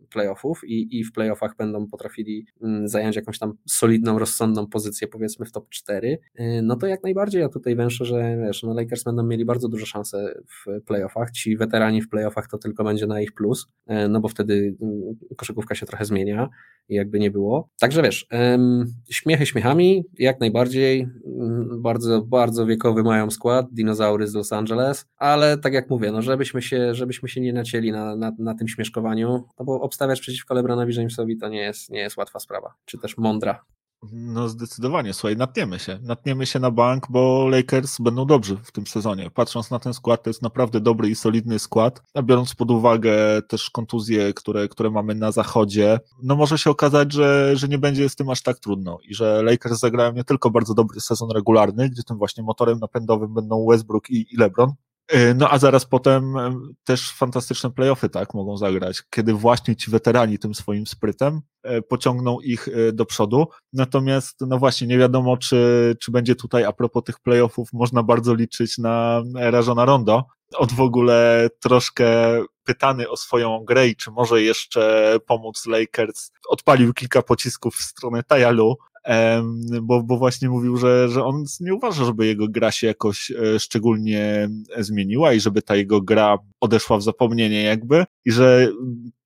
playoffów 0.09 0.61
i, 0.65 0.99
i 0.99 1.03
w 1.03 1.11
playoffach 1.11 1.55
będą 1.57 1.87
potrafili 1.87 2.45
mm, 2.61 2.87
zająć 2.87 3.15
jakąś 3.15 3.39
tam 3.39 3.53
solidną, 3.67 4.19
rozsądną 4.19 4.67
pozycję 4.67 5.07
powiedzmy 5.07 5.45
w 5.45 5.51
top 5.51 5.69
4, 5.69 6.19
y, 6.39 6.61
no 6.63 6.75
to 6.75 6.87
jak 6.87 7.03
najbardziej 7.03 7.41
ja 7.41 7.49
tutaj 7.49 7.75
węszę, 7.75 8.05
że 8.05 8.37
wiesz, 8.45 8.63
no 8.63 8.73
Lakers 8.73 9.03
będą 9.03 9.23
mieli 9.23 9.45
bardzo 9.45 9.69
duże 9.69 9.85
szanse 9.85 10.41
w 10.49 10.81
playoffach, 10.81 11.31
ci 11.31 11.57
weterani 11.57 12.01
w 12.01 12.09
playoffach 12.09 12.47
to 12.47 12.57
tylko 12.57 12.83
będzie 12.83 13.07
na 13.07 13.21
ich 13.21 13.33
plus, 13.33 13.67
y, 13.91 14.09
no 14.09 14.19
bo 14.19 14.27
wtedy 14.27 14.75
mm, 14.81 15.01
koszykówka 15.37 15.75
się 15.75 15.85
trochę 15.85 16.05
zmienia 16.05 16.49
jakby 16.89 17.19
nie 17.19 17.31
było. 17.31 17.69
Także 17.79 18.01
wiesz, 18.01 18.27
śmiechy 19.09 19.45
śmiechami, 19.45 20.03
jak 20.19 20.39
najbardziej, 20.39 21.07
mm, 21.25 21.81
bardzo, 21.81 22.21
bardzo 22.21 22.65
wiekowy 22.65 23.03
mają 23.03 23.31
skład, 23.31 23.67
dinozaury 23.71 24.27
z 24.27 24.33
Los 24.33 24.53
Angeles, 24.53 25.05
ale 25.17 25.57
tak 25.57 25.73
jak 25.73 25.89
mówię, 25.89 26.11
no 26.11 26.21
żebyśmy 26.21 26.61
się, 26.61 26.95
żebyśmy 26.95 27.29
się 27.29 27.41
nie 27.41 27.53
nacięli 27.53 27.91
na, 27.91 28.15
na, 28.15 28.31
na 28.39 28.55
tym 28.55 28.67
śmieszkowaniu, 28.67 29.43
no 29.59 29.65
bo 29.65 29.81
obstawiać 29.81 30.21
przeciwko 30.21 30.53
LeBronowi 30.53 30.95
Jamesowi 30.95 31.37
to 31.37 31.49
nie 31.49 31.61
jest, 31.61 31.89
nie 31.89 31.99
jest 31.99 32.17
łatwa 32.17 32.39
sprawa, 32.39 32.73
czy 32.85 32.97
też 32.97 33.17
mądra. 33.17 33.65
No 34.11 34.49
zdecydowanie, 34.49 35.13
słuchaj, 35.13 35.37
natniemy 35.37 35.79
się. 35.79 35.99
Natniemy 36.01 36.45
się 36.45 36.59
na 36.59 36.71
bank, 36.71 37.07
bo 37.09 37.47
Lakers 37.49 38.01
będą 38.01 38.25
dobrzy 38.25 38.57
w 38.63 38.71
tym 38.71 38.87
sezonie. 38.87 39.29
Patrząc 39.29 39.71
na 39.71 39.79
ten 39.79 39.93
skład, 39.93 40.23
to 40.23 40.29
jest 40.29 40.41
naprawdę 40.41 40.79
dobry 40.79 41.09
i 41.09 41.15
solidny 41.15 41.59
skład, 41.59 42.01
a 42.13 42.21
biorąc 42.21 42.55
pod 42.55 42.71
uwagę 42.71 43.41
też 43.47 43.69
kontuzje, 43.69 44.33
które, 44.33 44.67
które 44.67 44.89
mamy 44.89 45.15
na 45.15 45.31
zachodzie, 45.31 45.99
no 46.23 46.35
może 46.35 46.57
się 46.57 46.69
okazać, 46.69 47.13
że, 47.13 47.57
że 47.57 47.67
nie 47.67 47.77
będzie 47.77 48.09
z 48.09 48.15
tym 48.15 48.29
aż 48.29 48.41
tak 48.41 48.59
trudno 48.59 48.97
i 49.09 49.13
że 49.15 49.43
Lakers 49.43 49.79
zagrają 49.79 50.13
nie 50.13 50.23
tylko 50.23 50.49
bardzo 50.51 50.73
dobry 50.73 51.01
sezon 51.01 51.31
regularny, 51.31 51.89
gdzie 51.89 52.03
tym 52.03 52.17
właśnie 52.17 52.43
motorem 52.43 52.79
napędowym 52.79 53.33
będą 53.33 53.65
Westbrook 53.69 54.09
i, 54.09 54.33
i 54.33 54.37
LeBron, 54.37 54.73
no 55.35 55.49
a 55.49 55.57
zaraz 55.57 55.85
potem 55.85 56.37
e, 56.37 56.53
też 56.83 57.11
fantastyczne 57.11 57.71
playoffy, 57.71 58.09
tak, 58.09 58.33
mogą 58.33 58.57
zagrać, 58.57 59.03
kiedy 59.09 59.33
właśnie 59.33 59.75
ci 59.75 59.91
weterani 59.91 60.39
tym 60.39 60.55
swoim 60.55 60.87
sprytem 60.87 61.41
e, 61.63 61.81
pociągną 61.81 62.39
ich 62.39 62.67
do 62.93 63.05
przodu. 63.05 63.47
Natomiast, 63.73 64.41
no 64.41 64.57
właśnie, 64.57 64.87
nie 64.87 64.97
wiadomo, 64.97 65.37
czy, 65.37 65.95
czy 66.01 66.11
będzie 66.11 66.35
tutaj, 66.35 66.63
a 66.63 66.73
propos 66.73 67.03
tych 67.03 67.19
playoffów, 67.19 67.73
można 67.73 68.03
bardzo 68.03 68.35
liczyć 68.35 68.77
na 68.77 69.23
Rajona 69.35 69.85
Rondo. 69.85 70.25
Od 70.55 70.71
w 70.71 70.81
ogóle 70.81 71.49
troszkę 71.59 72.07
pytany 72.63 73.09
o 73.09 73.17
swoją 73.17 73.63
grę 73.65 73.87
i 73.87 73.95
czy 73.95 74.11
może 74.11 74.41
jeszcze 74.41 75.15
pomóc 75.27 75.65
Lakers, 75.65 76.31
odpalił 76.49 76.93
kilka 76.93 77.21
pocisków 77.21 77.75
w 77.75 77.83
stronę 77.83 78.23
Tajalu, 78.23 78.77
bo, 79.81 80.03
bo 80.03 80.17
właśnie 80.17 80.49
mówił, 80.49 80.77
że, 80.77 81.09
że 81.09 81.25
on 81.25 81.43
nie 81.59 81.73
uważa, 81.73 82.05
żeby 82.05 82.25
jego 82.25 82.47
gra 82.47 82.71
się 82.71 82.87
jakoś 82.87 83.31
e, 83.31 83.59
szczególnie 83.59 84.49
zmieniła 84.77 85.33
i 85.33 85.39
żeby 85.39 85.61
ta 85.61 85.75
jego 85.75 86.01
gra 86.01 86.37
odeszła 86.59 86.97
w 86.97 87.03
zapomnienie 87.03 87.63
jakby 87.63 88.05
i 88.25 88.31
że 88.31 88.71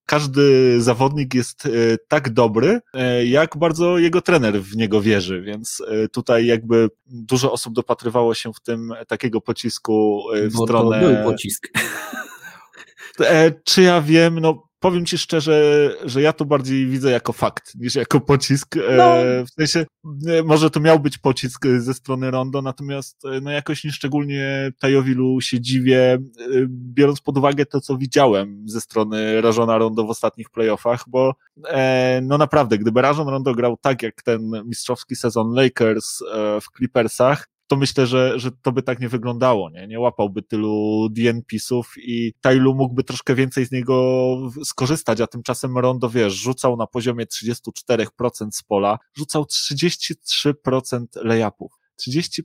każdy 0.06 0.82
zawodnik 0.82 1.34
jest 1.34 1.66
e, 1.66 1.70
tak 2.08 2.30
dobry, 2.30 2.80
e, 2.94 3.26
jak 3.26 3.58
bardzo 3.58 3.98
jego 3.98 4.22
trener 4.22 4.62
w 4.62 4.76
niego 4.76 5.02
wierzy, 5.02 5.42
więc 5.42 5.84
tutaj 6.12 6.46
jakby 6.46 6.90
dużo 7.06 7.52
osób 7.52 7.74
dopatrywało 7.74 8.34
się 8.34 8.54
w 8.54 8.60
tym 8.60 8.94
takiego 9.08 9.42
pocisku 9.42 10.24
w 10.50 10.54
Bo 10.54 10.64
stronę... 10.64 11.02
To 11.02 11.08
był 11.08 11.24
pocisk. 11.24 11.68
Czy 13.64 13.82
ja 13.82 14.02
wiem, 14.02 14.40
no 14.40 14.67
powiem 14.80 15.06
ci 15.06 15.18
szczerze, 15.18 15.90
że 16.06 16.22
ja 16.22 16.34
to 16.34 16.46
bardziej 16.46 16.86
widzę 16.86 17.12
jako 17.12 17.34
fakt 17.34 17.76
niż 17.76 17.96
jako 17.96 18.20
pocisk. 18.22 18.78
E, 18.78 18.98
no. 18.98 19.14
W 19.46 19.50
sensie, 19.50 19.86
e, 20.28 20.44
może 20.44 20.70
to 20.70 20.80
miał 20.80 21.00
być 21.00 21.18
pocisk 21.18 21.66
ze 21.78 21.94
strony 21.94 22.32
Rondo, 22.32 22.62
natomiast 22.62 23.26
e, 23.26 23.42
no 23.42 23.52
jakoś 23.52 23.84
nieszczególnie 23.84 24.72
Tajowilu 24.80 25.42
się 25.42 25.62
dziwię, 25.62 26.18
biorąc 26.70 27.22
pod 27.22 27.38
uwagę 27.38 27.66
to, 27.66 27.82
co 27.82 27.98
widziałem 27.98 28.64
ze 28.66 28.82
strony 28.82 29.42
Rażona 29.42 29.78
Rondo 29.78 30.04
w 30.04 30.10
ostatnich 30.10 30.50
playoffach, 30.50 31.04
bo 31.08 31.34
no 32.22 32.38
naprawdę, 32.38 32.78
gdyby 32.78 33.02
Rażon 33.02 33.28
Rondo 33.28 33.56
grał 33.56 33.78
tak 33.82 34.04
jak 34.04 34.24
ten 34.24 34.52
mistrzowski 34.66 35.16
sezon 35.16 35.54
Lakers 35.54 36.20
w 36.62 36.78
Clippersach, 36.78 37.48
to 37.68 37.76
myślę, 37.76 38.08
że, 38.08 38.40
że 38.40 38.52
to 38.62 38.72
by 38.72 38.84
tak 38.84 39.00
nie 39.00 39.10
wyglądało, 39.10 39.70
nie? 39.70 39.88
Nie 39.88 40.00
łapałby 40.00 40.42
tylu 40.42 41.08
DNP-sów 41.12 41.94
i 41.98 42.34
Tailu 42.42 42.76
mógłby 42.76 43.04
troszkę 43.04 43.36
więcej 43.36 43.66
z 43.66 43.72
niego 43.72 44.38
skorzystać, 44.64 45.22
a 45.22 45.28
tymczasem 45.28 45.78
Rondo, 45.78 46.10
wiesz, 46.10 46.34
rzucał 46.34 46.78
na 46.78 46.88
poziomie 46.88 47.26
34% 47.26 48.52
z 48.52 48.64
pola, 48.64 48.98
rzucał 49.18 49.44
33% 49.44 51.06
layupów. 51.16 51.72
33% 52.08 52.44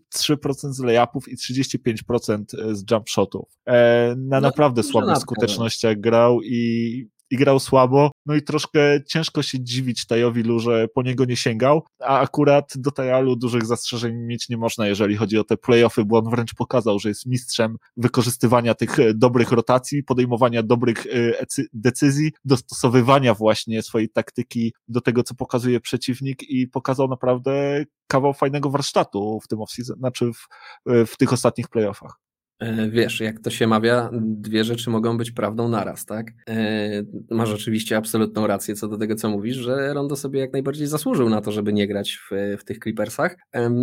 z 0.73 0.81
layupów 0.81 1.29
i 1.29 1.37
35% 1.37 2.45
z 2.73 2.91
jump 2.91 3.09
shotów. 3.09 3.49
E, 3.67 4.15
na 4.19 4.41
no, 4.41 4.49
naprawdę 4.49 4.83
słabych 4.83 5.19
skutecznościach 5.19 6.01
grał 6.01 6.43
i 6.43 7.09
i 7.33 7.37
grał 7.37 7.61
słabo, 7.61 8.11
no 8.27 8.35
i 8.35 8.43
troszkę 8.43 9.01
ciężko 9.07 9.43
się 9.43 9.61
dziwić 9.61 10.07
Tajowilu, 10.07 10.59
że 10.59 10.89
po 10.89 11.03
niego 11.03 11.25
nie 11.25 11.37
sięgał, 11.37 11.83
a 12.01 12.21
akurat 12.21 12.73
do 12.77 12.91
Tajalu 12.91 13.37
dużych 13.37 13.67
zastrzeżeń 13.67 14.17
mieć 14.17 14.49
nie 14.49 14.57
można, 14.57 14.87
jeżeli 14.87 15.17
chodzi 15.17 15.39
o 15.39 15.45
te 15.45 15.57
playoffy, 15.57 16.05
bo 16.05 16.19
on 16.19 16.31
wręcz 16.31 16.55
pokazał, 16.55 16.99
że 16.99 17.09
jest 17.09 17.27
mistrzem 17.27 17.77
wykorzystywania 17.97 18.75
tych 18.75 18.99
e, 18.99 19.15
dobrych 19.15 19.53
rotacji, 19.53 20.03
podejmowania 20.03 20.63
dobrych 20.63 21.07
e, 21.07 21.47
decyzji, 21.73 22.33
dostosowywania 22.45 23.35
właśnie 23.35 23.83
swojej 23.83 24.09
taktyki 24.09 24.73
do 24.89 25.01
tego, 25.01 25.23
co 25.23 25.35
pokazuje 25.35 25.81
przeciwnik 25.81 26.43
i 26.43 26.69
pokazał 26.69 27.09
naprawdę 27.09 27.85
kawał 28.07 28.33
fajnego 28.33 28.71
warsztatu 28.71 29.41
w 29.45 29.49
tym 29.49 29.59
off-season, 29.59 29.97
znaczy 29.97 30.31
w, 30.33 30.49
e, 30.91 31.07
w 31.07 31.17
tych 31.17 31.33
ostatnich 31.33 31.69
playoffach. 31.69 32.22
E, 32.63 32.89
wiesz, 32.91 33.21
jak 33.21 33.41
to 33.41 33.51
się 33.51 33.67
mawia, 33.67 34.11
dwie 34.13 34.65
rzeczy 34.65 34.91
mogą 34.91 35.19
być 35.19 35.31
prawdą 35.31 35.69
naraz, 35.69 36.07
tak? 36.07 36.33
E, 36.49 37.03
masz 37.31 37.51
oczywiście 37.51 37.97
absolutną 37.97 38.47
rację 38.47 38.75
co 38.75 38.89
do 38.89 38.99
tego, 38.99 39.15
co 39.15 39.31
mówisz, 39.31 39.57
że 39.57 39.95
Rondo 39.95 40.17
sobie 40.17 40.41
jak 40.41 40.53
najbardziej 40.53 40.87
zasłużył 40.87 41.29
na 41.29 41.41
to, 41.41 41.53
żeby 41.53 41.73
nie 41.73 41.87
grać 41.87 42.19
w, 42.31 42.57
w 42.59 42.65
tych 42.65 42.79
Clippersach, 42.79 43.37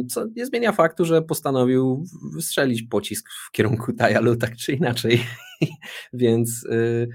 co 0.09 0.25
nie 0.35 0.45
zmienia 0.45 0.71
faktu, 0.71 1.05
że 1.05 1.21
postanowił 1.21 2.05
wystrzelić 2.33 2.83
pocisk 2.83 3.29
w 3.47 3.51
kierunku 3.51 3.93
Tajalu 3.93 4.35
tak 4.35 4.55
czy 4.55 4.73
inaczej, 4.73 5.21
więc... 6.13 6.63
Y, 6.63 7.09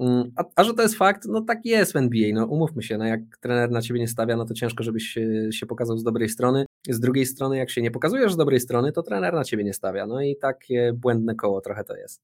mm, 0.00 0.32
a, 0.36 0.44
a, 0.56 0.64
że 0.64 0.74
to 0.74 0.82
jest 0.82 0.94
fakt, 0.94 1.22
no 1.28 1.40
tak 1.40 1.58
jest 1.64 1.92
w 1.92 1.96
NBA, 1.96 2.34
no 2.34 2.46
umówmy 2.46 2.82
się, 2.82 2.98
no 2.98 3.04
jak 3.04 3.20
trener 3.40 3.70
na 3.70 3.82
ciebie 3.82 4.00
nie 4.00 4.08
stawia, 4.08 4.36
no 4.36 4.44
to 4.44 4.54
ciężko, 4.54 4.84
żebyś 4.84 5.04
się, 5.04 5.48
się 5.52 5.66
pokazał 5.66 5.98
z 5.98 6.04
dobrej 6.04 6.28
strony. 6.28 6.66
Z 6.88 7.00
drugiej 7.00 7.26
strony, 7.26 7.56
jak 7.56 7.70
się 7.70 7.82
nie 7.82 7.90
pokazujesz 7.90 8.32
z 8.32 8.36
dobrej 8.36 8.60
strony, 8.60 8.92
to 8.92 9.02
trener 9.02 9.34
na 9.34 9.44
ciebie 9.44 9.64
nie 9.64 9.74
stawia. 9.74 10.06
No 10.06 10.22
i 10.22 10.36
takie 10.36 10.92
błędne 10.96 11.34
koło 11.34 11.60
trochę 11.60 11.84
to 11.84 11.96
jest. 11.96 12.20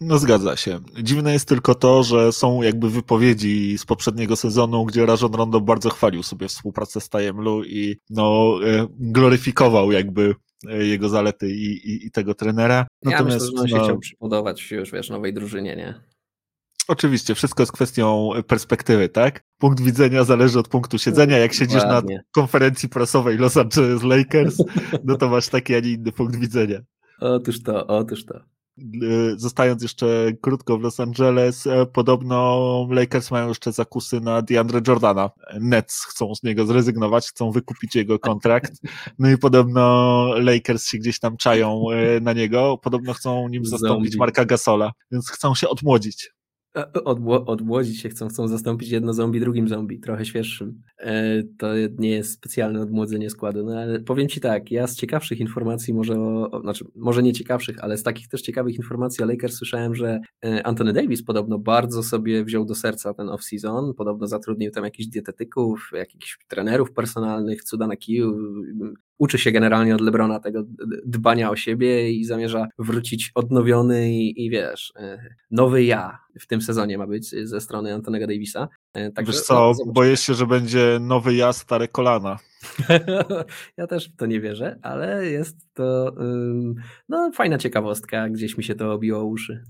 No 0.00 0.18
zgadza 0.18 0.56
się. 0.56 0.80
Dziwne 1.02 1.32
jest 1.32 1.48
tylko 1.48 1.74
to, 1.74 2.02
że 2.02 2.32
są 2.32 2.62
jakby 2.62 2.90
wypowiedzi 2.90 3.78
z 3.78 3.86
poprzedniego 3.86 4.36
sezonu, 4.36 4.84
gdzie 4.84 5.06
Rajon 5.06 5.34
Rondo 5.34 5.60
bardzo 5.60 5.90
chwalił 5.90 6.22
sobie 6.22 6.48
współpracę 6.48 7.00
z 7.00 7.08
Tajemlu 7.08 7.64
i 7.64 7.96
no, 8.10 8.58
e, 8.66 8.86
gloryfikował 8.98 9.92
jakby 9.92 10.34
e, 10.68 10.86
jego 10.86 11.08
zalety 11.08 11.50
i, 11.50 11.90
i, 11.90 12.06
i 12.06 12.10
tego 12.10 12.34
trenera. 12.34 12.86
Natomiast, 13.02 13.46
ja 13.46 13.52
myślę, 13.52 13.56
że 13.56 13.62
on 13.62 13.68
się 13.68 13.76
no, 13.76 13.84
chciał 13.84 13.98
przypodobać 13.98 14.70
już, 14.70 14.92
wiesz, 14.92 15.10
nowej 15.10 15.34
drużynie, 15.34 15.76
nie? 15.76 16.09
Oczywiście, 16.88 17.34
wszystko 17.34 17.62
jest 17.62 17.72
kwestią 17.72 18.30
perspektywy, 18.46 19.08
tak? 19.08 19.44
Punkt 19.58 19.80
widzenia 19.80 20.24
zależy 20.24 20.58
od 20.58 20.68
punktu 20.68 20.98
siedzenia. 20.98 21.38
Jak 21.38 21.52
siedzisz 21.52 21.84
Ładnie. 21.84 22.16
na 22.16 22.22
konferencji 22.32 22.88
prasowej 22.88 23.38
Los 23.38 23.56
Angeles 23.56 24.02
Lakers, 24.02 24.56
no 25.04 25.16
to 25.16 25.28
masz 25.28 25.48
taki, 25.48 25.74
a 25.74 25.80
nie 25.80 25.90
inny 25.90 26.12
punkt 26.12 26.36
widzenia. 26.36 26.80
Otóż 27.20 27.62
to, 27.62 27.86
otóż 27.86 28.24
to. 28.24 28.40
Zostając 29.36 29.82
jeszcze 29.82 30.32
krótko 30.40 30.78
w 30.78 30.80
Los 30.80 31.00
Angeles, 31.00 31.66
e, 31.66 31.86
podobno 31.86 32.86
Lakers 32.90 33.30
mają 33.30 33.48
jeszcze 33.48 33.72
zakusy 33.72 34.20
na 34.20 34.42
DeAndre 34.42 34.80
Jordana. 34.88 35.30
Nets 35.60 36.04
chcą 36.04 36.34
z 36.34 36.42
niego 36.42 36.66
zrezygnować, 36.66 37.28
chcą 37.28 37.50
wykupić 37.50 37.96
jego 37.96 38.18
kontrakt. 38.18 38.72
No 39.18 39.30
i 39.30 39.38
podobno 39.38 40.24
Lakers 40.36 40.86
się 40.86 40.98
gdzieś 40.98 41.18
tam 41.18 41.36
czają 41.36 41.84
e, 41.90 42.20
na 42.20 42.32
niego. 42.32 42.78
Podobno 42.82 43.12
chcą 43.12 43.48
nim 43.48 43.64
zastąpić 43.64 44.16
Marka 44.16 44.44
Gasola, 44.44 44.92
więc 45.12 45.30
chcą 45.30 45.54
się 45.54 45.68
odmłodzić. 45.68 46.30
odmłodzić 47.46 48.00
się 48.00 48.08
chcą, 48.08 48.28
chcą 48.28 48.48
zastąpić 48.48 48.90
jedno 48.90 49.12
zombie 49.12 49.40
drugim 49.40 49.68
zombie, 49.68 50.00
trochę 50.00 50.24
świeższym. 50.24 50.82
E, 50.98 51.42
to 51.42 51.68
nie 51.98 52.10
jest 52.10 52.32
specjalne 52.32 52.80
odmłodzenie 52.80 53.30
składu, 53.30 53.64
no 53.64 53.78
ale 53.78 54.00
powiem 54.00 54.28
Ci 54.28 54.40
tak, 54.40 54.70
ja 54.70 54.86
z 54.86 54.96
ciekawszych 54.96 55.40
informacji 55.40 55.94
może, 55.94 56.14
znaczy 56.62 56.84
może 56.96 57.22
nie 57.22 57.32
ciekawszych, 57.32 57.84
ale 57.84 57.96
z 57.96 58.02
takich 58.02 58.28
też 58.28 58.42
ciekawych 58.42 58.76
informacji 58.76 59.24
o 59.24 59.26
Lakers 59.26 59.54
słyszałem, 59.54 59.94
że 59.94 60.20
e, 60.44 60.66
Anthony 60.66 60.92
Davis 60.92 61.22
podobno 61.22 61.58
bardzo 61.58 62.02
sobie 62.02 62.44
wziął 62.44 62.64
do 62.64 62.74
serca 62.74 63.14
ten 63.14 63.26
off-season, 63.26 63.94
podobno 63.94 64.26
zatrudnił 64.26 64.70
tam 64.70 64.84
jakichś 64.84 65.08
dietetyków, 65.08 65.90
jakichś 65.92 66.38
trenerów 66.48 66.92
personalnych, 66.92 67.64
cuda 67.64 67.86
na 67.86 67.96
kiju, 67.96 68.36
uczy 69.20 69.38
się 69.38 69.52
generalnie 69.52 69.94
od 69.94 70.00
Lebrona 70.00 70.40
tego 70.40 70.62
dbania 71.06 71.50
o 71.50 71.56
siebie 71.56 72.12
i 72.12 72.24
zamierza 72.24 72.68
wrócić 72.78 73.30
odnowiony 73.34 74.10
i, 74.12 74.44
i 74.44 74.50
wiesz, 74.50 74.92
e, 74.96 75.34
nowy 75.50 75.84
ja 75.84 76.18
w 76.40 76.46
tym 76.46 76.60
sezonie 76.60 76.98
ma 76.98 77.06
być 77.06 77.48
ze 77.48 77.60
strony 77.60 77.94
Antonego 77.94 78.26
Davisa. 78.26 78.68
E, 78.92 79.10
także, 79.10 79.32
wiesz 79.32 79.42
co, 79.42 79.72
no, 79.86 79.92
boję 79.92 80.16
się, 80.16 80.34
że 80.34 80.46
będzie 80.46 80.98
nowy 81.00 81.34
ja, 81.34 81.52
stare 81.52 81.88
kolana. 81.88 82.38
ja 83.76 83.86
też 83.86 84.08
w 84.08 84.16
to 84.16 84.26
nie 84.26 84.40
wierzę, 84.40 84.78
ale 84.82 85.26
jest 85.26 85.56
to 85.74 86.14
no, 87.08 87.30
fajna 87.34 87.58
ciekawostka, 87.58 88.28
gdzieś 88.28 88.58
mi 88.58 88.64
się 88.64 88.74
to 88.74 88.92
obiło 88.92 89.24
uszy. 89.24 89.62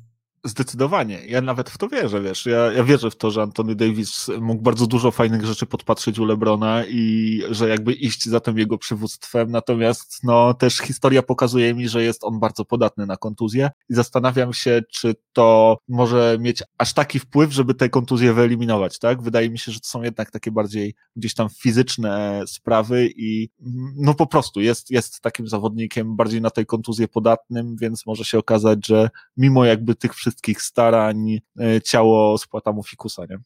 Zdecydowanie. 0.45 1.27
Ja 1.27 1.41
nawet 1.41 1.71
w 1.71 1.79
to 1.79 1.89
wierzę, 1.89 2.21
wiesz. 2.21 2.47
Ja, 2.47 2.73
ja 2.73 2.85
wierzę 2.85 3.11
w 3.11 3.17
to, 3.17 3.31
że 3.31 3.43
Anthony 3.43 3.75
Davis 3.75 4.31
mógł 4.41 4.63
bardzo 4.63 4.87
dużo 4.87 5.11
fajnych 5.11 5.45
rzeczy 5.45 5.67
podpatrzeć 5.67 6.19
u 6.19 6.25
Lebrona 6.25 6.85
i 6.85 7.43
że 7.51 7.69
jakby 7.69 7.93
iść 7.93 8.29
za 8.29 8.41
tym 8.41 8.59
jego 8.59 8.79
przywództwem. 8.79 9.51
Natomiast 9.51 10.25
no 10.25 10.55
też 10.55 10.79
historia 10.79 11.23
pokazuje 11.23 11.75
mi, 11.75 11.89
że 11.89 12.03
jest 12.03 12.25
on 12.25 12.41
bardzo 12.41 12.65
podatny 12.65 13.07
na 13.07 13.17
kontuzję 13.17 13.71
i 13.91 13.95
zastanawiam 13.95 14.53
się, 14.53 14.83
czy 14.91 15.15
to 15.33 15.79
może 15.89 16.37
mieć 16.41 16.63
aż 16.79 16.93
taki 16.93 17.19
wpływ, 17.19 17.53
żeby 17.53 17.75
te 17.75 17.89
kontuzje 17.89 18.35
wyeliminować, 18.35 18.99
tak? 18.99 19.23
Wydaje 19.23 19.51
mi 19.51 19.59
się, 19.59 19.73
że 19.73 19.81
to 19.81 19.89
są 19.89 20.03
jednak 20.03 20.31
takie 20.31 20.51
bardziej 20.51 20.95
gdzieś 21.17 21.35
tam 21.35 21.49
fizyczne 21.49 22.43
sprawy 22.47 23.11
i 23.17 23.49
no 23.97 24.15
po 24.15 24.27
prostu 24.27 24.61
jest, 24.61 24.91
jest 24.91 25.21
takim 25.21 25.49
zawodnikiem 25.49 26.17
bardziej 26.17 26.41
na 26.41 26.51
tej 26.51 26.67
kontuzję 26.67 27.09
podatnym, 27.09 27.77
więc 27.77 28.07
może 28.07 28.25
się 28.25 28.39
okazać, 28.39 28.87
że 28.87 29.11
mimo 29.37 29.65
jakby 29.65 29.95
tych 29.95 30.15
wszystkich 30.15 30.30
wszystkich 30.31 30.63
starań 30.63 31.41
e, 31.61 31.81
ciało 31.81 32.39
spłata 32.39 32.73
mu 32.73 32.83
fikusa, 32.83 33.23
nie? 33.31 33.39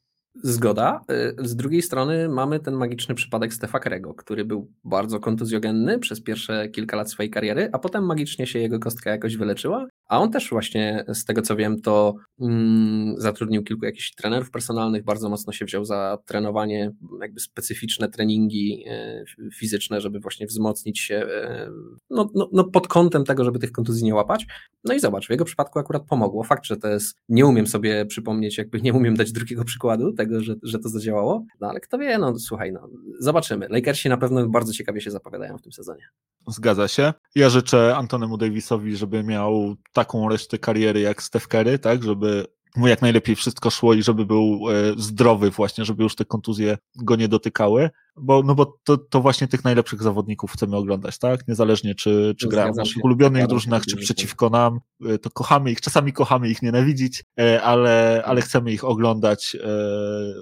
Zgoda. 0.42 1.00
E, 1.08 1.46
z 1.46 1.56
drugiej 1.56 1.82
strony 1.82 2.28
mamy 2.28 2.60
ten 2.60 2.74
magiczny 2.74 3.14
przypadek 3.14 3.54
Stefa 3.54 3.78
Kerego, 3.78 4.14
który 4.14 4.44
był 4.44 4.72
bardzo 4.84 5.20
kontuzjogenny 5.20 5.98
przez 5.98 6.22
pierwsze 6.22 6.68
kilka 6.68 6.96
lat 6.96 7.10
swojej 7.10 7.30
kariery, 7.30 7.68
a 7.72 7.78
potem 7.78 8.06
magicznie 8.06 8.46
się 8.46 8.58
jego 8.58 8.78
kostka 8.78 9.10
jakoś 9.10 9.36
wyleczyła 9.36 9.86
a 10.08 10.20
on 10.20 10.30
też 10.30 10.50
właśnie, 10.50 11.04
z 11.08 11.24
tego 11.24 11.42
co 11.42 11.56
wiem, 11.56 11.80
to 11.80 12.14
mm, 12.40 13.14
zatrudnił 13.18 13.62
kilku 13.62 13.84
jakichś 13.84 14.14
trenerów 14.14 14.50
personalnych, 14.50 15.04
bardzo 15.04 15.28
mocno 15.28 15.52
się 15.52 15.64
wziął 15.64 15.84
za 15.84 16.18
trenowanie, 16.26 16.92
jakby 17.20 17.40
specyficzne 17.40 18.08
treningi 18.08 18.84
e, 18.86 19.24
fizyczne, 19.54 20.00
żeby 20.00 20.20
właśnie 20.20 20.46
wzmocnić 20.46 21.00
się 21.00 21.14
e, 21.14 21.70
no, 22.10 22.30
no, 22.34 22.48
no, 22.52 22.64
pod 22.64 22.88
kątem 22.88 23.24
tego, 23.24 23.44
żeby 23.44 23.58
tych 23.58 23.72
kontuzji 23.72 24.04
nie 24.04 24.14
łapać. 24.14 24.46
No 24.84 24.94
i 24.94 25.00
zobacz, 25.00 25.26
w 25.26 25.30
jego 25.30 25.44
przypadku 25.44 25.78
akurat 25.78 26.02
pomogło. 26.06 26.44
Fakt, 26.44 26.66
że 26.66 26.76
to 26.76 26.88
jest, 26.88 27.16
nie 27.28 27.46
umiem 27.46 27.66
sobie 27.66 28.06
przypomnieć, 28.06 28.58
jakby 28.58 28.80
nie 28.80 28.92
umiem 28.92 29.16
dać 29.16 29.32
drugiego 29.32 29.64
przykładu 29.64 30.12
tego, 30.12 30.23
że, 30.30 30.54
że 30.62 30.78
to 30.78 30.88
zadziałało, 30.88 31.44
no 31.60 31.68
ale 31.68 31.80
kto 31.80 31.98
wie, 31.98 32.18
no 32.18 32.38
słuchaj, 32.38 32.72
no 32.72 32.88
zobaczymy. 33.20 33.66
Lakersi 33.70 34.08
na 34.08 34.16
pewno 34.16 34.48
bardzo 34.48 34.72
ciekawie 34.72 35.00
się 35.00 35.10
zapowiadają 35.10 35.58
w 35.58 35.62
tym 35.62 35.72
sezonie. 35.72 36.08
Zgadza 36.48 36.88
się. 36.88 37.12
Ja 37.34 37.50
życzę 37.50 37.96
Antonemu 37.96 38.36
Davisowi, 38.36 38.96
żeby 38.96 39.22
miał 39.22 39.74
taką 39.92 40.28
resztę 40.28 40.58
kariery 40.58 41.00
jak 41.00 41.22
Steph 41.22 41.48
Curry, 41.48 41.78
tak, 41.78 42.02
żeby 42.02 42.46
mu 42.76 42.88
jak 42.88 43.02
najlepiej 43.02 43.36
wszystko 43.36 43.70
szło 43.70 43.94
i 43.94 44.02
żeby 44.02 44.26
był 44.26 44.60
e, 44.70 44.74
zdrowy 44.96 45.50
właśnie, 45.50 45.84
żeby 45.84 46.02
już 46.02 46.14
te 46.14 46.24
kontuzje 46.24 46.78
go 46.96 47.16
nie 47.16 47.28
dotykały, 47.28 47.90
bo, 48.16 48.42
no 48.42 48.54
bo 48.54 48.78
to, 48.84 48.96
to 48.96 49.20
właśnie 49.20 49.48
tych 49.48 49.64
najlepszych 49.64 50.02
zawodników 50.02 50.52
chcemy 50.52 50.76
oglądać, 50.76 51.18
tak? 51.18 51.48
Niezależnie 51.48 51.94
czy, 51.94 52.34
czy 52.38 52.48
grają 52.48 52.72
w 52.72 52.76
naszych 52.76 53.04
ulubionych 53.04 53.46
drużynach, 53.46 53.86
czy 53.86 53.96
przeciwko 53.96 54.50
nam, 54.50 54.80
e, 55.06 55.18
to 55.18 55.30
kochamy 55.30 55.70
ich, 55.70 55.80
czasami 55.80 56.12
kochamy 56.12 56.48
ich 56.48 56.62
nienawidzić, 56.62 57.24
e, 57.40 57.62
ale, 57.62 58.22
ale 58.26 58.42
chcemy 58.42 58.72
ich 58.72 58.84
oglądać 58.84 59.56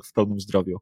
w 0.04 0.12
pełnym 0.14 0.40
zdrowiu. 0.40 0.78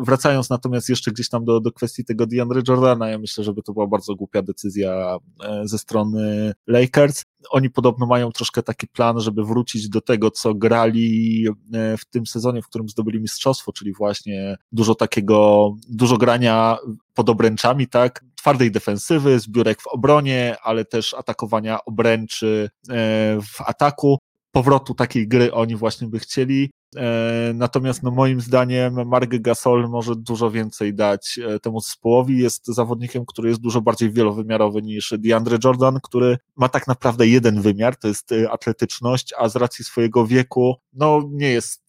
Wracając 0.00 0.50
natomiast 0.50 0.88
jeszcze 0.88 1.10
gdzieś 1.10 1.28
tam 1.28 1.44
do, 1.44 1.60
do 1.60 1.72
kwestii 1.72 2.04
tego 2.04 2.26
DeAndre 2.26 2.62
Jordana, 2.68 3.08
ja 3.08 3.18
myślę, 3.18 3.44
żeby 3.44 3.62
to 3.62 3.72
była 3.72 3.86
bardzo 3.86 4.14
głupia 4.14 4.42
decyzja 4.42 5.16
ze 5.64 5.78
strony 5.78 6.52
Lakers. 6.66 7.24
Oni 7.50 7.70
podobno 7.70 8.06
mają 8.06 8.32
troszkę 8.32 8.62
taki 8.62 8.86
plan, 8.86 9.20
żeby 9.20 9.44
wrócić 9.44 9.88
do 9.88 10.00
tego, 10.00 10.30
co 10.30 10.54
grali 10.54 11.44
e, 11.74 11.96
w 11.96 12.04
tym 12.04 12.26
sezonie, 12.26 12.62
w 12.62 12.66
którym 12.66 12.88
zdobyli 12.88 13.20
mistrzostwo, 13.20 13.72
czyli 13.72 13.92
właśnie 13.92 14.56
dużo 14.72 14.94
takiego, 14.94 15.70
dużo 15.88 16.16
grania 16.16 16.78
pod 17.14 17.28
obręczami, 17.28 17.88
tak? 17.88 18.24
Twardej 18.36 18.70
defensywy, 18.70 19.40
zbiórek 19.40 19.82
w 19.82 19.86
obronie, 19.86 20.56
ale 20.62 20.84
też 20.84 21.14
atakowania 21.14 21.84
obręczy 21.84 22.70
e, 22.90 22.94
w 23.42 23.60
ataku 23.60 24.18
powrotu 24.52 24.94
takiej 24.94 25.28
gry 25.28 25.52
oni 25.52 25.76
właśnie 25.76 26.08
by 26.08 26.18
chcieli. 26.18 26.70
E, 26.96 27.52
natomiast 27.54 28.02
no 28.02 28.10
moim 28.10 28.40
zdaniem 28.40 29.08
Mark 29.08 29.30
Gasol 29.38 29.88
może 29.88 30.16
dużo 30.16 30.50
więcej 30.50 30.94
dać 30.94 31.38
e, 31.38 31.60
temu 31.60 31.80
zespołowi. 31.80 32.38
Jest 32.38 32.66
zawodnikiem, 32.66 33.26
który 33.26 33.48
jest 33.48 33.60
dużo 33.60 33.80
bardziej 33.80 34.12
wielowymiarowy 34.12 34.82
niż 34.82 35.14
DeAndre 35.18 35.58
Jordan, 35.64 35.98
który 36.02 36.38
ma 36.56 36.68
tak 36.68 36.86
naprawdę 36.86 37.26
jeden 37.26 37.60
wymiar, 37.62 37.96
to 37.96 38.08
jest 38.08 38.32
e, 38.32 38.50
atletyczność, 38.50 39.34
a 39.38 39.48
z 39.48 39.56
racji 39.56 39.84
swojego 39.84 40.26
wieku, 40.26 40.76
no 40.92 41.22
nie 41.30 41.48
jest 41.48 41.80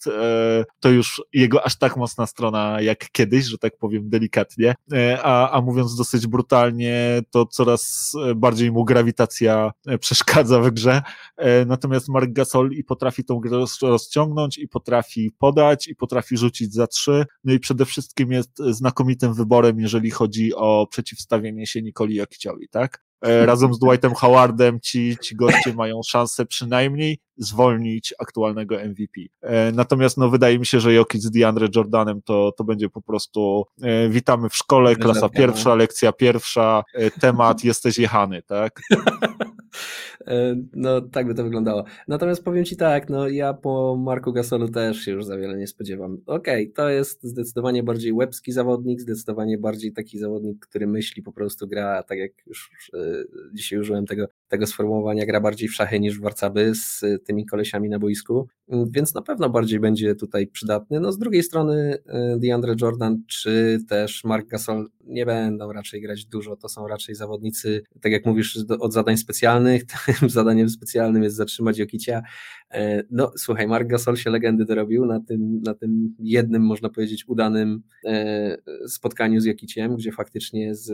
to 0.80 0.90
już 0.90 1.24
jego 1.34 1.66
aż 1.66 1.78
tak 1.78 1.98
mocna 1.98 2.28
strona 2.28 2.82
jak 2.82 3.12
kiedyś, 3.12 3.46
że 3.46 3.58
tak 3.58 3.78
powiem 3.78 4.10
delikatnie, 4.10 4.76
a, 5.24 5.52
a 5.52 5.62
mówiąc 5.62 5.96
dosyć 5.96 6.28
brutalnie, 6.28 7.22
to 7.32 7.46
coraz 7.46 8.14
bardziej 8.36 8.72
mu 8.72 8.86
grawitacja 8.86 9.72
przeszkadza 10.00 10.60
w 10.60 10.72
grze. 10.72 11.02
Natomiast 11.66 12.10
Mark 12.10 12.32
Gasol 12.32 12.72
i 12.72 12.84
potrafi 12.84 13.24
tą 13.24 13.40
grę 13.40 13.66
rozciągnąć 13.82 14.58
i 14.58 14.68
potrafi 14.68 14.91
potrafi 14.92 15.32
podać 15.40 15.88
i 15.88 15.96
potrafi 15.96 16.38
rzucić 16.38 16.74
za 16.74 16.88
trzy, 16.88 17.26
no 17.44 17.54
i 17.54 17.60
przede 17.60 17.86
wszystkim 17.86 18.32
jest 18.32 18.52
znakomitym 18.70 19.34
wyborem, 19.34 19.80
jeżeli 19.80 20.12
chodzi 20.12 20.56
o 20.56 20.88
przeciwstawienie 20.92 21.68
się 21.68 21.82
Nikoli 21.82 22.16
Jokiciowi, 22.16 22.68
tak? 22.70 23.04
E, 23.22 23.46
razem 23.46 23.74
z 23.74 23.80
Dwightem 23.80 24.14
Howardem 24.14 24.80
ci, 24.80 25.18
ci 25.22 25.36
goście 25.36 25.74
mają 25.74 26.02
szansę 26.08 26.46
przynajmniej 26.46 27.20
zwolnić 27.38 28.14
aktualnego 28.20 28.76
MVP. 28.76 29.22
E, 29.42 29.72
natomiast 29.72 30.18
no, 30.18 30.30
wydaje 30.30 30.60
mi 30.60 30.66
się, 30.66 30.80
że 30.80 30.94
Jokic 30.94 31.24
z 31.24 31.32
DeAndre 31.32 31.68
Jordanem 31.76 32.22
to, 32.22 32.52
to 32.58 32.64
będzie 32.64 32.90
po 32.90 33.02
prostu 33.02 33.66
e, 33.82 34.10
witamy 34.10 34.50
w 34.50 34.56
szkole, 34.56 34.96
klasa 34.96 35.30
pierwsza, 35.30 35.76
lekcja 35.76 36.12
pierwsza, 36.12 36.84
temat 37.22 37.64
jesteś 37.72 37.98
jechany, 37.98 38.42
tak? 38.42 38.82
No, 40.74 41.02
tak 41.02 41.28
by 41.28 41.36
to 41.36 41.44
wyglądało. 41.44 41.84
Natomiast 42.08 42.44
powiem 42.44 42.66
Ci 42.66 42.78
tak, 42.78 43.10
no 43.10 43.28
ja 43.28 43.54
po 43.54 43.98
Marku 43.98 44.34
Gasolu 44.34 44.70
też 44.70 45.02
się 45.02 45.12
już 45.12 45.26
za 45.26 45.38
wiele 45.38 45.58
nie 45.58 45.68
spodziewam. 45.68 46.18
Okej, 46.26 46.64
okay, 46.64 46.74
to 46.76 46.90
jest 46.90 47.24
zdecydowanie 47.24 47.84
bardziej 47.84 48.14
łebski 48.14 48.52
zawodnik, 48.52 49.02
zdecydowanie 49.02 49.58
bardziej 49.58 49.94
taki 49.94 50.20
zawodnik, 50.20 50.66
który 50.66 50.88
myśli, 50.88 51.24
po 51.24 51.32
prostu 51.32 51.68
gra, 51.68 52.04
tak 52.04 52.18
jak 52.18 52.32
już 52.48 52.72
e, 52.94 53.24
dzisiaj 53.54 53.80
użyłem 53.80 54.06
tego, 54.06 54.28
tego 54.52 54.68
sformułowania, 54.68 55.26
gra 55.26 55.42
bardziej 55.42 55.70
w 55.70 55.74
szachy 55.74 56.00
niż 56.00 56.20
w 56.20 56.22
warcaby 56.22 56.76
z 56.76 57.04
tymi 57.26 57.46
kolesiami 57.46 57.90
na 57.90 58.00
boisku, 58.00 58.48
więc 58.68 59.14
na 59.14 59.22
pewno 59.22 59.50
bardziej 59.50 59.80
będzie 59.80 60.16
tutaj 60.16 60.48
przydatny. 60.48 61.00
No 61.00 61.12
z 61.12 61.18
drugiej 61.18 61.44
strony 61.44 61.98
e, 62.06 62.38
DeAndre 62.40 62.76
Jordan 62.82 63.24
czy 63.28 63.80
też 63.90 64.24
Mark 64.24 64.48
Gasol 64.48 64.88
nie 65.04 65.26
będą 65.26 65.74
raczej 65.74 66.02
grać 66.02 66.26
dużo, 66.26 66.56
to 66.56 66.70
są 66.70 66.88
raczej 66.88 67.16
zawodnicy, 67.16 67.84
tak 68.02 68.12
jak 68.12 68.26
mówisz, 68.26 68.60
od 68.80 68.94
zadań 68.94 69.18
specjalnych, 69.18 69.84
tym 69.86 70.30
zadaniem 70.40 70.70
specjalnym 70.70 71.24
jest 71.24 71.36
zatrzymać 71.36 71.78
Jokicia. 71.78 72.22
E, 72.74 73.04
no 73.12 73.32
słuchaj, 73.38 73.68
Mark 73.68 73.88
Gasol 73.88 74.18
się 74.18 74.30
legendy 74.30 74.66
dorobił 74.66 75.06
na 75.06 75.20
tym, 75.20 75.62
na 75.62 75.74
tym 75.74 76.16
jednym, 76.20 76.66
można 76.66 76.90
powiedzieć, 76.90 77.28
udanym 77.28 77.82
e, 78.06 78.58
spotkaniu 78.88 79.42
z 79.42 79.46
Jokiciem, 79.46 79.96
gdzie 79.96 80.12
faktycznie 80.12 80.76
z 80.76 80.90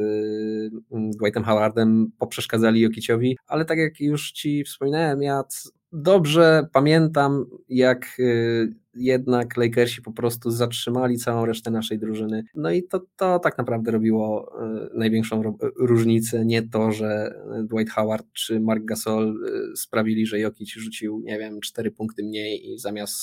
mm, 0.91 1.11
Dwightem 1.11 1.43
Howardem 1.43 2.11
poprzeszkadzali 2.19 2.81
Jokiciowi, 2.81 3.37
ale 3.47 3.65
tak 3.65 3.77
jak 3.77 3.99
już 3.99 4.31
Ci 4.31 4.63
wspominałem, 4.63 5.21
ja 5.21 5.43
dobrze 5.91 6.67
pamiętam, 6.73 7.45
jak 7.69 8.19
y, 8.19 8.73
jednak 8.93 9.57
Lakersi 9.57 10.01
po 10.01 10.11
prostu 10.11 10.51
zatrzymali 10.51 11.17
całą 11.17 11.45
resztę 11.45 11.71
naszej 11.71 11.99
drużyny. 11.99 12.43
No 12.55 12.71
i 12.71 12.83
to, 12.83 13.01
to 13.15 13.39
tak 13.39 13.57
naprawdę 13.57 13.91
robiło 13.91 14.53
y, 14.93 14.97
największą 14.97 15.57
różnicę. 15.79 16.45
Nie 16.45 16.69
to, 16.69 16.91
że 16.91 17.41
Dwight 17.63 17.93
Howard 17.93 18.25
czy 18.33 18.59
Mark 18.59 18.85
Gasol 18.85 19.45
y, 19.73 19.77
sprawili, 19.77 20.25
że 20.25 20.39
Jokic 20.39 20.69
rzucił, 20.69 21.21
nie 21.23 21.39
wiem, 21.39 21.59
4 21.61 21.91
punkty 21.91 22.23
mniej 22.23 22.71
i 22.71 22.79
zamiast 22.79 23.15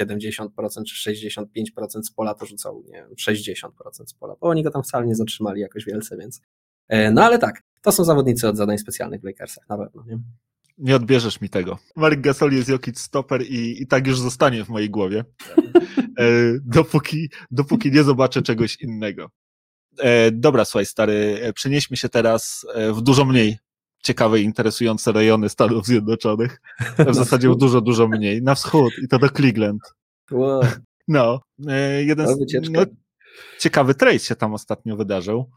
70% 0.00 0.48
czy 0.86 1.10
65% 1.10 2.02
z 2.02 2.10
pola 2.10 2.34
to 2.34 2.46
rzucał, 2.46 2.82
nie 2.86 2.92
wiem, 2.92 3.10
60% 3.20 3.70
z 4.06 4.14
pola. 4.14 4.34
Bo 4.40 4.48
oni 4.48 4.62
go 4.62 4.70
tam 4.70 4.82
wcale 4.82 5.06
nie 5.06 5.14
zatrzymali 5.14 5.60
jakoś 5.60 5.84
wielce, 5.84 6.16
więc. 6.16 6.40
E, 6.88 7.10
no 7.10 7.24
ale 7.24 7.38
tak, 7.38 7.62
to 7.82 7.92
są 7.92 8.04
zawodnicy 8.04 8.48
od 8.48 8.56
zadań 8.56 8.78
specjalnych 8.78 9.20
w 9.20 9.24
Lakersach, 9.24 9.68
na 9.68 9.78
pewno. 9.78 10.04
Nie? 10.06 10.18
Nie 10.78 10.96
odbierzesz 10.96 11.40
mi 11.40 11.48
tego. 11.48 11.78
Mark 11.96 12.20
Gasol 12.20 12.52
jest 12.52 12.68
Jokic 12.68 13.00
stoper 13.00 13.42
i, 13.42 13.82
i 13.82 13.86
tak 13.86 14.06
już 14.06 14.20
zostanie 14.20 14.64
w 14.64 14.68
mojej 14.68 14.90
głowie, 14.90 15.24
e, 16.18 16.24
dopóki, 16.64 17.30
dopóki 17.50 17.92
nie 17.92 18.04
zobaczę 18.04 18.42
czegoś 18.42 18.76
innego. 18.80 19.30
E, 19.98 20.30
dobra, 20.30 20.64
słuchaj, 20.64 20.86
stary, 20.86 21.38
e, 21.42 21.52
przenieśmy 21.52 21.96
się 21.96 22.08
teraz 22.08 22.66
w 22.92 23.00
dużo 23.00 23.24
mniej 23.24 23.58
ciekawe 24.02 24.40
i 24.40 24.44
interesujące 24.44 25.12
rejony 25.12 25.48
Stanów 25.48 25.86
Zjednoczonych. 25.86 26.60
W 26.98 27.14
zasadzie 27.14 27.50
w 27.50 27.56
dużo, 27.56 27.80
dużo 27.80 28.08
mniej. 28.08 28.42
Na 28.42 28.54
wschód 28.54 28.92
i 29.04 29.08
to 29.08 29.18
do 29.18 29.28
Cleveland. 29.28 29.82
Wow. 30.30 30.62
No, 31.08 31.40
jeden 31.98 32.28
z, 32.28 32.70
no, 32.70 32.84
ciekawy 33.58 33.94
trade 33.94 34.18
się 34.18 34.36
tam 34.36 34.54
ostatnio 34.54 34.96
wydarzył. 34.96 35.50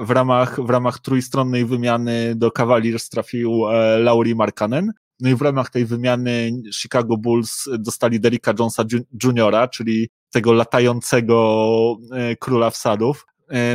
W 0.00 0.10
ramach, 0.10 0.60
w 0.60 0.70
ramach 0.70 0.98
trójstronnej 0.98 1.64
wymiany 1.64 2.34
do 2.34 2.50
Cavaliers 2.50 3.08
trafił 3.08 3.68
e, 3.68 3.98
Lauri 3.98 4.34
Markanen. 4.34 4.92
No 5.20 5.30
i 5.30 5.34
w 5.34 5.42
ramach 5.42 5.70
tej 5.70 5.84
wymiany 5.86 6.50
Chicago 6.80 7.16
Bulls 7.16 7.68
dostali 7.78 8.20
Derricka 8.20 8.54
Jonesa 8.58 8.84
Juniora, 9.24 9.68
czyli 9.68 10.08
tego 10.30 10.52
latającego 10.52 11.96
e, 12.12 12.36
króla 12.36 12.70
wsadów. 12.70 13.26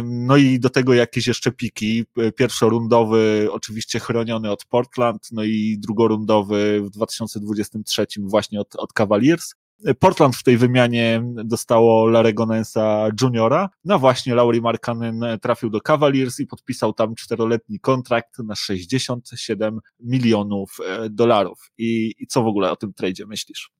No 0.04 0.38
i 0.38 0.60
do 0.60 0.70
tego 0.70 0.94
jakieś 0.94 1.28
jeszcze 1.28 1.52
piki. 1.52 2.06
Pierwszorundowy 2.36 3.48
oczywiście 3.52 4.00
chroniony 4.00 4.52
od 4.52 4.66
Portland, 4.66 5.28
no 5.32 5.44
i 5.44 5.78
drugorundowy 5.80 6.82
w 6.82 6.90
2023 6.90 8.06
właśnie 8.20 8.62
od, 8.62 8.76
od 8.76 8.94
Cavaliers. 8.94 9.56
Portland 10.00 10.36
w 10.36 10.44
tej 10.44 10.58
wymianie 10.58 11.24
dostało 11.46 12.08
Larego 12.08 12.46
Nansa 12.46 13.08
Juniora. 13.22 13.70
No 13.86 14.00
właśnie, 14.00 14.36
Laurie 14.36 14.62
Markanen 14.62 15.26
trafił 15.42 15.70
do 15.70 15.82
Cavaliers 15.82 16.40
i 16.40 16.48
podpisał 16.48 16.94
tam 16.94 17.16
czteroletni 17.16 17.80
kontrakt 17.80 18.40
na 18.40 18.56
67 18.56 19.80
milionów 20.00 20.78
e, 20.86 21.10
dolarów. 21.10 21.72
I, 21.78 22.14
I 22.20 22.28
co 22.28 22.44
w 22.44 22.48
ogóle 22.48 22.72
o 22.72 22.76
tym 22.76 22.94
tradzie 22.94 23.26
myślisz? 23.26 23.72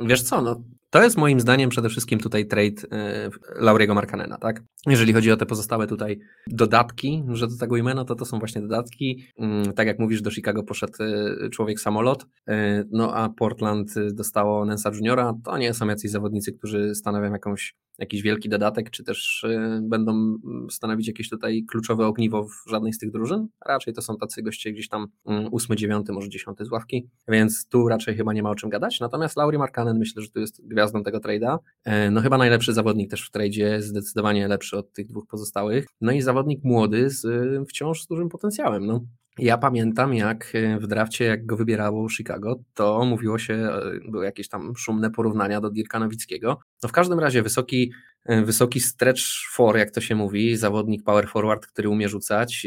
Wiesz 0.00 0.22
co, 0.22 0.42
no 0.42 0.62
to 0.90 1.02
jest 1.02 1.16
moim 1.16 1.40
zdaniem 1.40 1.70
przede 1.70 1.88
wszystkim 1.88 2.18
tutaj 2.18 2.46
trade 2.46 2.82
e, 2.92 3.30
Lauriego 3.54 3.94
Markanena, 3.94 4.38
tak? 4.38 4.62
Jeżeli 4.86 5.12
chodzi 5.12 5.32
o 5.32 5.36
te 5.36 5.46
pozostałe 5.46 5.86
tutaj 5.86 6.18
dodatki, 6.46 7.24
że 7.32 7.46
do 7.48 7.56
tego 7.56 7.76
imienia, 7.76 8.04
to 8.04 8.14
to 8.14 8.24
są 8.24 8.38
właśnie 8.38 8.60
dodatki. 8.60 9.24
Mm, 9.38 9.72
tak 9.72 9.86
jak 9.86 9.98
mówisz, 9.98 10.22
do 10.22 10.30
Chicago 10.30 10.62
poszedł 10.62 10.92
e, 11.02 11.50
człowiek 11.50 11.80
samolot, 11.80 12.26
e, 12.48 12.84
no 12.90 13.14
a 13.14 13.28
Portland 13.28 13.94
dostało 14.12 14.64
Nensa 14.64 14.90
Juniora. 14.94 15.34
To 15.44 15.58
nie 15.58 15.74
są 15.74 15.86
jacyś 15.86 16.10
zawodnicy, 16.10 16.52
którzy 16.52 16.94
stanowią 16.94 17.32
jakąś, 17.32 17.74
jakiś 17.98 18.22
wielki 18.22 18.48
dodatek, 18.48 18.90
czy 18.90 19.04
też 19.04 19.46
będą 19.82 20.36
stanowić 20.70 21.08
jakieś 21.08 21.28
tutaj 21.28 21.64
kluczowe 21.70 22.06
ogniwo 22.06 22.44
w 22.44 22.70
żadnej 22.70 22.92
z 22.92 22.98
tych 22.98 23.10
drużyn. 23.10 23.48
Raczej 23.66 23.94
to 23.94 24.02
są 24.02 24.16
tacy 24.16 24.42
goście 24.42 24.72
gdzieś 24.72 24.88
tam 24.88 25.06
mm, 25.26 25.48
ósmy, 25.52 25.76
dziewiąty, 25.76 26.12
może 26.12 26.28
dziesiąty 26.28 26.64
z 26.64 26.70
ławki, 26.70 27.08
więc 27.28 27.68
tu 27.68 27.88
raczej 27.88 28.16
chyba 28.16 28.32
nie 28.32 28.42
ma 28.42 28.50
o 28.50 28.54
czym 28.54 28.70
gadać. 28.70 29.00
Natomiast 29.00 29.36
Laurie 29.36 29.58
Markanen 29.58 29.98
myślę, 29.98 30.22
że 30.22 30.28
tu 30.28 30.40
jest 30.40 30.62
gwiazdą 30.80 31.02
tego 31.02 31.18
trade'a. 31.18 31.58
E, 31.84 32.10
no 32.10 32.20
chyba 32.20 32.38
najlepszy 32.38 32.74
zawodnik 32.74 33.10
też 33.10 33.28
w 33.28 33.32
trade'zie, 33.32 33.80
zdecydowanie 33.80 34.48
lepszy 34.48 34.76
od 34.76 34.92
tych 34.92 35.06
dwóch 35.06 35.26
pozostałych. 35.26 35.86
No 36.00 36.12
i 36.12 36.22
zawodnik 36.22 36.64
młody 36.64 37.10
z 37.10 37.24
e, 37.24 37.64
wciąż 37.68 38.02
z 38.02 38.06
dużym 38.06 38.28
potencjałem. 38.28 38.86
No. 38.86 39.00
Ja 39.38 39.58
pamiętam, 39.58 40.14
jak 40.14 40.52
e, 40.54 40.78
w 40.78 40.86
drafcie, 40.86 41.24
jak 41.24 41.46
go 41.46 41.56
wybierało 41.56 42.08
Chicago, 42.08 42.56
to 42.74 43.04
mówiło 43.04 43.38
się, 43.38 43.68
były 44.08 44.24
jakieś 44.24 44.48
tam 44.48 44.76
szumne 44.76 45.10
porównania 45.10 45.60
do 45.60 45.70
Dirka 45.70 45.98
Nowickiego. 45.98 46.58
No 46.82 46.88
w 46.88 46.92
każdym 46.92 47.18
razie 47.18 47.42
wysoki, 47.42 47.92
wysoki 48.26 48.80
stretch 48.80 49.22
for, 49.52 49.76
jak 49.76 49.90
to 49.90 50.00
się 50.00 50.14
mówi, 50.14 50.56
zawodnik 50.56 51.04
power 51.04 51.28
forward, 51.28 51.66
który 51.66 51.88
umie 51.88 52.08
rzucać, 52.08 52.66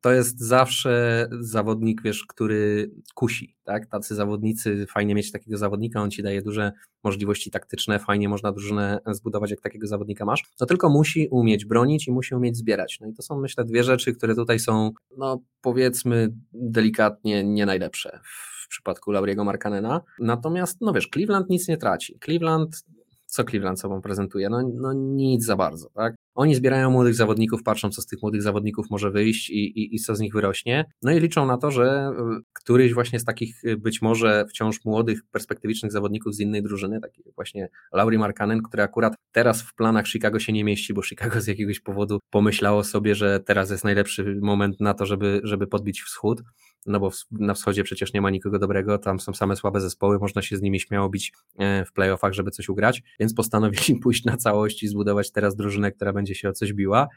to 0.00 0.12
jest 0.12 0.40
zawsze 0.40 1.26
zawodnik, 1.40 2.02
wiesz, 2.02 2.24
który 2.28 2.90
kusi, 3.14 3.56
tak? 3.64 3.86
Tacy 3.86 4.14
zawodnicy, 4.14 4.86
fajnie 4.86 5.14
mieć 5.14 5.32
takiego 5.32 5.58
zawodnika, 5.58 6.02
on 6.02 6.10
ci 6.10 6.22
daje 6.22 6.42
duże 6.42 6.72
możliwości 7.04 7.50
taktyczne, 7.50 7.98
fajnie 7.98 8.28
można 8.28 8.52
drużynę 8.52 9.00
zbudować, 9.06 9.50
jak 9.50 9.60
takiego 9.60 9.86
zawodnika 9.86 10.24
masz. 10.24 10.42
To 10.56 10.66
tylko 10.66 10.88
musi 10.88 11.28
umieć 11.30 11.64
bronić 11.64 12.08
i 12.08 12.12
musi 12.12 12.34
umieć 12.34 12.56
zbierać. 12.56 12.98
No 13.00 13.08
i 13.08 13.14
to 13.14 13.22
są, 13.22 13.40
myślę, 13.40 13.64
dwie 13.64 13.84
rzeczy, 13.84 14.14
które 14.14 14.34
tutaj 14.34 14.58
są, 14.58 14.90
no 15.16 15.40
powiedzmy 15.60 16.28
delikatnie 16.52 17.44
nie 17.44 17.66
najlepsze 17.66 18.20
w 18.64 18.68
przypadku 18.68 19.10
Lauriego 19.10 19.44
Markanena. 19.44 20.00
Natomiast, 20.20 20.80
no 20.80 20.92
wiesz, 20.92 21.08
Cleveland 21.08 21.50
nic 21.50 21.68
nie 21.68 21.76
traci. 21.76 22.18
Cleveland 22.24 22.84
co 23.26 23.44
Cleveland 23.44 23.80
sobą 23.80 24.00
prezentuje? 24.00 24.50
No, 24.50 24.62
no 24.74 24.92
nic 24.92 25.44
za 25.44 25.56
bardzo, 25.56 25.90
tak? 25.94 26.14
Oni 26.38 26.54
zbierają 26.54 26.90
młodych 26.90 27.14
zawodników, 27.14 27.62
patrzą, 27.62 27.90
co 27.90 28.02
z 28.02 28.06
tych 28.06 28.22
młodych 28.22 28.42
zawodników 28.42 28.90
może 28.90 29.10
wyjść 29.10 29.50
i, 29.50 29.54
i, 29.54 29.94
i 29.94 29.98
co 29.98 30.16
z 30.16 30.20
nich 30.20 30.32
wyrośnie. 30.32 30.84
No 31.02 31.12
i 31.12 31.20
liczą 31.20 31.46
na 31.46 31.58
to, 31.58 31.70
że 31.70 32.12
y, 32.38 32.42
któryś 32.52 32.94
właśnie 32.94 33.20
z 33.20 33.24
takich 33.24 33.64
y, 33.64 33.76
być 33.76 34.02
może 34.02 34.44
wciąż 34.50 34.84
młodych, 34.84 35.20
perspektywicznych 35.32 35.92
zawodników 35.92 36.34
z 36.34 36.40
innej 36.40 36.62
drużyny, 36.62 37.00
taki 37.00 37.22
właśnie 37.34 37.68
Laurie 37.92 38.18
Markanen, 38.18 38.62
który 38.62 38.82
akurat 38.82 39.14
teraz 39.32 39.62
w 39.62 39.74
planach 39.74 40.08
Chicago 40.08 40.38
się 40.38 40.52
nie 40.52 40.64
mieści, 40.64 40.94
bo 40.94 41.02
Chicago 41.02 41.40
z 41.40 41.46
jakiegoś 41.46 41.80
powodu 41.80 42.18
pomyślało 42.30 42.84
sobie, 42.84 43.14
że 43.14 43.40
teraz 43.40 43.70
jest 43.70 43.84
najlepszy 43.84 44.38
moment 44.42 44.80
na 44.80 44.94
to, 44.94 45.06
żeby, 45.06 45.40
żeby 45.44 45.66
podbić 45.66 46.02
wschód 46.02 46.42
no 46.88 47.00
bo 47.00 47.10
na 47.30 47.54
wschodzie 47.54 47.84
przecież 47.84 48.12
nie 48.12 48.20
ma 48.20 48.30
nikogo 48.30 48.58
dobrego, 48.58 48.98
tam 48.98 49.20
są 49.20 49.34
same 49.34 49.56
słabe 49.56 49.80
zespoły, 49.80 50.18
można 50.18 50.42
się 50.42 50.56
z 50.56 50.62
nimi 50.62 50.80
śmiało 50.80 51.08
bić 51.08 51.32
e, 51.58 51.84
w 51.84 51.92
playoffach, 51.92 52.32
żeby 52.32 52.50
coś 52.50 52.68
ugrać, 52.68 53.02
więc 53.20 53.34
postanowili 53.34 53.94
pójść 54.02 54.24
na 54.24 54.36
całość 54.36 54.82
i 54.82 54.88
zbudować 54.88 55.30
teraz 55.30 55.56
drużynę, 55.56 55.92
która 55.92 56.12
będzie 56.12 56.34
się 56.34 56.48
o 56.48 56.52
coś 56.52 56.72
biła. 56.72 57.08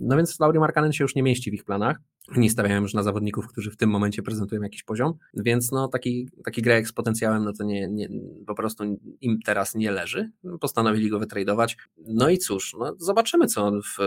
No 0.00 0.16
więc 0.16 0.40
Laurie 0.40 0.60
Markanen 0.60 0.92
się 0.92 1.04
już 1.04 1.14
nie 1.14 1.22
mieści 1.22 1.50
w 1.50 1.54
ich 1.54 1.64
planach, 1.64 2.00
nie 2.36 2.50
stawiają 2.50 2.82
już 2.82 2.94
na 2.94 3.02
zawodników, 3.02 3.48
którzy 3.48 3.70
w 3.70 3.76
tym 3.76 3.90
momencie 3.90 4.22
prezentują 4.22 4.62
jakiś 4.62 4.82
poziom, 4.82 5.14
więc 5.34 5.72
no 5.72 5.88
taki, 5.88 6.28
taki 6.44 6.62
grek 6.62 6.88
z 6.88 6.92
potencjałem, 6.92 7.44
no 7.44 7.52
to 7.52 7.64
nie, 7.64 7.88
nie, 7.88 8.08
po 8.46 8.54
prostu 8.54 8.98
im 9.20 9.38
teraz 9.44 9.74
nie 9.74 9.90
leży. 9.90 10.30
Postanowili 10.60 11.10
go 11.10 11.18
wytradować. 11.18 11.76
No 12.06 12.28
i 12.28 12.38
cóż, 12.38 12.76
no 12.78 12.94
zobaczymy, 12.98 13.46
co 13.46 13.66
on 13.66 13.80
w 13.82 13.98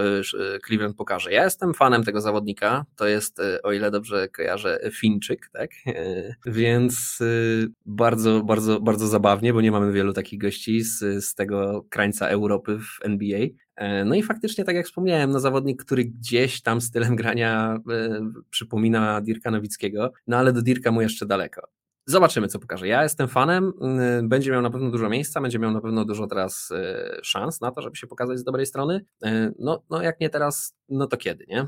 Cleveland 0.67 0.95
pokaże. 0.95 1.31
Ja 1.31 1.43
jestem 1.43 1.73
fanem 1.73 2.03
tego 2.03 2.21
zawodnika, 2.21 2.85
to 2.95 3.07
jest, 3.07 3.39
e, 3.39 3.61
o 3.61 3.71
ile 3.71 3.91
dobrze 3.91 4.29
kojarzę, 4.29 4.50
Finczyk, 4.91 5.49
tak? 5.53 5.71
E, 5.87 6.35
więc 6.45 7.19
e, 7.21 7.25
bardzo, 7.85 8.43
bardzo, 8.43 8.79
bardzo 8.79 9.07
zabawnie, 9.07 9.53
bo 9.53 9.61
nie 9.61 9.71
mamy 9.71 9.91
wielu 9.91 10.13
takich 10.13 10.39
gości 10.39 10.81
z, 10.81 11.25
z 11.25 11.35
tego 11.35 11.85
krańca 11.89 12.27
Europy 12.27 12.79
w 12.79 13.05
NBA. 13.05 13.47
E, 13.75 14.05
no 14.05 14.15
i 14.15 14.23
faktycznie, 14.23 14.63
tak 14.63 14.75
jak 14.75 14.85
wspomniałem, 14.85 15.31
no 15.31 15.39
zawodnik, 15.39 15.85
który 15.85 16.05
gdzieś 16.05 16.61
tam 16.61 16.81
stylem 16.81 17.15
grania 17.15 17.79
e, 17.91 18.31
przypomina 18.49 19.21
Dirka 19.21 19.51
Nowickiego, 19.51 20.11
no 20.27 20.37
ale 20.37 20.53
do 20.53 20.61
Dirka 20.61 20.91
mu 20.91 21.01
jeszcze 21.01 21.25
daleko. 21.25 21.61
Zobaczymy, 22.05 22.47
co 22.47 22.59
pokaże. 22.59 22.87
Ja 22.87 23.03
jestem 23.03 23.27
fanem, 23.27 23.73
e, 23.81 24.21
będzie 24.23 24.51
miał 24.51 24.61
na 24.61 24.69
pewno 24.69 24.91
dużo 24.91 25.09
miejsca, 25.09 25.41
będzie 25.41 25.59
miał 25.59 25.71
na 25.71 25.81
pewno 25.81 26.05
dużo 26.05 26.27
teraz 26.27 26.69
szans 27.23 27.61
na 27.61 27.71
to, 27.71 27.81
żeby 27.81 27.95
się 27.95 28.07
pokazać 28.07 28.39
z 28.39 28.43
dobrej 28.43 28.65
strony. 28.65 29.05
No, 29.59 29.83
no 29.89 30.01
jak 30.01 30.19
nie 30.19 30.29
teraz, 30.29 30.75
no 30.89 31.07
to 31.07 31.17
kiedy, 31.17 31.45
nie? 31.47 31.67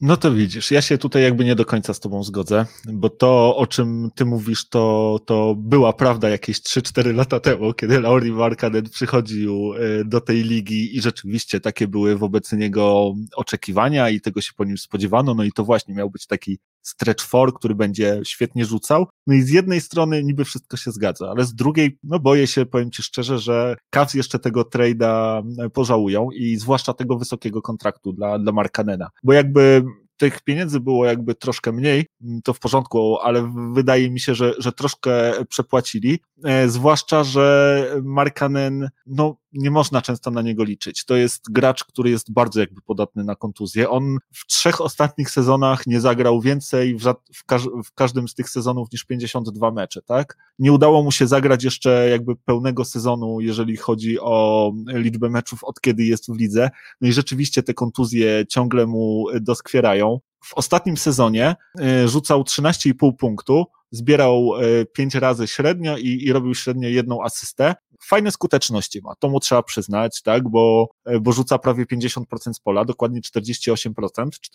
No 0.00 0.16
to 0.16 0.32
widzisz, 0.32 0.70
ja 0.70 0.82
się 0.82 0.98
tutaj 0.98 1.22
jakby 1.22 1.44
nie 1.44 1.54
do 1.54 1.64
końca 1.64 1.94
z 1.94 2.00
tobą 2.00 2.24
zgodzę, 2.24 2.66
bo 2.92 3.10
to, 3.10 3.56
o 3.56 3.66
czym 3.66 4.10
ty 4.14 4.24
mówisz, 4.24 4.68
to, 4.68 5.18
to 5.26 5.54
była 5.54 5.92
prawda 5.92 6.28
jakieś 6.28 6.60
3-4 6.60 7.14
lata 7.14 7.40
temu, 7.40 7.74
kiedy 7.74 8.00
Laurie 8.00 8.32
Markanen 8.32 8.88
przychodził 8.88 9.74
e, 9.74 10.04
do 10.04 10.20
tej 10.20 10.42
ligi 10.42 10.96
i 10.96 11.00
rzeczywiście 11.00 11.60
takie 11.60 11.88
były 11.88 12.16
wobec 12.16 12.52
niego 12.52 13.14
oczekiwania 13.36 14.10
i 14.10 14.20
tego 14.20 14.40
się 14.40 14.52
po 14.56 14.64
nim 14.64 14.78
spodziewano, 14.78 15.34
no 15.34 15.44
i 15.44 15.52
to 15.52 15.64
właśnie 15.64 15.94
miał 15.94 16.10
być 16.10 16.26
taki 16.26 16.58
stretch 16.82 17.24
for, 17.24 17.54
który 17.54 17.74
będzie 17.74 18.20
świetnie 18.24 18.64
rzucał. 18.64 19.06
No 19.26 19.34
i 19.34 19.42
z 19.42 19.50
jednej 19.50 19.80
strony 19.80 20.24
niby 20.24 20.44
wszystko 20.44 20.76
się 20.76 20.90
zgadza, 20.90 21.30
ale 21.30 21.44
z 21.44 21.54
drugiej, 21.54 21.98
no 22.02 22.18
boję 22.18 22.46
się, 22.46 22.66
powiem 22.66 22.90
ci 22.90 23.02
szczerze, 23.02 23.38
że 23.38 23.76
Cavs 23.90 24.14
jeszcze 24.14 24.38
tego 24.38 24.62
trade'a 24.62 25.42
e, 25.64 25.70
pożałują 25.70 26.30
i 26.30 26.56
zwłaszcza 26.56 26.92
tego 26.92 27.18
wysokiego 27.18 27.62
kontraktu 27.62 28.12
dla, 28.12 28.38
dla 28.38 28.52
Markanena, 28.52 29.10
bo 29.22 29.32
jakby 29.32 29.84
tych 30.20 30.40
pieniędzy 30.40 30.80
było 30.80 31.06
jakby 31.06 31.34
troszkę 31.34 31.72
mniej, 31.72 32.06
to 32.44 32.52
w 32.52 32.58
porządku, 32.58 33.18
ale 33.18 33.52
wydaje 33.72 34.10
mi 34.10 34.20
się, 34.20 34.34
że, 34.34 34.54
że 34.58 34.72
troszkę 34.72 35.32
przepłacili, 35.48 36.20
zwłaszcza, 36.66 37.24
że 37.24 37.86
Markanen, 38.02 38.90
no 39.06 39.36
nie 39.52 39.70
można 39.70 40.02
często 40.02 40.30
na 40.30 40.42
niego 40.42 40.64
liczyć. 40.64 41.04
To 41.04 41.16
jest 41.16 41.52
gracz, 41.52 41.84
który 41.84 42.10
jest 42.10 42.32
bardzo 42.32 42.60
jakby 42.60 42.82
podatny 42.82 43.24
na 43.24 43.36
kontuzję. 43.36 43.90
On 43.90 44.18
w 44.32 44.46
trzech 44.46 44.80
ostatnich 44.80 45.30
sezonach 45.30 45.86
nie 45.86 46.00
zagrał 46.00 46.40
więcej 46.40 46.96
w, 46.96 47.04
w, 47.34 47.44
każ 47.44 47.68
w 47.84 47.92
każdym 47.94 48.28
z 48.28 48.34
tych 48.34 48.50
sezonów 48.50 48.92
niż 48.92 49.04
52 49.04 49.70
mecze, 49.70 50.02
tak? 50.02 50.36
Nie 50.58 50.72
udało 50.72 51.02
mu 51.02 51.12
się 51.12 51.26
zagrać 51.26 51.64
jeszcze 51.64 52.08
jakby 52.10 52.36
pełnego 52.36 52.84
sezonu, 52.84 53.40
jeżeli 53.40 53.76
chodzi 53.76 54.20
o 54.20 54.72
liczbę 54.86 55.28
meczów 55.28 55.64
od 55.64 55.80
kiedy 55.80 56.04
jest 56.04 56.32
w 56.32 56.36
lidze. 56.36 56.70
No 57.00 57.08
i 57.08 57.12
rzeczywiście 57.12 57.62
te 57.62 57.74
kontuzje 57.74 58.46
ciągle 58.48 58.86
mu 58.86 59.26
doskwierają. 59.40 60.20
W 60.44 60.54
ostatnim 60.54 60.96
sezonie 60.96 61.56
y, 61.80 62.08
rzucał 62.08 62.42
13,5 62.42 63.16
punktu, 63.18 63.66
zbierał 63.90 64.52
5 64.92 65.16
e, 65.16 65.20
razy 65.20 65.46
średnio 65.46 65.96
i, 65.96 66.24
i 66.24 66.32
robił 66.32 66.54
średnio 66.54 66.88
jedną 66.88 67.22
asystę. 67.22 67.74
fajne 68.02 68.30
skuteczności 68.30 69.00
ma, 69.02 69.14
to 69.14 69.28
mu 69.28 69.40
trzeba 69.40 69.62
przyznać, 69.62 70.22
tak, 70.22 70.48
bo, 70.48 70.88
e, 71.04 71.20
bo 71.20 71.32
rzuca 71.32 71.58
prawie 71.58 71.84
50% 71.86 72.20
z 72.52 72.60
pola, 72.60 72.84
dokładnie 72.84 73.20
48%, 73.20 73.94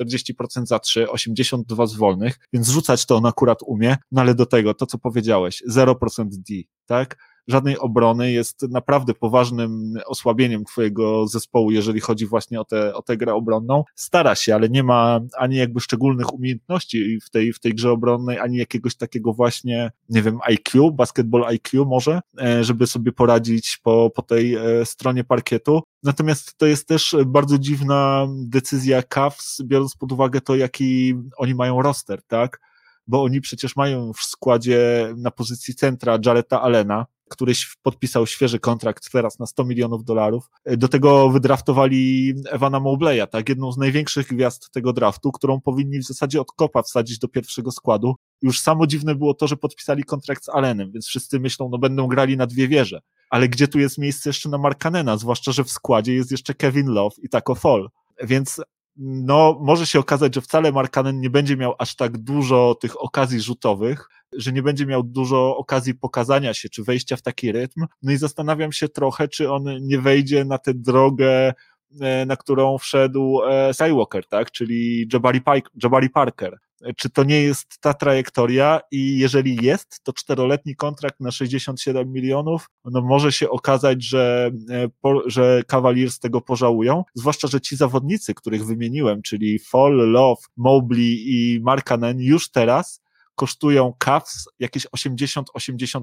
40% 0.02 0.66
za 0.66 0.80
3, 0.80 1.10
82 1.10 1.88
z 1.88 1.96
wolnych, 1.96 2.40
więc 2.54 2.70
rzucać 2.70 3.06
to 3.06 3.16
on 3.16 3.26
akurat 3.26 3.60
umie, 3.66 3.98
no 4.12 4.22
ale 4.22 4.36
do 4.36 4.46
tego, 4.46 4.74
to 4.74 4.86
co 4.86 4.98
powiedziałeś, 4.98 5.64
0% 5.70 6.28
D, 6.30 6.56
tak, 6.86 7.18
żadnej 7.48 7.80
obrony, 7.80 8.32
jest 8.32 8.62
naprawdę 8.70 9.14
poważnym 9.14 9.94
osłabieniem 10.06 10.66
twojego 10.66 11.28
zespołu, 11.28 11.72
jeżeli 11.72 12.00
chodzi 12.00 12.26
właśnie 12.26 12.62
o 12.62 12.66
tę 12.66 12.94
o 12.94 13.02
tę 13.02 13.18
grę 13.18 13.34
obronną. 13.34 13.84
Stara 13.96 14.36
się, 14.36 14.56
ale 14.56 14.70
nie 14.70 14.84
ma 14.84 15.20
ani 15.38 15.56
jakby 15.56 15.80
szczególnych 15.80 16.34
umiejętności 16.34 17.20
w 17.26 17.30
tej, 17.30 17.54
w 17.54 17.60
tej 17.60 17.74
grze 17.74 17.92
obronnej, 17.92 18.40
ani 18.40 18.58
jakiegoś 18.58 18.96
takiego 18.96 19.34
właśnie, 19.34 19.92
nie 20.10 20.22
wiem, 20.22 20.40
IQ, 20.42 20.92
basketball 20.92 21.46
IQ 21.46 21.86
może, 21.86 22.22
e, 22.42 22.64
żeby 22.64 22.88
sobie 22.88 23.12
poradzić 23.12 23.80
po, 23.84 24.12
po 24.16 24.22
tej 24.22 24.56
e, 24.56 24.86
stronie 24.86 25.24
parkietu. 25.24 25.82
Natomiast 26.04 26.58
to 26.58 26.66
jest 26.66 26.88
też 26.88 27.16
bardzo 27.26 27.58
dziwna 27.58 28.28
decyzja 28.30 29.04
Cavs, 29.04 29.62
biorąc 29.64 29.96
pod 29.96 30.12
uwagę 30.12 30.42
to, 30.42 30.56
jaki 30.56 31.16
oni 31.38 31.56
mają 31.56 31.82
roster, 31.82 32.24
tak? 32.24 32.60
Bo 33.08 33.24
oni 33.24 33.42
przecież 33.42 33.76
mają 33.76 34.14
w 34.14 34.20
składzie 34.20 35.14
na 35.18 35.32
pozycji 35.32 35.76
centra 35.76 36.20
Jareta 36.26 36.62
Allena, 36.62 37.06
któryś 37.30 37.76
podpisał 37.84 38.28
świeży 38.28 38.60
kontrakt 38.60 39.12
teraz 39.12 39.40
na 39.40 39.46
100 39.46 39.66
milionów 39.66 40.04
dolarów. 40.04 40.50
Do 40.66 40.88
tego 40.88 41.30
wydraftowali 41.30 42.34
Ewana 42.52 42.80
Mowbleya, 42.80 43.28
tak, 43.32 43.50
jedną 43.50 43.72
z 43.72 43.78
największych 43.78 44.28
gwiazd 44.28 44.72
tego 44.72 44.94
draftu, 44.94 45.32
którą 45.32 45.62
powinni 45.62 46.00
w 46.00 46.08
zasadzie 46.08 46.42
od 46.42 46.52
kopa 46.52 46.84
wsadzić 46.84 47.20
do 47.20 47.28
pierwszego 47.28 47.72
składu. 47.72 48.16
Już 48.42 48.62
samo 48.62 48.88
dziwne 48.88 49.16
było 49.16 49.34
to, 49.34 49.48
że 49.48 49.58
podpisali 49.58 50.04
kontrakt 50.04 50.46
z 50.46 50.50
Allenem, 50.50 50.92
więc 50.92 51.08
wszyscy 51.08 51.40
myślą, 51.40 51.70
no 51.72 51.78
będą 51.78 52.08
grali 52.08 52.38
na 52.38 52.48
dwie 52.48 52.68
wieże. 52.68 53.02
Ale 53.30 53.50
gdzie 53.50 53.68
tu 53.68 53.80
jest 53.80 53.98
miejsce 53.98 54.30
jeszcze 54.30 54.50
na 54.50 54.58
Markanena, 54.58 55.18
zwłaszcza, 55.18 55.52
że 55.52 55.64
w 55.64 55.72
składzie 55.72 56.14
jest 56.14 56.32
jeszcze 56.32 56.54
Kevin 56.54 56.88
Love 56.88 57.16
i 57.22 57.30
Taco 57.30 57.56
Fall. 57.56 57.90
Więc 58.24 58.62
no, 58.98 59.58
może 59.62 59.88
się 59.88 60.00
okazać, 60.00 60.36
że 60.36 60.42
wcale 60.42 60.72
Markanen 60.72 61.20
nie 61.20 61.30
będzie 61.30 61.58
miał 61.58 61.76
aż 61.80 61.96
tak 61.96 62.18
dużo 62.18 62.76
tych 62.82 63.02
okazji 63.02 63.42
rzutowych, 63.42 64.10
że 64.38 64.52
nie 64.52 64.64
będzie 64.64 64.86
miał 64.86 65.04
dużo 65.04 65.58
okazji 65.58 65.96
pokazania 65.96 66.54
się, 66.54 66.70
czy 66.70 66.84
wejścia 66.84 67.16
w 67.16 67.22
taki 67.22 67.52
rytm. 67.52 67.86
No 68.02 68.12
i 68.12 68.18
zastanawiam 68.18 68.72
się 68.72 68.90
trochę, 68.90 69.28
czy 69.28 69.52
on 69.52 69.64
nie 69.82 70.00
wejdzie 70.00 70.46
na 70.46 70.58
tę 70.58 70.74
drogę, 70.74 71.54
e, 72.02 72.26
na 72.26 72.36
którą 72.36 72.78
wszedł 72.78 73.42
e, 73.44 73.74
Skywalker, 73.74 74.28
tak? 74.28 74.52
Czyli 74.52 75.08
Jabari, 75.14 75.42
Pike, 75.42 75.70
Jabari 75.84 76.10
Parker. 76.10 76.58
Czy 76.98 77.10
to 77.10 77.24
nie 77.24 77.42
jest 77.42 77.78
ta 77.82 77.94
trajektoria 77.94 78.82
i 78.92 79.18
jeżeli 79.18 79.66
jest, 79.66 80.04
to 80.04 80.14
czteroletni 80.14 80.76
kontrakt 80.76 81.20
na 81.20 81.32
67 81.32 82.12
milionów, 82.12 82.70
no 82.86 83.02
może 83.02 83.32
się 83.32 83.50
okazać, 83.50 84.04
że, 84.04 84.52
e, 84.70 84.90
że 85.26 85.62
Cavaliers 85.68 86.20
tego 86.20 86.42
pożałują, 86.42 87.04
zwłaszcza, 87.14 87.48
że 87.48 87.62
ci 87.62 87.76
zawodnicy, 87.76 88.34
których 88.34 88.66
wymieniłem, 88.66 89.22
czyli 89.22 89.60
Fall, 89.60 89.96
Love, 89.96 90.42
Mobley 90.58 91.24
i 91.26 91.60
Markanen 91.64 92.20
już 92.20 92.52
teraz 92.52 93.05
kosztują 93.36 93.94
Cavs 94.00 94.46
jakieś 94.60 94.88
80-85 94.88 96.02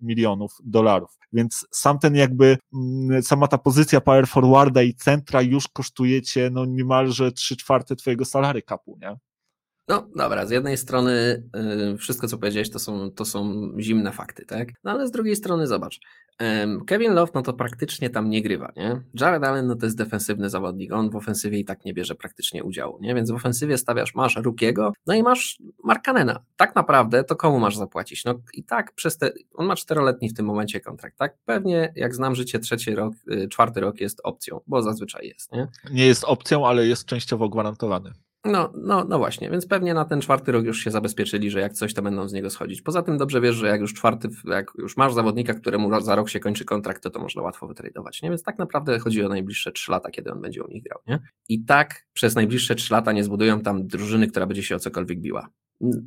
milionów 0.00 0.56
dolarów. 0.64 1.18
Więc 1.32 1.66
sam 1.70 1.98
ten 1.98 2.14
jakby, 2.14 2.58
mm, 2.74 3.22
sama 3.22 3.48
ta 3.48 3.58
pozycja 3.58 4.00
power 4.00 4.26
forwarda 4.26 4.82
i 4.82 4.94
centra 4.94 5.42
już 5.42 5.68
kosztuje 5.68 6.22
cię 6.22 6.50
no 6.52 6.64
niemalże 6.64 7.32
3 7.32 7.56
czwarte 7.56 7.96
twojego 7.96 8.24
salary 8.24 8.62
capu, 8.62 8.98
nie? 9.02 9.16
No 9.88 10.08
dobra, 10.16 10.46
z 10.46 10.50
jednej 10.50 10.76
strony 10.76 11.42
yy, 11.54 11.96
wszystko, 11.96 12.28
co 12.28 12.38
powiedziałeś, 12.38 12.70
to 12.70 12.78
są, 12.78 13.10
to 13.10 13.24
są 13.24 13.70
zimne 13.78 14.12
fakty, 14.12 14.46
tak? 14.46 14.68
No 14.84 14.90
ale 14.90 15.06
z 15.06 15.10
drugiej 15.10 15.36
strony 15.36 15.66
zobacz, 15.66 16.00
Kevin 16.86 17.12
Love 17.12 17.32
no 17.34 17.42
to 17.42 17.52
praktycznie 17.52 18.10
tam 18.10 18.30
nie 18.30 18.42
grywa, 18.42 18.72
nie? 18.76 19.02
Jared 19.20 19.44
Allen 19.44 19.66
no 19.66 19.76
to 19.76 19.86
jest 19.86 19.96
defensywny 19.96 20.50
zawodnik, 20.50 20.92
on 20.92 21.10
w 21.10 21.16
ofensywie 21.16 21.58
i 21.58 21.64
tak 21.64 21.84
nie 21.84 21.94
bierze 21.94 22.14
praktycznie 22.14 22.64
udziału, 22.64 22.98
nie? 23.00 23.14
Więc 23.14 23.30
w 23.30 23.34
ofensywie 23.34 23.78
stawiasz, 23.78 24.14
masz 24.14 24.36
Rukiego, 24.36 24.92
no 25.06 25.14
i 25.14 25.22
masz 25.22 25.62
Markanena. 25.84 26.44
Tak 26.56 26.74
naprawdę 26.74 27.24
to 27.24 27.36
komu 27.36 27.58
masz 27.58 27.76
zapłacić? 27.76 28.24
No 28.24 28.34
i 28.54 28.64
tak 28.64 28.92
przez 28.92 29.18
te, 29.18 29.32
on 29.54 29.66
ma 29.66 29.76
czteroletni 29.76 30.28
w 30.28 30.34
tym 30.34 30.46
momencie 30.46 30.80
kontrakt, 30.80 31.18
tak? 31.18 31.36
Pewnie 31.44 31.92
jak 31.96 32.14
znam 32.14 32.34
życie, 32.34 32.58
trzeci 32.58 32.94
rok, 32.94 33.14
y, 33.32 33.48
czwarty 33.48 33.80
rok 33.80 34.00
jest 34.00 34.20
opcją, 34.24 34.60
bo 34.66 34.82
zazwyczaj 34.82 35.28
jest, 35.28 35.52
nie? 35.52 35.68
Nie 35.90 36.06
jest 36.06 36.24
opcją, 36.24 36.66
ale 36.66 36.86
jest 36.86 37.04
częściowo 37.04 37.48
gwarantowany. 37.48 38.12
No, 38.44 38.72
no, 38.76 39.04
no 39.04 39.18
właśnie, 39.18 39.50
więc 39.50 39.66
pewnie 39.66 39.94
na 39.94 40.04
ten 40.04 40.20
czwarty 40.20 40.52
rok 40.52 40.64
już 40.64 40.78
się 40.78 40.90
zabezpieczyli, 40.90 41.50
że 41.50 41.60
jak 41.60 41.72
coś, 41.72 41.94
to 41.94 42.02
będą 42.02 42.28
z 42.28 42.32
niego 42.32 42.50
schodzić. 42.50 42.82
Poza 42.82 43.02
tym 43.02 43.18
dobrze 43.18 43.40
wiesz, 43.40 43.56
że 43.56 43.68
jak 43.68 43.80
już 43.80 43.94
czwarty, 43.94 44.28
jak 44.44 44.72
już 44.78 44.96
masz 44.96 45.14
zawodnika, 45.14 45.54
któremu 45.54 46.00
za 46.00 46.14
rok 46.14 46.28
się 46.28 46.40
kończy 46.40 46.64
kontrakt, 46.64 47.02
to 47.02 47.10
to 47.10 47.20
można 47.20 47.42
łatwo 47.42 47.66
wytradować, 47.66 48.22
nie? 48.22 48.28
Więc 48.28 48.42
tak 48.42 48.58
naprawdę 48.58 48.98
chodzi 48.98 49.24
o 49.24 49.28
najbliższe 49.28 49.72
trzy 49.72 49.90
lata, 49.90 50.10
kiedy 50.10 50.32
on 50.32 50.40
będzie 50.40 50.64
u 50.64 50.68
nich 50.68 50.82
grał, 50.82 50.98
nie? 51.06 51.18
I 51.48 51.64
tak 51.64 52.06
przez 52.12 52.34
najbliższe 52.34 52.74
trzy 52.74 52.94
lata 52.94 53.12
nie 53.12 53.24
zbudują 53.24 53.60
tam 53.60 53.86
drużyny, 53.86 54.26
która 54.26 54.46
będzie 54.46 54.62
się 54.62 54.76
o 54.76 54.78
cokolwiek 54.78 55.20
biła. 55.20 55.48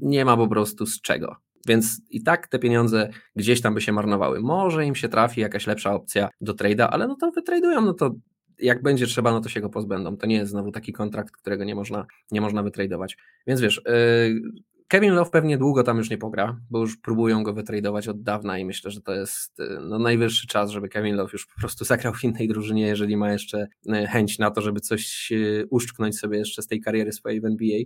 Nie 0.01 0.25
ma 0.25 0.37
po 0.37 0.47
prostu 0.47 0.85
z 0.85 1.01
czego. 1.01 1.35
Więc 1.67 2.01
i 2.09 2.23
tak 2.23 2.47
te 2.47 2.59
pieniądze 2.59 3.09
gdzieś 3.35 3.61
tam 3.61 3.73
by 3.73 3.81
się 3.81 3.91
marnowały. 3.91 4.41
Może 4.41 4.85
im 4.85 4.95
się 4.95 5.09
trafi 5.09 5.41
jakaś 5.41 5.67
lepsza 5.67 5.93
opcja 5.93 6.29
do 6.41 6.53
trade'a, 6.53 6.87
ale 6.91 7.07
no 7.07 7.15
to 7.15 7.31
wytradują, 7.31 7.81
no 7.81 7.93
to 7.93 8.11
jak 8.59 8.81
będzie 8.81 9.07
trzeba, 9.07 9.31
no 9.31 9.41
to 9.41 9.49
się 9.49 9.61
go 9.61 9.69
pozbędą. 9.69 10.17
To 10.17 10.27
nie 10.27 10.35
jest 10.35 10.51
znowu 10.51 10.71
taki 10.71 10.93
kontrakt, 10.93 11.31
którego 11.31 11.63
nie 11.63 11.75
można, 11.75 12.05
nie 12.31 12.41
można 12.41 12.63
wytradować. 12.63 13.17
Więc 13.47 13.61
wiesz, 13.61 13.81
yy, 13.85 14.41
Kevin 14.87 15.13
Love 15.13 15.31
pewnie 15.31 15.57
długo 15.57 15.83
tam 15.83 15.97
już 15.97 16.09
nie 16.09 16.17
pogra, 16.17 16.59
bo 16.69 16.79
już 16.79 16.97
próbują 16.97 17.43
go 17.43 17.53
wytradować 17.53 18.07
od 18.07 18.23
dawna 18.23 18.57
i 18.59 18.65
myślę, 18.65 18.91
że 18.91 19.01
to 19.01 19.13
jest 19.13 19.59
y, 19.59 19.77
no, 19.81 19.99
najwyższy 19.99 20.47
czas, 20.47 20.71
żeby 20.71 20.89
Kevin 20.89 21.15
Love 21.15 21.29
już 21.33 21.45
po 21.45 21.59
prostu 21.59 21.85
zagrał 21.95 22.13
w 22.13 22.23
innej 22.23 22.47
drużynie, 22.47 22.87
jeżeli 22.87 23.17
ma 23.17 23.31
jeszcze 23.31 23.67
y, 23.87 24.07
chęć 24.07 24.39
na 24.39 24.51
to, 24.51 24.61
żeby 24.61 24.79
coś 24.79 25.31
y, 25.31 25.67
uszczknąć 25.69 26.19
sobie 26.19 26.37
jeszcze 26.37 26.61
z 26.61 26.67
tej 26.67 26.81
kariery 26.81 27.11
swojej 27.11 27.41
w 27.41 27.45
NBA. 27.45 27.77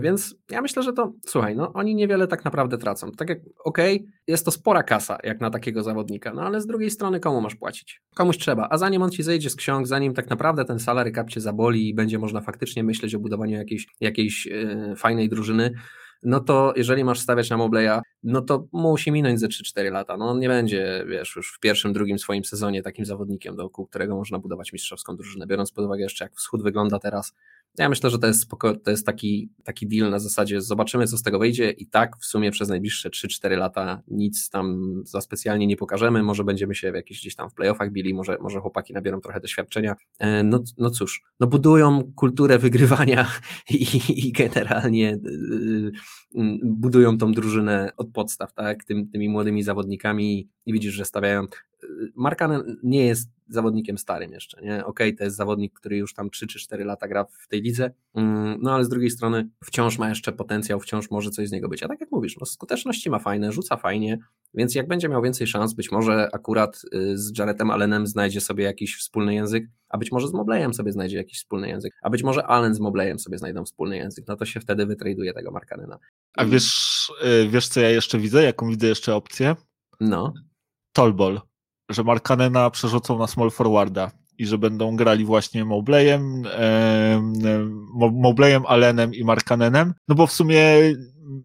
Więc 0.00 0.34
ja 0.50 0.62
myślę, 0.62 0.82
że 0.82 0.92
to, 0.92 1.12
słuchaj, 1.26 1.56
no 1.56 1.72
oni 1.72 1.94
niewiele 1.94 2.26
tak 2.26 2.44
naprawdę 2.44 2.78
tracą. 2.78 3.12
Tak 3.12 3.28
jak, 3.28 3.38
okej, 3.64 3.96
okay, 3.96 4.12
jest 4.26 4.44
to 4.44 4.50
spora 4.50 4.82
kasa 4.82 5.18
jak 5.24 5.40
na 5.40 5.50
takiego 5.50 5.82
zawodnika, 5.82 6.34
no 6.34 6.42
ale 6.42 6.60
z 6.60 6.66
drugiej 6.66 6.90
strony 6.90 7.20
komu 7.20 7.40
masz 7.40 7.54
płacić? 7.54 8.02
Komuś 8.14 8.38
trzeba, 8.38 8.68
a 8.70 8.78
zanim 8.78 9.02
on 9.02 9.10
ci 9.10 9.22
zejdzie 9.22 9.50
z 9.50 9.56
ksiąg, 9.56 9.86
zanim 9.86 10.14
tak 10.14 10.30
naprawdę 10.30 10.64
ten 10.64 10.78
salary 10.78 11.12
cap 11.12 11.30
cię 11.30 11.40
zaboli 11.40 11.88
i 11.88 11.94
będzie 11.94 12.18
można 12.18 12.40
faktycznie 12.40 12.84
myśleć 12.84 13.14
o 13.14 13.18
budowaniu 13.18 13.56
jakiejś, 13.56 13.86
jakiejś 14.00 14.46
yy, 14.46 14.96
fajnej 14.96 15.28
drużyny, 15.28 15.72
no 16.22 16.40
to 16.40 16.72
jeżeli 16.76 17.04
masz 17.04 17.20
stawiać 17.20 17.50
na 17.50 17.56
Mobleya, 17.56 18.00
no 18.22 18.40
to 18.42 18.66
musi 18.72 19.12
minąć 19.12 19.40
ze 19.40 19.48
3-4 19.48 19.92
lata. 19.92 20.16
No 20.16 20.28
on 20.28 20.38
nie 20.40 20.48
będzie, 20.48 21.04
wiesz, 21.08 21.36
już 21.36 21.52
w 21.56 21.60
pierwszym, 21.60 21.92
drugim 21.92 22.18
swoim 22.18 22.44
sezonie 22.44 22.82
takim 22.82 23.04
zawodnikiem, 23.04 23.56
dookoła 23.56 23.88
którego 23.88 24.16
można 24.16 24.38
budować 24.38 24.72
mistrzowską 24.72 25.16
drużynę, 25.16 25.46
biorąc 25.46 25.72
pod 25.72 25.84
uwagę 25.84 26.02
jeszcze 26.02 26.24
jak 26.24 26.34
wschód 26.34 26.62
wygląda 26.62 26.98
teraz, 26.98 27.34
ja 27.78 27.88
myślę, 27.88 28.10
że 28.10 28.18
to 28.18 28.26
jest, 28.26 28.40
spoko, 28.40 28.76
to 28.76 28.90
jest 28.90 29.06
taki, 29.06 29.50
taki 29.64 29.86
deal 29.86 30.10
na 30.10 30.18
zasadzie 30.18 30.60
zobaczymy, 30.60 31.06
co 31.06 31.18
z 31.18 31.22
tego 31.22 31.38
wyjdzie 31.38 31.70
i 31.70 31.86
tak 31.86 32.16
w 32.16 32.24
sumie 32.24 32.50
przez 32.50 32.68
najbliższe 32.68 33.10
3-4 33.10 33.58
lata 33.58 34.02
nic 34.08 34.50
tam 34.50 34.94
za 35.04 35.20
specjalnie 35.20 35.66
nie 35.66 35.76
pokażemy, 35.76 36.22
może 36.22 36.44
będziemy 36.44 36.74
się 36.74 36.92
w 36.92 36.94
jakichś 36.94 37.20
gdzieś 37.20 37.34
tam 37.34 37.50
w 37.50 37.54
playoffach 37.54 37.92
bili, 37.92 38.14
może, 38.14 38.38
może 38.40 38.60
chłopaki 38.60 38.92
nabiorą 38.92 39.20
trochę 39.20 39.40
doświadczenia. 39.40 39.96
E, 40.18 40.42
no, 40.42 40.62
no 40.78 40.90
cóż, 40.90 41.22
no 41.40 41.46
budują 41.46 42.12
kulturę 42.16 42.58
wygrywania 42.58 43.26
i, 43.70 43.86
i 44.08 44.32
generalnie 44.32 45.14
y, 45.14 45.92
y, 46.36 46.60
budują 46.62 47.18
tą 47.18 47.32
drużynę 47.32 47.92
od 47.96 48.12
podstaw, 48.12 48.52
tak, 48.52 48.84
Tym, 48.84 49.08
tymi 49.08 49.28
młodymi 49.28 49.62
zawodnikami 49.62 50.48
i 50.70 50.72
widzisz, 50.72 50.94
że 50.94 51.04
stawiają 51.04 51.46
Markanen 52.14 52.76
nie 52.82 53.06
jest 53.06 53.30
zawodnikiem 53.48 53.98
starym 53.98 54.32
jeszcze, 54.32 54.62
nie? 54.62 54.84
Okej, 54.84 55.08
okay, 55.08 55.12
to 55.18 55.24
jest 55.24 55.36
zawodnik, 55.36 55.72
który 55.74 55.96
już 55.96 56.14
tam 56.14 56.30
3 56.30 56.46
czy 56.46 56.58
4 56.58 56.84
lata 56.84 57.08
gra 57.08 57.24
w 57.24 57.48
tej 57.48 57.62
lidze, 57.62 57.90
mm, 58.14 58.58
no 58.62 58.74
ale 58.74 58.84
z 58.84 58.88
drugiej 58.88 59.10
strony 59.10 59.48
wciąż 59.64 59.98
ma 59.98 60.08
jeszcze 60.08 60.32
potencjał, 60.32 60.80
wciąż 60.80 61.10
może 61.10 61.30
coś 61.30 61.48
z 61.48 61.52
niego 61.52 61.68
być. 61.68 61.82
A 61.82 61.88
tak 61.88 62.00
jak 62.00 62.10
mówisz, 62.10 62.36
no 62.40 62.46
skuteczności 62.46 63.10
ma 63.10 63.18
fajne, 63.18 63.52
rzuca 63.52 63.76
fajnie, 63.76 64.18
więc 64.54 64.74
jak 64.74 64.88
będzie 64.88 65.08
miał 65.08 65.22
więcej 65.22 65.46
szans, 65.46 65.74
być 65.74 65.92
może 65.92 66.28
akurat 66.32 66.82
y, 66.94 67.18
z 67.18 67.38
Jaretem 67.38 67.70
Allenem 67.70 68.06
znajdzie 68.06 68.40
sobie 68.40 68.64
jakiś 68.64 68.96
wspólny 68.96 69.34
język, 69.34 69.64
a 69.88 69.98
być 69.98 70.12
może 70.12 70.28
z 70.28 70.32
Mobleyem 70.32 70.74
sobie 70.74 70.92
znajdzie 70.92 71.16
jakiś 71.16 71.38
wspólny 71.38 71.68
język, 71.68 71.92
a 72.02 72.10
być 72.10 72.22
może 72.22 72.46
Allen 72.46 72.74
z 72.74 72.80
Mobleyem 72.80 73.18
sobie 73.18 73.38
znajdą 73.38 73.64
wspólny 73.64 73.96
język, 73.96 74.24
no 74.28 74.36
to 74.36 74.44
się 74.44 74.60
wtedy 74.60 74.86
wytraduje 74.86 75.32
tego 75.32 75.50
Markanena. 75.50 75.98
A 76.36 76.44
wiesz, 76.44 77.12
y, 77.24 77.48
wiesz 77.48 77.68
co 77.68 77.80
ja 77.80 77.90
jeszcze 77.90 78.18
widzę? 78.18 78.42
Jaką 78.42 78.70
widzę 78.70 78.86
jeszcze 78.86 79.14
opcję? 79.14 79.56
No. 80.00 80.32
Tolbol 80.92 81.40
że 81.90 82.04
Markanena 82.04 82.70
przerzucą 82.70 83.18
na 83.18 83.26
small 83.26 83.50
forwarda 83.50 84.10
i 84.38 84.46
że 84.46 84.58
będą 84.58 84.96
grali 84.96 85.24
właśnie 85.24 85.64
Mobleyem, 85.64 86.42
e, 86.46 87.20
Mobleyem, 88.12 88.66
Allenem 88.66 89.14
i 89.14 89.24
Markanenem, 89.24 89.94
no 90.08 90.14
bo 90.14 90.26
w 90.26 90.32
sumie 90.32 90.78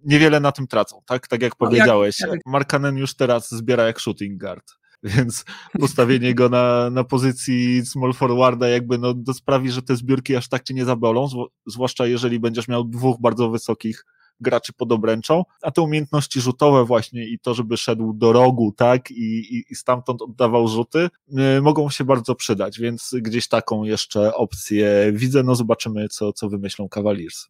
niewiele 0.06 0.40
na 0.40 0.52
tym 0.52 0.68
tracą, 0.68 1.02
tak? 1.06 1.28
Tak 1.28 1.42
jak 1.42 1.52
no, 1.52 1.68
powiedziałeś. 1.68 2.18
Markanen 2.46 2.98
już 2.98 3.16
teraz 3.16 3.52
zbiera 3.52 3.84
jak 3.84 4.00
shooting 4.00 4.42
guard. 4.42 4.72
Więc 5.04 5.46
postawienie 5.80 6.36
go 6.36 6.50
na, 6.50 6.90
na 6.90 7.04
pozycji 7.04 7.86
small 7.86 8.14
forwarda 8.14 8.70
jakby 8.70 8.98
no, 8.98 9.14
sprawi, 9.34 9.72
że 9.72 9.82
te 9.82 9.96
zbiórki 9.96 10.36
aż 10.36 10.50
tak 10.50 10.64
cię 10.64 10.74
nie 10.74 10.86
zabolą, 10.86 11.28
zwłaszcza 11.68 12.08
jeżeli 12.08 12.40
będziesz 12.40 12.68
miał 12.68 12.84
dwóch 12.84 13.22
bardzo 13.22 13.50
wysokich 13.50 14.06
graczy 14.40 14.74
pod 14.74 14.92
obręczą, 14.92 15.44
a 15.62 15.72
te 15.72 15.82
umiejętności 15.82 16.42
rzutowe 16.42 16.86
właśnie 16.86 17.26
i 17.28 17.40
to, 17.40 17.54
żeby 17.54 17.78
szedł 17.78 18.14
do 18.14 18.34
rogu, 18.34 18.74
tak, 18.78 19.12
i, 19.12 19.56
i, 19.56 19.66
i 19.70 19.76
stamtąd 19.76 20.22
oddawał 20.22 20.68
rzuty, 20.68 21.10
y, 21.58 21.62
mogą 21.62 21.90
się 21.90 22.04
bardzo 22.04 22.36
przydać, 22.36 22.80
więc 22.80 23.16
gdzieś 23.22 23.48
taką 23.48 23.84
jeszcze 23.84 24.34
opcję 24.34 25.12
widzę, 25.14 25.44
no 25.44 25.56
zobaczymy, 25.56 26.08
co, 26.08 26.34
co 26.34 26.50
wymyślą 26.50 26.90
Cavaliers. 26.90 27.48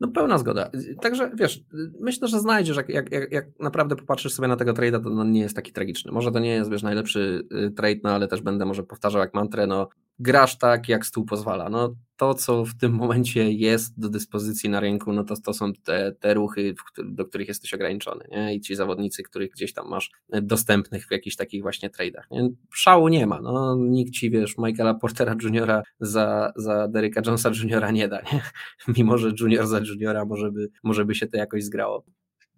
No 0.00 0.08
pełna 0.08 0.38
zgoda. 0.38 0.70
Także 1.00 1.30
wiesz, 1.34 1.60
myślę, 2.00 2.28
że 2.28 2.40
znajdziesz, 2.40 2.76
jak, 2.76 2.88
jak, 2.88 3.12
jak, 3.32 3.60
naprawdę 3.60 3.96
popatrzysz 3.96 4.32
sobie 4.32 4.48
na 4.48 4.56
tego 4.56 4.72
trade'a, 4.72 5.04
to 5.04 5.10
on 5.10 5.32
nie 5.32 5.40
jest 5.40 5.56
taki 5.56 5.72
tragiczny. 5.72 6.12
Może 6.12 6.32
to 6.32 6.38
nie 6.38 6.50
jest, 6.50 6.70
wiesz, 6.70 6.82
najlepszy 6.82 7.48
y, 7.52 7.70
trade, 7.70 8.00
no 8.02 8.10
ale 8.10 8.28
też 8.28 8.40
będę 8.42 8.64
może 8.64 8.82
powtarzał 8.82 9.20
jak 9.20 9.34
mantrę, 9.34 9.66
no 9.66 9.88
grasz 10.18 10.58
tak, 10.58 10.88
jak 10.88 11.06
stół 11.06 11.24
pozwala. 11.24 11.68
No 11.68 11.94
to, 12.16 12.34
co 12.34 12.64
w 12.64 12.74
tym 12.74 12.92
momencie 12.92 13.52
jest 13.52 14.00
do 14.00 14.08
dyspozycji 14.08 14.70
na 14.70 14.80
rynku, 14.80 15.12
no 15.12 15.24
to, 15.24 15.34
to 15.36 15.54
są 15.54 15.72
te, 15.72 16.12
te 16.12 16.34
ruchy, 16.34 16.74
do 17.04 17.24
których 17.24 17.48
jesteś 17.48 17.74
ograniczony, 17.74 18.24
nie? 18.30 18.54
I 18.54 18.60
ci 18.60 18.76
zawodnicy, 18.76 19.22
których 19.22 19.50
gdzieś 19.50 19.72
tam 19.72 19.88
masz 19.88 20.10
dostępnych 20.42 21.06
w 21.06 21.10
jakichś 21.10 21.36
takich 21.36 21.62
właśnie 21.62 21.90
trade'ach, 21.90 22.22
nie? 22.30 22.48
Szału 22.74 23.08
nie 23.08 23.26
ma, 23.26 23.40
no 23.40 23.76
nikt 23.78 24.12
ci, 24.12 24.30
wiesz, 24.30 24.58
Michaela 24.58 24.94
Portera 24.94 25.36
Juniora 25.42 25.82
za, 26.00 26.52
za 26.56 26.88
Deryka 26.88 27.20
Jonesa 27.26 27.50
Juniora 27.62 27.90
nie 27.90 28.08
da, 28.08 28.20
nie? 28.20 28.42
Mimo, 28.96 29.18
że 29.18 29.32
Junior 29.40 29.66
za 29.66 29.80
Juniora 29.80 30.24
może 30.24 30.52
by, 30.52 30.68
może 30.82 31.04
by 31.04 31.14
się 31.14 31.26
to 31.26 31.36
jakoś 31.36 31.64
zgrało 31.64 32.04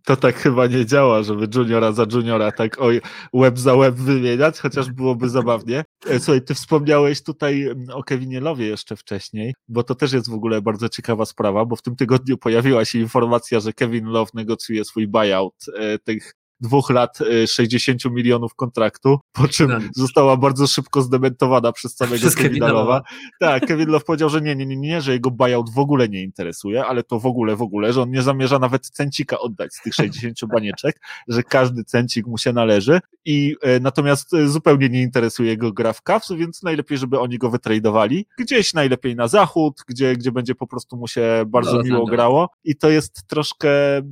to 0.04 0.16
tak 0.16 0.36
chyba 0.36 0.66
nie 0.66 0.86
działa, 0.86 1.22
żeby 1.22 1.48
juniora 1.54 1.92
za 1.92 2.06
juniora 2.12 2.52
tak 2.52 2.80
oj, 2.80 3.00
web 3.34 3.58
za 3.58 3.76
web 3.76 3.94
wymieniać, 3.94 4.58
chociaż 4.58 4.90
byłoby 4.90 5.28
zabawnie. 5.28 5.84
E, 6.06 6.20
słuchaj, 6.20 6.42
ty 6.42 6.54
wspomniałeś 6.54 7.22
tutaj 7.22 7.62
mm, 7.62 7.90
o 7.92 8.02
Kevinie 8.02 8.40
Lowie 8.40 8.66
jeszcze 8.66 8.96
wcześniej, 8.96 9.54
bo 9.68 9.82
to 9.82 9.94
też 9.94 10.12
jest 10.12 10.30
w 10.30 10.34
ogóle 10.34 10.62
bardzo 10.62 10.88
ciekawa 10.88 11.24
sprawa, 11.24 11.64
bo 11.64 11.76
w 11.76 11.82
tym 11.82 11.96
tygodniu 11.96 12.38
pojawiła 12.38 12.84
się 12.84 12.98
informacja, 12.98 13.60
że 13.60 13.72
Kevin 13.72 14.04
Love 14.04 14.30
negocjuje 14.34 14.84
swój 14.84 15.08
buyout 15.08 15.54
e, 15.78 15.98
tych 15.98 16.34
dwóch 16.60 16.90
lat 16.90 17.18
60 17.46 18.06
y, 18.06 18.10
milionów 18.10 18.54
kontraktu, 18.54 19.18
po 19.32 19.48
czym 19.48 19.70
no. 19.70 19.78
została 19.96 20.36
bardzo 20.36 20.66
szybko 20.66 21.02
zdementowana 21.02 21.72
przez 21.72 21.96
samego 21.96 22.28
Kevina 22.36 22.72
Love'a. 22.72 23.00
Tak, 23.40 23.66
Kevin 23.66 23.88
Love 23.88 24.04
powiedział, 24.04 24.28
że 24.28 24.40
nie, 24.40 24.56
nie, 24.56 24.66
nie, 24.66 24.76
nie, 24.76 25.00
że 25.00 25.12
jego 25.12 25.30
buyout 25.30 25.70
w 25.70 25.78
ogóle 25.78 26.08
nie 26.08 26.22
interesuje, 26.22 26.84
ale 26.84 27.02
to 27.02 27.20
w 27.20 27.26
ogóle, 27.26 27.56
w 27.56 27.62
ogóle, 27.62 27.92
że 27.92 28.02
on 28.02 28.10
nie 28.10 28.22
zamierza 28.22 28.58
nawet 28.58 28.86
cencika 28.86 29.38
oddać 29.38 29.74
z 29.74 29.82
tych 29.82 29.94
60 29.94 30.38
banieczek, 30.54 31.00
że 31.28 31.42
każdy 31.42 31.84
cencik 31.84 32.26
mu 32.26 32.38
się 32.38 32.52
należy 32.52 33.00
i 33.24 33.56
e, 33.62 33.80
natomiast 33.80 34.34
e, 34.34 34.48
zupełnie 34.48 34.88
nie 34.88 35.02
interesuje 35.02 35.56
go 35.56 35.72
gra 35.72 35.92
w 35.92 36.02
Cavs, 36.02 36.32
więc 36.32 36.62
najlepiej, 36.62 36.98
żeby 36.98 37.20
oni 37.20 37.38
go 37.38 37.50
wytradowali 37.50 38.26
gdzieś 38.38 38.74
najlepiej 38.74 39.16
na 39.16 39.28
zachód, 39.28 39.80
gdzie, 39.88 40.16
gdzie 40.16 40.32
będzie 40.32 40.54
po 40.54 40.66
prostu 40.66 40.96
mu 40.96 41.08
się 41.08 41.44
bardzo 41.46 41.76
no, 41.76 41.82
miło 41.82 42.06
grało 42.06 42.50
i 42.64 42.76
to 42.76 42.90
jest 42.90 43.26
troszkę, 43.26 43.96
mm, 43.96 44.08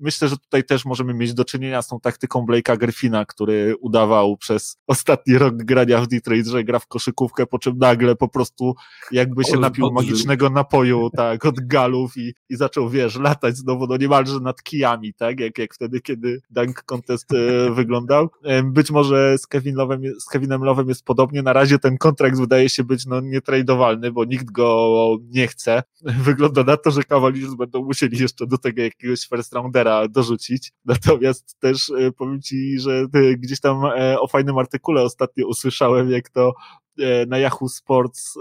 myślę, 0.00 0.28
że 0.28 0.36
tutaj 0.36 0.64
też 0.64 0.84
możemy 0.84 1.14
mieć 1.14 1.34
do 1.34 1.44
czynienia 1.44 1.82
z 1.82 1.87
tą 1.88 2.00
taktyką 2.00 2.46
Blake'a 2.46 2.78
Griffina, 2.78 3.24
który 3.24 3.76
udawał 3.80 4.36
przez 4.36 4.76
ostatni 4.86 5.38
rok 5.38 5.54
grania 5.56 6.00
w 6.00 6.08
Detroit, 6.08 6.46
że 6.46 6.64
gra 6.64 6.78
w 6.78 6.86
koszykówkę, 6.86 7.46
po 7.46 7.58
czym 7.58 7.78
nagle 7.78 8.16
po 8.16 8.28
prostu 8.28 8.74
jakby 9.12 9.44
się 9.44 9.56
napił 9.56 9.92
magicznego 9.92 10.50
napoju, 10.50 11.10
tak, 11.10 11.44
od 11.44 11.66
galów 11.66 12.16
i, 12.16 12.34
i 12.48 12.56
zaczął, 12.56 12.88
wiesz, 12.88 13.18
latać 13.18 13.56
znowu, 13.56 13.86
no 13.86 13.96
niemalże 13.96 14.40
nad 14.40 14.62
kijami, 14.62 15.14
tak, 15.14 15.40
jak, 15.40 15.58
jak 15.58 15.74
wtedy, 15.74 16.00
kiedy 16.00 16.40
Dunk 16.50 16.82
Contest 16.82 17.32
e, 17.32 17.70
wyglądał. 17.78 18.28
E, 18.44 18.62
być 18.62 18.90
może 18.90 19.38
z, 19.38 19.46
Kevin 19.46 19.76
Love'em, 19.76 20.10
z 20.20 20.24
Kevinem 20.24 20.60
Love'em 20.60 20.88
jest 20.88 21.04
podobnie, 21.04 21.42
na 21.42 21.52
razie 21.52 21.78
ten 21.78 21.98
kontrakt 21.98 22.38
wydaje 22.38 22.68
się 22.68 22.84
być, 22.84 23.06
no, 23.06 23.20
nietradowalny, 23.20 24.12
bo 24.12 24.24
nikt 24.24 24.50
go 24.50 25.16
nie 25.30 25.46
chce. 25.48 25.82
Wygląda 26.02 26.64
na 26.64 26.76
to, 26.76 26.90
że 26.90 27.04
Cavaliers 27.04 27.54
będą 27.54 27.84
musieli 27.84 28.18
jeszcze 28.18 28.46
do 28.46 28.58
tego 28.58 28.82
jakiegoś 28.82 29.20
first 29.20 29.52
roundera 29.52 30.08
dorzucić, 30.08 30.72
natomiast 30.84 31.56
też 31.60 31.77
też 31.78 32.06
e, 32.06 32.12
powiem 32.12 32.42
Ci, 32.42 32.80
że 32.80 33.06
gdzieś 33.36 33.60
tam 33.60 33.84
e, 33.84 34.20
o 34.20 34.28
fajnym 34.28 34.58
artykule 34.58 35.02
ostatnio 35.02 35.46
usłyszałem, 35.46 36.10
jak 36.10 36.28
to 36.28 36.52
e, 36.98 37.26
na 37.26 37.38
Yahoo 37.38 37.68
Sports 37.68 38.38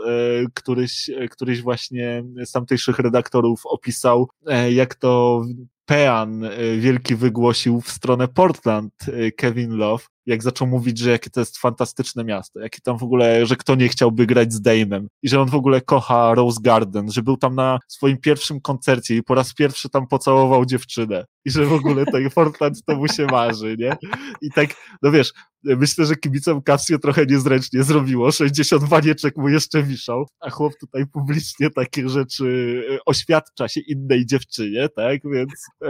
któryś, 0.54 1.10
któryś 1.32 1.62
właśnie 1.62 2.24
z 2.46 2.52
tamtejszych 2.52 3.00
redaktorów 3.00 3.62
opisał, 3.66 4.30
jak 4.70 4.96
to 4.96 5.42
Pean 5.86 6.50
wielki 6.80 7.16
wygłosił 7.16 7.82
w 7.82 7.90
stronę 7.90 8.28
Portland 8.28 8.94
Kevin 9.38 9.72
Love, 9.72 10.06
jak 10.28 10.44
zaczął 10.44 10.68
mówić, 10.68 10.98
że 10.98 11.12
jakie 11.12 11.30
to 11.30 11.40
jest 11.40 11.58
fantastyczne 11.58 12.24
miasto, 12.24 12.60
jakie 12.60 12.82
tam 12.82 12.98
w 12.98 13.04
ogóle, 13.04 13.46
że 13.46 13.56
kto 13.56 13.76
nie 13.76 13.88
chciałby 13.88 14.26
grać 14.26 14.54
z 14.54 14.62
Dame'em 14.62 15.06
i 15.24 15.30
że 15.30 15.42
on 15.42 15.50
w 15.50 15.56
ogóle 15.56 15.82
kocha 15.82 16.36
Rose 16.36 16.60
Garden, 16.62 17.12
że 17.12 17.24
był 17.24 17.38
tam 17.38 17.56
na 17.56 17.80
swoim 17.88 18.18
pierwszym 18.18 18.62
koncercie 18.62 19.16
i 19.16 19.24
po 19.24 19.36
raz 19.36 19.54
pierwszy 19.54 19.90
tam 19.90 20.08
pocałował 20.08 20.66
dziewczynę 20.66 21.26
i 21.46 21.52
że 21.52 21.66
w 21.66 21.74
ogóle 21.74 22.06
ten 22.06 22.30
Fortnite 22.36 22.82
to 22.86 22.96
mu 22.96 23.08
się 23.08 23.26
marzy, 23.26 23.76
nie? 23.80 23.98
I 24.42 24.52
tak, 24.52 24.70
no 25.02 25.12
wiesz, 25.12 25.34
myślę, 25.64 26.06
że 26.06 26.16
kibicom 26.16 26.62
Casio 26.62 27.00
trochę 27.00 27.26
niezręcznie 27.26 27.84
zrobiło, 27.84 28.32
60 28.32 28.84
wanieczek 28.84 29.38
mu 29.38 29.50
jeszcze 29.50 29.84
wiszą, 29.84 30.26
a 30.40 30.50
chłop 30.50 30.74
tutaj 30.80 31.06
publicznie 31.08 31.70
takie 31.70 32.10
rzeczy 32.10 32.82
e, 32.92 32.98
oświadcza 33.06 33.68
się 33.68 33.82
innej 33.82 34.26
dziewczynie, 34.26 34.90
tak, 34.90 35.20
więc 35.32 35.52
e, 35.84 35.90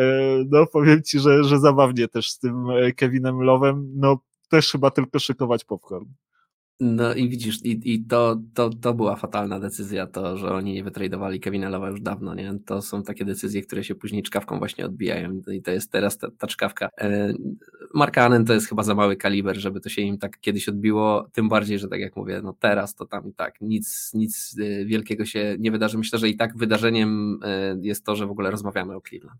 no 0.49 0.65
powiem 0.73 1.03
ci, 1.03 1.19
że, 1.19 1.43
że 1.43 1.59
zabawnie 1.59 2.07
też 2.07 2.29
z 2.29 2.39
tym 2.39 2.69
e, 2.69 2.91
Kevinem 2.91 3.35
Love'em, 3.35 3.83
no 3.95 4.19
też 4.49 4.71
chyba 4.71 4.91
tylko 4.91 5.19
szykować 5.19 5.63
popcorn. 5.63 6.05
No 6.79 7.13
i 7.13 7.29
widzisz, 7.29 7.65
i, 7.65 7.93
i 7.93 8.05
to, 8.05 8.41
to, 8.53 8.69
to 8.69 8.93
była 8.93 9.15
fatalna 9.15 9.59
decyzja, 9.59 10.07
to, 10.07 10.37
że 10.37 10.51
oni 10.51 10.73
nie 10.73 10.83
wytradowali 10.83 11.39
Kevina 11.39 11.69
Love'a 11.69 11.89
już 11.89 12.01
dawno, 12.01 12.35
nie? 12.35 12.53
To 12.65 12.81
są 12.81 13.03
takie 13.03 13.25
decyzje, 13.25 13.61
które 13.61 13.83
się 13.83 13.95
później 13.95 14.23
czkawką 14.23 14.59
właśnie 14.59 14.85
odbijają 14.85 15.41
i 15.51 15.61
to 15.61 15.71
jest 15.71 15.91
teraz 15.91 16.17
ta, 16.17 16.27
ta 16.37 16.47
czkawka. 16.47 16.89
E, 16.97 17.33
Mark 17.93 18.17
Annen 18.17 18.45
to 18.45 18.53
jest 18.53 18.69
chyba 18.69 18.83
za 18.83 18.95
mały 18.95 19.15
kaliber, 19.15 19.57
żeby 19.57 19.79
to 19.79 19.89
się 19.89 20.01
im 20.01 20.17
tak 20.17 20.39
kiedyś 20.39 20.69
odbiło, 20.69 21.27
tym 21.33 21.49
bardziej, 21.49 21.79
że 21.79 21.87
tak 21.87 21.99
jak 21.99 22.15
mówię, 22.15 22.41
no 22.43 22.53
teraz 22.59 22.95
to 22.95 23.05
tam 23.05 23.29
i 23.29 23.33
tak 23.33 23.61
nic, 23.61 24.11
nic 24.13 24.55
e, 24.59 24.85
wielkiego 24.85 25.25
się 25.25 25.55
nie 25.59 25.71
wydarzy. 25.71 25.97
Myślę, 25.97 26.19
że 26.19 26.29
i 26.29 26.37
tak 26.37 26.57
wydarzeniem 26.57 27.39
e, 27.43 27.77
jest 27.81 28.05
to, 28.05 28.15
że 28.15 28.27
w 28.27 28.31
ogóle 28.31 28.51
rozmawiamy 28.51 28.95
o 28.95 29.01
Cleveland. 29.01 29.39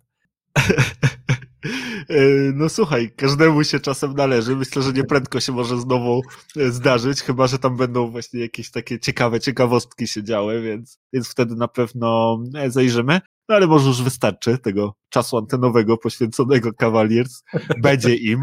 E, 2.10 2.22
no 2.54 2.70
słuchaj, 2.70 3.12
każdemu 3.16 3.64
się 3.64 3.80
czasem 3.80 4.14
należy. 4.14 4.56
Myślę, 4.56 4.82
że 4.82 4.94
nieprędko 4.94 5.40
się 5.40 5.52
może 5.52 5.80
znowu 5.80 6.22
e, 6.58 6.72
zdarzyć, 6.72 7.22
chyba 7.22 7.48
że 7.48 7.60
tam 7.60 7.78
będą 7.78 8.08
właśnie 8.08 8.40
jakieś 8.40 8.72
takie 8.72 9.00
ciekawe 9.00 9.40
ciekawostki 9.40 10.08
się 10.08 10.24
działy, 10.24 10.62
więc, 10.62 11.00
więc 11.14 11.30
wtedy 11.30 11.56
na 11.56 11.68
pewno 11.68 12.40
e, 12.56 12.72
zajrzymy. 12.72 13.22
No 13.50 13.56
ale 13.56 13.68
może 13.68 13.88
już 13.88 14.02
wystarczy 14.02 14.58
tego 14.58 14.96
czasu 15.10 15.38
antenowego 15.38 15.98
poświęconego 15.98 16.74
Cavaliers. 16.74 17.44
Będzie 17.84 18.16
im. 18.16 18.42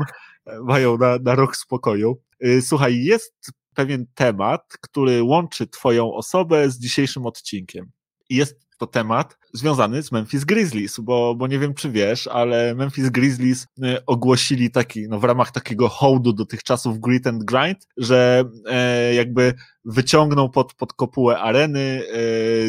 Mają 0.62 0.98
na, 0.98 1.18
na 1.18 1.34
rok 1.34 1.56
spokoju. 1.56 2.20
Słuchaj, 2.60 3.04
jest 3.04 3.34
pewien 3.74 4.06
temat, 4.14 4.76
który 4.80 5.22
łączy 5.22 5.66
Twoją 5.66 6.14
osobę 6.14 6.70
z 6.70 6.78
dzisiejszym 6.78 7.26
odcinkiem. 7.26 7.90
Jest 8.30 8.63
to 8.76 8.86
temat 8.86 9.38
związany 9.52 10.02
z 10.02 10.12
Memphis 10.12 10.44
Grizzlies, 10.44 11.00
bo, 11.00 11.34
bo 11.34 11.46
nie 11.46 11.58
wiem, 11.58 11.74
czy 11.74 11.90
wiesz, 11.90 12.26
ale 12.26 12.74
Memphis 12.74 13.08
Grizzlies 13.08 13.66
y, 13.78 14.04
ogłosili 14.06 14.70
taki, 14.70 15.08
no 15.08 15.20
w 15.20 15.24
ramach 15.24 15.50
takiego 15.50 15.88
hołdu 15.88 16.32
do 16.32 16.46
tych 16.46 16.62
czasów 16.62 17.00
grit 17.00 17.26
and 17.26 17.44
grind, 17.44 17.86
że 17.96 18.44
e, 18.66 19.14
jakby 19.14 19.54
wyciągną 19.84 20.50
pod, 20.50 20.74
pod 20.74 20.92
kopułę 20.92 21.38
areny 21.38 21.80
e, 21.80 22.16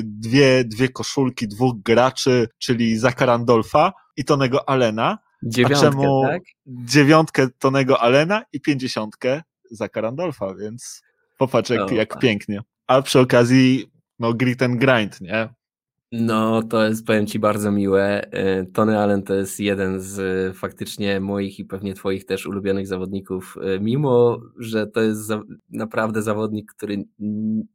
dwie, 0.03 0.64
dwie 0.64 0.89
koszulki 0.89 1.47
dwóch 1.47 1.82
graczy, 1.82 2.47
czyli 2.58 2.97
Zaka 2.97 3.26
Randolfa 3.26 3.93
i 4.18 4.26
Tonego 4.26 4.70
Alena. 4.70 5.18
Dziewiątkę, 5.43 5.89
czemu 5.89 6.24
tak? 6.24 6.41
Dziewiątkę 6.66 7.47
Tonego 7.60 8.01
Alena 8.01 8.43
i 8.53 8.62
pięćdziesiątkę 8.62 9.41
Zaka 9.72 10.01
Randolfa, 10.01 10.56
więc 10.56 11.01
popatrz 11.38 11.70
jak, 11.70 11.91
jak 11.91 12.10
tak. 12.10 12.22
pięknie. 12.22 12.62
A 12.88 13.01
przy 13.01 13.20
okazji, 13.20 13.86
no 14.20 14.34
grit 14.34 14.62
and 14.62 14.80
grind, 14.80 15.22
nie? 15.22 15.49
No, 16.20 16.63
to 16.63 16.86
jest, 16.86 17.05
powiem 17.05 17.28
Ci, 17.28 17.39
bardzo 17.39 17.72
miłe. 17.72 18.32
E, 18.32 18.66
Tony 18.66 18.99
Allen 18.99 19.24
to 19.24 19.34
jest 19.34 19.59
jeden 19.59 20.01
z 20.01 20.20
e, 20.20 20.53
faktycznie 20.53 21.20
moich 21.20 21.59
i 21.59 21.66
pewnie 21.66 21.93
Twoich 21.93 22.26
też 22.26 22.45
ulubionych 22.45 22.88
zawodników, 22.88 23.55
e, 23.61 23.80
mimo 23.80 24.41
że 24.57 24.88
to 24.88 25.01
jest 25.01 25.22
za, 25.22 25.41
naprawdę 25.70 26.22
zawodnik, 26.22 26.74
który 26.74 27.05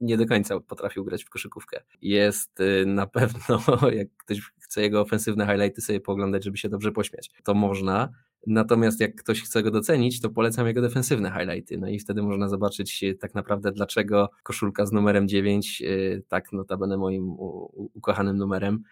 nie 0.00 0.16
do 0.16 0.26
końca 0.26 0.60
potrafił 0.60 1.04
grać 1.04 1.24
w 1.24 1.30
koszykówkę. 1.30 1.82
Jest 2.02 2.58
na 2.86 3.06
pewno, 3.06 3.60
jak 3.92 4.08
ktoś 4.16 4.40
chce 4.58 4.82
jego 4.82 5.00
ofensywne 5.00 5.46
highlighty 5.46 5.80
sobie 5.80 6.00
pooglądać, 6.00 6.44
żeby 6.44 6.56
się 6.56 6.68
dobrze 6.68 6.92
pośmiać, 6.92 7.30
to 7.44 7.54
można 7.54 8.08
Natomiast 8.46 9.00
jak 9.00 9.14
ktoś 9.14 9.42
chce 9.42 9.62
go 9.62 9.70
docenić, 9.70 10.20
to 10.20 10.30
polecam 10.30 10.66
jego 10.66 10.80
defensywne 10.80 11.30
highlighty. 11.30 11.78
No 11.78 11.88
i 11.88 11.98
wtedy 11.98 12.22
można 12.22 12.48
zobaczyć 12.48 13.04
e, 13.04 13.14
tak 13.14 13.34
naprawdę, 13.34 13.72
dlaczego 13.72 14.30
koszulka 14.42 14.86
z 14.86 14.92
numerem 14.92 15.28
9, 15.28 15.82
e, 15.82 16.20
tak 16.28 16.52
notabene 16.52 16.96
moim 16.96 17.30
ukochanym 17.94 18.36
numerem, 18.36 18.82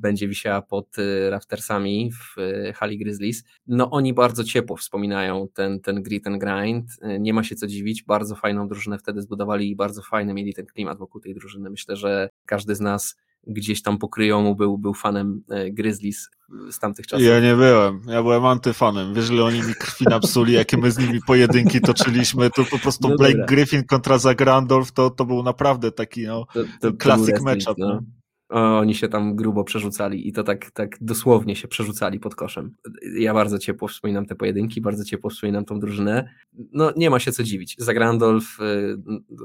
będzie 0.00 0.28
wisiała 0.28 0.62
pod 0.62 0.98
e, 0.98 1.30
raftersami 1.30 2.10
w 2.12 2.36
hali 2.74 2.98
Grizzlies. 2.98 3.44
No 3.66 3.90
oni 3.90 4.14
bardzo 4.14 4.44
ciepło 4.44 4.76
wspominają 4.76 5.48
ten, 5.54 5.80
ten 5.80 6.02
grit 6.02 6.26
and 6.26 6.40
grind. 6.40 6.86
Nie 7.20 7.34
ma 7.34 7.42
się 7.42 7.54
co 7.54 7.66
dziwić. 7.66 8.02
Bardzo 8.02 8.34
fajną 8.34 8.68
drużynę 8.68 8.98
wtedy 8.98 9.22
zbudowali 9.22 9.70
i 9.70 9.76
bardzo 9.76 10.02
fajny 10.02 10.34
mieli 10.34 10.54
ten 10.54 10.66
klimat 10.66 10.98
wokół 10.98 11.20
tej 11.20 11.34
drużyny. 11.34 11.70
Myślę, 11.70 11.96
że 11.96 12.28
każdy 12.46 12.74
z 12.74 12.80
nas 12.80 13.16
gdzieś 13.46 13.82
tam 13.82 13.98
pokryjomu 13.98 14.56
był, 14.56 14.78
był 14.78 14.94
fanem 14.94 15.42
Grizzlies 15.70 16.30
z 16.70 16.78
tamtych 16.78 17.06
czasów. 17.06 17.26
Ja 17.26 17.40
nie 17.40 17.54
byłem, 17.54 18.00
ja 18.08 18.22
byłem 18.22 18.46
antyfanem. 18.46 19.14
Wiesz, 19.14 19.24
że 19.24 19.44
oni 19.44 19.62
mi 19.62 19.74
krwi 19.74 20.04
napsuli, 20.04 20.52
jakie 20.52 20.76
my 20.76 20.90
z 20.90 20.98
nimi 20.98 21.20
pojedynki 21.26 21.80
toczyliśmy, 21.80 22.50
to 22.50 22.64
po 22.64 22.78
prostu 22.78 23.08
no 23.08 23.16
Blake. 23.16 23.46
Griffin 23.48 23.84
kontra 23.84 24.18
Zach 24.18 24.40
Randolph, 24.40 24.92
to, 24.92 25.10
to 25.10 25.24
był 25.24 25.42
naprawdę 25.42 25.92
taki 25.92 26.26
no, 26.26 26.46
to, 26.54 26.60
to, 26.80 26.96
classic 26.96 27.40
matchup. 27.40 27.78
No. 27.78 28.00
No 28.52 28.78
oni 28.78 28.94
się 28.94 29.08
tam 29.08 29.36
grubo 29.36 29.64
przerzucali 29.64 30.28
i 30.28 30.32
to 30.32 30.42
tak, 30.42 30.70
tak 30.70 30.96
dosłownie 31.00 31.56
się 31.56 31.68
przerzucali 31.68 32.20
pod 32.20 32.34
koszem. 32.34 32.74
Ja 33.18 33.34
bardzo 33.34 33.58
ciepło 33.58 33.88
wspominam 33.88 34.26
te 34.26 34.34
pojedynki, 34.34 34.80
bardzo 34.80 35.04
ciepło 35.04 35.30
wspominam 35.30 35.64
tą 35.64 35.80
drużynę. 35.80 36.28
No 36.72 36.92
nie 36.96 37.10
ma 37.10 37.18
się 37.18 37.32
co 37.32 37.42
dziwić. 37.42 37.74
Zagrandolf, 37.78 38.60
y, 38.60 38.96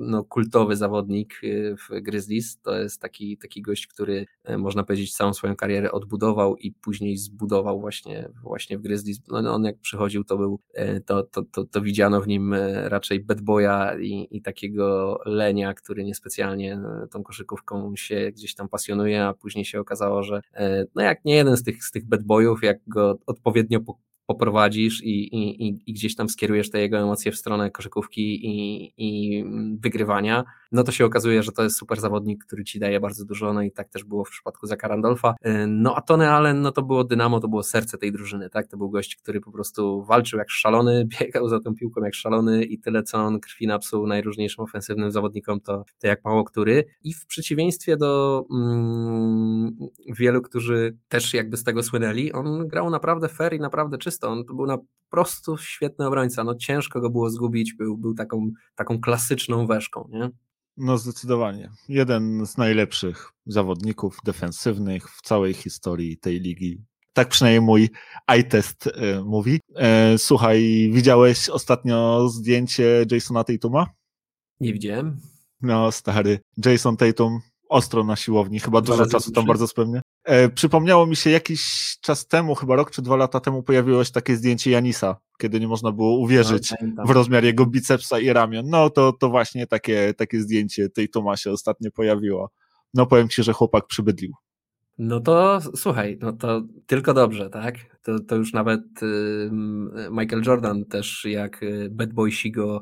no 0.01 0.23
kultowy 0.23 0.75
zawodnik 0.75 1.39
y, 1.43 1.75
w 1.77 2.01
Grizzlies, 2.01 2.61
to 2.61 2.77
jest 2.77 3.01
taki, 3.01 3.37
taki 3.37 3.61
gość, 3.61 3.87
który 3.87 4.25
y, 4.49 4.57
można 4.57 4.83
powiedzieć 4.83 5.13
całą 5.13 5.33
swoją 5.33 5.55
karierę 5.55 5.91
odbudował 5.91 6.55
i 6.55 6.71
później 6.71 7.17
zbudował 7.17 7.79
właśnie, 7.81 8.29
właśnie 8.41 8.77
w 8.77 8.81
Grizzlies. 8.81 9.19
No, 9.27 9.53
on 9.53 9.63
jak 9.63 9.79
przychodził, 9.79 10.23
to 10.23 10.37
był, 10.37 10.59
to, 11.05 11.23
to, 11.23 11.41
to, 11.51 11.65
to 11.65 11.81
widziano 11.81 12.21
w 12.21 12.27
nim 12.27 12.53
raczej 12.83 13.19
bad 13.19 13.41
boya 13.41 13.99
i, 14.01 14.27
i 14.31 14.41
takiego 14.41 15.19
lenia, 15.25 15.73
który 15.73 16.03
niespecjalnie 16.03 16.79
tą 17.11 17.23
koszykówką 17.23 17.95
się 17.95 18.31
gdzieś 18.31 18.55
tam 18.55 18.69
pasjonuje 18.69 18.96
a 19.03 19.33
później 19.33 19.65
się 19.65 19.79
okazało, 19.79 20.23
że 20.23 20.41
e, 20.53 20.85
no 20.95 21.01
jak 21.01 21.25
nie 21.25 21.35
jeden 21.35 21.57
z 21.57 21.63
tych, 21.63 21.83
z 21.83 21.91
tych 21.91 22.05
bad 22.05 22.23
boyów, 22.23 22.63
jak 22.63 22.77
go 22.87 23.17
odpowiednio 23.25 23.79
poprowadzisz 24.27 25.03
i, 25.03 25.35
i, 25.35 25.79
i 25.87 25.93
gdzieś 25.93 26.15
tam 26.15 26.29
skierujesz 26.29 26.69
te 26.69 26.79
jego 26.79 26.97
emocje 26.97 27.31
w 27.31 27.37
stronę 27.37 27.71
koszykówki 27.71 28.45
i, 28.45 28.93
i 28.97 29.43
wygrywania, 29.79 30.43
no 30.71 30.83
to 30.83 30.91
się 30.91 31.05
okazuje, 31.05 31.43
że 31.43 31.51
to 31.51 31.63
jest 31.63 31.77
super 31.77 31.99
zawodnik, 31.99 32.45
który 32.45 32.63
ci 32.63 32.79
daje 32.79 32.99
bardzo 32.99 33.25
dużo, 33.25 33.53
no 33.53 33.61
i 33.61 33.71
tak 33.71 33.89
też 33.89 34.03
było 34.03 34.25
w 34.25 34.29
przypadku 34.29 34.67
Zaka 34.67 34.87
Randolfa. 34.87 35.35
E, 35.41 35.67
no 35.67 35.95
a 35.95 36.01
Tony 36.01 36.29
Allen, 36.29 36.61
no 36.61 36.71
to 36.71 36.81
było 36.81 37.03
dynamo, 37.03 37.39
to 37.39 37.47
było 37.47 37.63
serce 37.63 37.97
tej 37.97 38.11
drużyny, 38.11 38.49
tak? 38.49 38.67
To 38.67 38.77
był 38.77 38.89
gość, 38.89 39.15
który 39.15 39.41
po 39.41 39.51
prostu 39.51 40.03
walczył 40.03 40.39
jak 40.39 40.49
szalony, 40.49 41.05
biegał 41.19 41.49
za 41.49 41.59
tą 41.59 41.75
piłką 41.75 42.03
jak 42.03 42.13
szalony 42.13 42.63
i 42.63 42.79
tyle, 42.79 43.03
co 43.03 43.17
on 43.17 43.39
krwi 43.39 43.67
napsuł 43.67 44.07
najróżniejszym 44.07 44.63
ofensywnym 44.63 45.11
zawodnikom, 45.11 45.61
to, 45.61 45.85
to 45.99 46.07
jak 46.07 46.25
mało 46.25 46.43
który. 46.43 46.85
I 47.03 47.13
w 47.13 47.25
przeciwieństwie 47.25 47.97
do 47.97 48.43
mm, 48.51 49.77
wielu, 50.07 50.41
którzy 50.41 50.97
też 51.07 51.33
jakby 51.33 51.57
z 51.57 51.63
tego 51.63 51.83
słynęli, 51.83 52.31
on 52.31 52.67
grał 52.67 52.89
naprawdę 52.89 53.29
fair 53.29 53.53
i 53.53 53.59
naprawdę 53.59 53.97
czysto. 53.97 54.29
On 54.29 54.45
był 54.45 54.65
na 54.65 54.77
prostu 55.09 55.57
świetny 55.57 56.07
obrońca, 56.07 56.43
no 56.43 56.55
ciężko 56.55 57.01
go 57.01 57.09
było 57.09 57.29
zgubić, 57.29 57.73
był, 57.73 57.97
był 57.97 58.13
taką, 58.13 58.51
taką 58.75 59.01
klasyczną 59.01 59.67
weszką, 59.67 60.09
nie? 60.11 60.29
No 60.77 60.97
zdecydowanie. 60.97 61.69
Jeden 61.89 62.45
z 62.45 62.57
najlepszych 62.57 63.31
zawodników 63.45 64.17
defensywnych 64.25 65.09
w 65.09 65.21
całej 65.21 65.53
historii 65.53 66.17
tej 66.17 66.39
ligi. 66.39 66.83
Tak 67.13 67.27
przynajmniej 67.27 67.61
mój 67.61 67.89
iTest 68.39 68.87
y, 68.87 68.91
mówi. 69.23 69.59
E, 69.75 70.17
słuchaj, 70.17 70.89
widziałeś 70.93 71.49
ostatnio 71.49 72.29
zdjęcie 72.29 73.05
Jasona 73.11 73.43
Tatuma? 73.43 73.87
Nie 74.59 74.73
widziałem. 74.73 75.19
No 75.61 75.91
stary, 75.91 76.39
Jason 76.65 76.97
Tatum 76.97 77.39
ostro 77.69 78.03
na 78.03 78.15
siłowni, 78.15 78.59
chyba 78.59 78.81
dużo 78.81 79.05
czasu 79.05 79.31
tam 79.31 79.45
bardzo 79.45 79.67
spełnia. 79.67 80.01
E, 80.23 80.49
przypomniało 80.49 81.05
mi 81.05 81.15
się 81.15 81.29
jakiś 81.29 81.61
czas 82.01 82.27
temu, 82.27 82.55
chyba 82.55 82.75
rok 82.75 82.91
czy 82.91 83.01
dwa 83.01 83.15
lata 83.15 83.39
temu 83.39 83.63
pojawiło 83.63 84.03
się 84.03 84.11
takie 84.11 84.35
zdjęcie 84.35 84.71
Janisa, 84.71 85.15
kiedy 85.37 85.59
nie 85.59 85.67
można 85.67 85.91
było 85.91 86.17
uwierzyć 86.17 86.73
no, 86.95 87.05
w 87.05 87.09
rozmiar 87.09 87.43
jego 87.43 87.65
bicepsa 87.65 88.19
i 88.19 88.33
ramion. 88.33 88.69
No 88.69 88.89
to, 88.89 89.13
to 89.13 89.29
właśnie 89.29 89.67
takie, 89.67 90.13
takie 90.13 90.41
zdjęcie 90.41 90.89
tej 90.89 91.09
Tomasie 91.09 91.51
ostatnio 91.51 91.91
pojawiło. 91.91 92.51
No 92.93 93.05
powiem 93.05 93.29
ci, 93.29 93.43
że 93.43 93.53
chłopak 93.53 93.87
przybydlił. 93.87 94.33
No 94.97 95.19
to 95.19 95.59
słuchaj, 95.75 96.17
no 96.21 96.33
to 96.33 96.61
tylko 96.85 97.13
dobrze, 97.13 97.49
tak? 97.49 97.75
To, 98.01 98.19
to 98.19 98.35
już 98.35 98.53
nawet 98.53 98.81
y, 99.03 99.49
Michael 100.11 100.43
Jordan 100.45 100.85
też 100.85 101.25
jak 101.25 101.63
y, 101.63 101.89
Bad 101.91 102.13
Boy 102.13 102.31
go 102.51 102.81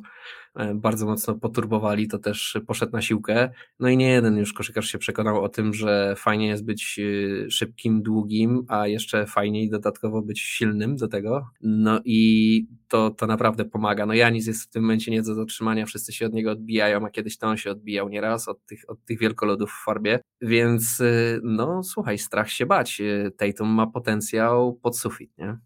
bardzo 0.76 1.06
mocno 1.06 1.36
poturbowali, 1.36 2.08
to 2.08 2.20
też 2.20 2.58
poszedł 2.68 2.91
na 2.91 3.01
siłkę. 3.01 3.49
No 3.80 3.89
i 3.89 3.97
nie 3.97 4.10
jeden 4.10 4.38
już 4.38 4.53
koszykarz 4.53 4.88
się 4.88 4.97
przekonał 4.97 5.43
o 5.43 5.49
tym, 5.49 5.74
że 5.74 6.16
fajnie 6.18 6.47
jest 6.47 6.66
być 6.66 6.99
e, 6.99 7.51
szybkim, 7.51 8.03
długim, 8.03 8.66
a 8.68 8.88
jeszcze 8.88 9.26
fajniej 9.26 9.70
dodatkowo 9.70 10.22
być 10.22 10.39
silnym 10.39 10.95
do 10.95 11.08
tego. 11.08 11.47
No 11.62 12.01
i 12.06 12.68
to, 12.88 13.10
to 13.10 13.28
naprawdę 13.28 13.66
pomaga. 13.66 14.06
No 14.06 14.14
Janis 14.14 14.47
jest 14.47 14.64
w 14.64 14.70
tym 14.70 14.82
momencie 14.82 15.12
nie 15.12 15.22
do 15.22 15.36
zatrzymania, 15.36 15.86
wszyscy 15.86 16.14
się 16.14 16.26
od 16.26 16.34
niego 16.34 16.51
odbijają, 16.51 17.06
a 17.06 17.10
kiedyś 17.10 17.38
to 17.38 17.47
on 17.47 17.58
się 17.58 17.72
odbijał 17.72 18.10
nieraz 18.10 18.47
od 18.47 18.66
tych, 18.66 18.82
od 18.88 19.06
tych 19.06 19.20
wielkolodów 19.20 19.72
w 19.72 19.86
farbie, 19.86 20.20
więc 20.41 21.01
e, 21.01 21.39
no 21.43 21.84
słuchaj, 21.84 22.18
strach 22.18 22.51
się 22.51 22.66
bać. 22.66 23.01
Tatum 23.38 23.70
ma 23.70 23.88
potencjał 23.88 24.74
pod 24.74 24.97
sufit, 24.97 25.38
nie? 25.38 25.58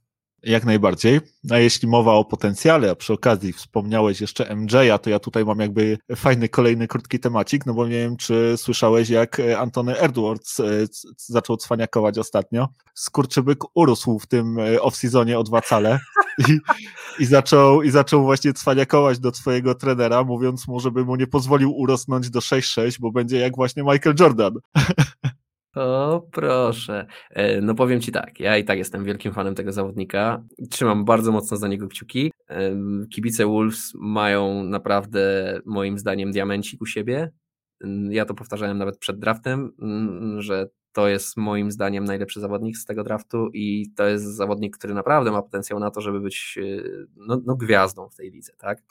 Jak 0.44 0.66
najbardziej. 0.66 1.20
A 1.52 1.58
jeśli 1.58 1.88
mowa 1.88 2.14
o 2.14 2.26
potencjale, 2.26 2.92
a 2.92 2.96
przy 2.96 3.14
okazji 3.14 3.54
wspomniałeś 3.54 4.22
jeszcze 4.22 4.56
MJ-a, 4.56 4.98
to 4.98 5.10
ja 5.10 5.20
tutaj 5.20 5.46
mam 5.46 5.60
jakby 5.60 5.98
fajny 6.16 6.50
kolejny 6.50 6.88
krótki 6.88 7.20
temacik, 7.20 7.66
no 7.66 7.74
bo 7.74 7.88
nie 7.88 7.98
wiem, 7.98 8.18
czy 8.18 8.54
słyszałeś, 8.58 9.10
jak 9.10 9.42
Antony 9.58 9.98
Edwards 9.98 10.60
e, 10.60 10.64
zaczął 11.18 11.58
cwaniakować 11.58 12.18
ostatnio. 12.18 12.68
Skurczybyk 12.94 13.60
urósł 13.74 14.20
w 14.20 14.28
tym 14.28 14.60
e, 14.60 14.82
off-seasonie 14.82 15.40
o 15.40 15.44
dwa 15.44 15.62
cale 15.62 16.00
i, 16.48 16.58
i, 17.20 17.26
zaczął, 17.26 17.84
i 17.84 17.92
zaczął 17.92 18.24
właśnie 18.24 18.54
cwaniakować 18.54 19.20
do 19.20 19.34
swojego 19.34 19.76
trenera, 19.76 20.24
mówiąc 20.24 20.68
mu, 20.68 20.80
żeby 20.80 21.06
mu 21.06 21.16
nie 21.16 21.28
pozwolił 21.28 21.72
urosnąć 21.72 22.30
do 22.30 22.40
6-6, 22.40 23.00
bo 23.00 23.12
będzie 23.12 23.38
jak 23.38 23.56
właśnie 23.56 23.84
Michael 23.84 24.16
Jordan. 24.20 24.54
O, 25.76 26.28
proszę. 26.32 27.06
E, 27.30 27.62
no 27.62 27.76
powiem 27.76 28.02
Ci 28.02 28.12
tak, 28.12 28.40
ja 28.40 28.58
i 28.58 28.64
tak 28.64 28.78
jestem 28.78 29.04
wielkim 29.04 29.34
fanem 29.34 29.56
tego 29.56 29.72
zawodnika. 29.72 30.44
Trzymam 30.70 31.06
bardzo 31.06 31.32
mocno 31.32 31.58
za 31.58 31.68
niego 31.68 31.88
kciuki. 31.88 32.32
Kibice 33.14 33.46
Wolves 33.46 33.94
mają 33.96 34.64
naprawdę, 34.64 35.56
moim 35.66 35.98
zdaniem, 36.00 36.32
diamencik 36.32 36.82
u 36.82 36.86
siebie. 36.86 37.32
Ja 38.10 38.26
to 38.26 38.34
powtarzałem 38.34 38.78
nawet 38.78 38.98
przed 38.98 39.20
draftem, 39.20 39.72
że 40.38 40.70
to 40.94 41.08
jest 41.08 41.38
moim 41.38 41.72
zdaniem 41.72 42.06
najlepszy 42.06 42.40
zawodnik 42.40 42.78
z 42.78 42.86
tego 42.86 43.04
draftu 43.04 43.50
i 43.54 43.92
to 43.96 44.08
jest 44.08 44.26
zawodnik, 44.26 44.78
który 44.78 44.94
naprawdę 44.94 45.32
ma 45.32 45.42
potencjał 45.42 45.80
na 45.80 45.92
to, 45.92 46.02
żeby 46.02 46.22
być 46.22 46.60
e, 46.62 46.84
no, 47.16 47.42
no 47.46 47.56
gwiazdą 47.56 48.10
w 48.10 48.16
tej 48.16 48.32
lidze, 48.32 48.54
tak? 48.58 48.82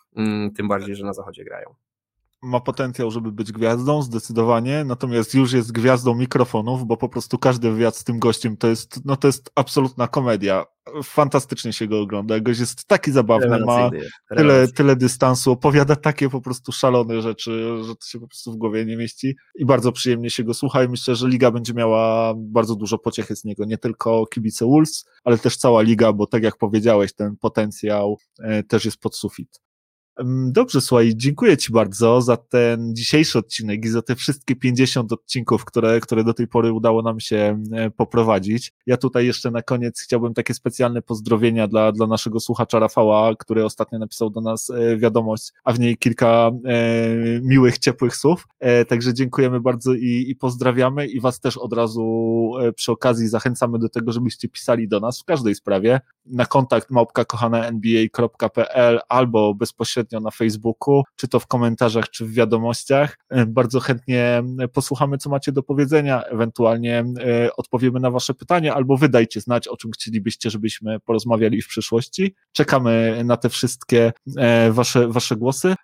Tym 0.56 0.68
bardziej, 0.68 0.94
że 0.94 1.04
na 1.04 1.12
zachodzie 1.12 1.44
grają 1.44 1.74
ma 2.42 2.60
potencjał, 2.60 3.10
żeby 3.10 3.32
być 3.32 3.52
gwiazdą, 3.52 4.02
zdecydowanie, 4.02 4.84
natomiast 4.84 5.34
już 5.34 5.52
jest 5.52 5.72
gwiazdą 5.72 6.14
mikrofonów, 6.14 6.86
bo 6.86 6.96
po 6.96 7.08
prostu 7.08 7.38
każdy 7.38 7.70
wywiad 7.70 7.96
z 7.96 8.04
tym 8.04 8.18
gościem 8.18 8.56
to 8.56 8.68
jest, 8.68 9.00
no 9.04 9.16
to 9.16 9.28
jest 9.28 9.50
absolutna 9.54 10.08
komedia. 10.08 10.64
Fantastycznie 11.04 11.72
się 11.72 11.86
go 11.86 12.00
ogląda. 12.00 12.40
Gość 12.40 12.60
jest 12.60 12.84
taki 12.84 13.12
zabawny, 13.12 13.58
ma 13.64 13.90
tyle, 14.36 14.68
tyle 14.68 14.96
dystansu, 14.96 15.52
opowiada 15.52 15.96
takie 15.96 16.28
po 16.28 16.40
prostu 16.40 16.72
szalone 16.72 17.22
rzeczy, 17.22 17.84
że 17.84 17.94
to 17.94 18.06
się 18.06 18.20
po 18.20 18.28
prostu 18.28 18.52
w 18.52 18.56
głowie 18.56 18.84
nie 18.84 18.96
mieści 18.96 19.36
i 19.54 19.66
bardzo 19.66 19.92
przyjemnie 19.92 20.30
się 20.30 20.44
go 20.44 20.54
słucha 20.54 20.84
i 20.84 20.88
myślę, 20.88 21.16
że 21.16 21.28
liga 21.28 21.50
będzie 21.50 21.74
miała 21.74 22.34
bardzo 22.36 22.76
dużo 22.76 22.98
pociechy 22.98 23.36
z 23.36 23.44
niego, 23.44 23.64
nie 23.64 23.78
tylko 23.78 24.26
kibice 24.26 24.66
Wolves, 24.66 25.04
ale 25.24 25.38
też 25.38 25.56
cała 25.56 25.82
liga, 25.82 26.12
bo 26.12 26.26
tak 26.26 26.42
jak 26.42 26.56
powiedziałeś, 26.56 27.14
ten 27.14 27.36
potencjał 27.36 28.18
e, 28.42 28.62
też 28.62 28.84
jest 28.84 29.00
pod 29.00 29.16
sufit. 29.16 29.60
Dobrze, 30.26 30.80
słuchaj, 30.80 31.12
dziękuję 31.16 31.56
Ci 31.56 31.72
bardzo 31.72 32.20
za 32.20 32.36
ten 32.36 32.94
dzisiejszy 32.94 33.38
odcinek 33.38 33.84
i 33.84 33.88
za 33.88 34.02
te 34.02 34.14
wszystkie 34.14 34.56
50 34.56 35.12
odcinków, 35.12 35.64
które, 35.64 36.00
które 36.00 36.24
do 36.24 36.34
tej 36.34 36.46
pory 36.48 36.72
udało 36.72 37.02
nam 37.02 37.20
się 37.20 37.62
e, 37.72 37.90
poprowadzić. 37.90 38.72
Ja 38.86 38.96
tutaj 38.96 39.26
jeszcze 39.26 39.50
na 39.50 39.62
koniec 39.62 40.00
chciałbym 40.00 40.34
takie 40.34 40.54
specjalne 40.54 41.02
pozdrowienia 41.02 41.68
dla, 41.68 41.92
dla 41.92 42.06
naszego 42.06 42.40
słuchacza 42.40 42.78
Rafała, 42.78 43.34
który 43.38 43.64
ostatnio 43.64 43.98
napisał 43.98 44.30
do 44.30 44.40
nas 44.40 44.70
e, 44.70 44.96
wiadomość, 44.96 45.52
a 45.64 45.72
w 45.72 45.80
niej 45.80 45.96
kilka 45.96 46.50
e, 46.64 46.80
miłych, 47.42 47.78
ciepłych 47.78 48.16
słów. 48.16 48.48
E, 48.60 48.84
także 48.84 49.14
dziękujemy 49.14 49.60
bardzo 49.60 49.94
i, 49.94 50.24
i 50.28 50.36
pozdrawiamy 50.36 51.06
i 51.06 51.20
Was 51.20 51.40
też 51.40 51.56
od 51.56 51.72
razu 51.72 52.52
e, 52.60 52.72
przy 52.72 52.92
okazji 52.92 53.28
zachęcamy 53.28 53.78
do 53.78 53.88
tego, 53.88 54.12
żebyście 54.12 54.48
pisali 54.48 54.88
do 54.88 55.00
nas 55.00 55.20
w 55.20 55.24
każdej 55.24 55.54
sprawie 55.54 56.00
na 56.26 56.46
kontakt 56.46 56.90
małpka 56.90 57.24
albo 59.08 59.54
bezpośrednio 59.54 60.07
bezpośrednio 60.08 60.20
na 60.20 60.30
Facebooku, 60.30 61.02
czy 61.16 61.28
to 61.28 61.40
w 61.40 61.46
komentarzach, 61.46 62.10
czy 62.10 62.24
w 62.26 62.32
wiadomościach. 62.32 63.18
E, 63.30 63.46
bardzo 63.46 63.80
chętnie 63.80 64.42
e, 64.58 64.68
posłuchamy, 64.68 65.18
co 65.18 65.30
macie 65.30 65.52
do 65.52 65.62
powiedzenia, 65.62 66.22
ewentualnie 66.22 67.04
e, 67.20 67.56
odpowiemy 67.56 68.00
na 68.00 68.10
Wasze 68.10 68.34
pytania, 68.34 68.74
albo 68.74 68.96
wydajcie 68.96 69.40
znać, 69.40 69.68
o 69.68 69.76
czym 69.76 69.90
chcielibyście, 69.90 70.50
żebyśmy 70.50 71.00
porozmawiali 71.00 71.62
w 71.62 71.68
przyszłości. 71.68 72.34
Czekamy 72.52 73.22
na 73.24 73.36
te 73.36 73.48
wszystkie 73.48 74.12
Wasze, 74.70 75.08
wasze 75.08 75.36
głosy. 75.36 75.74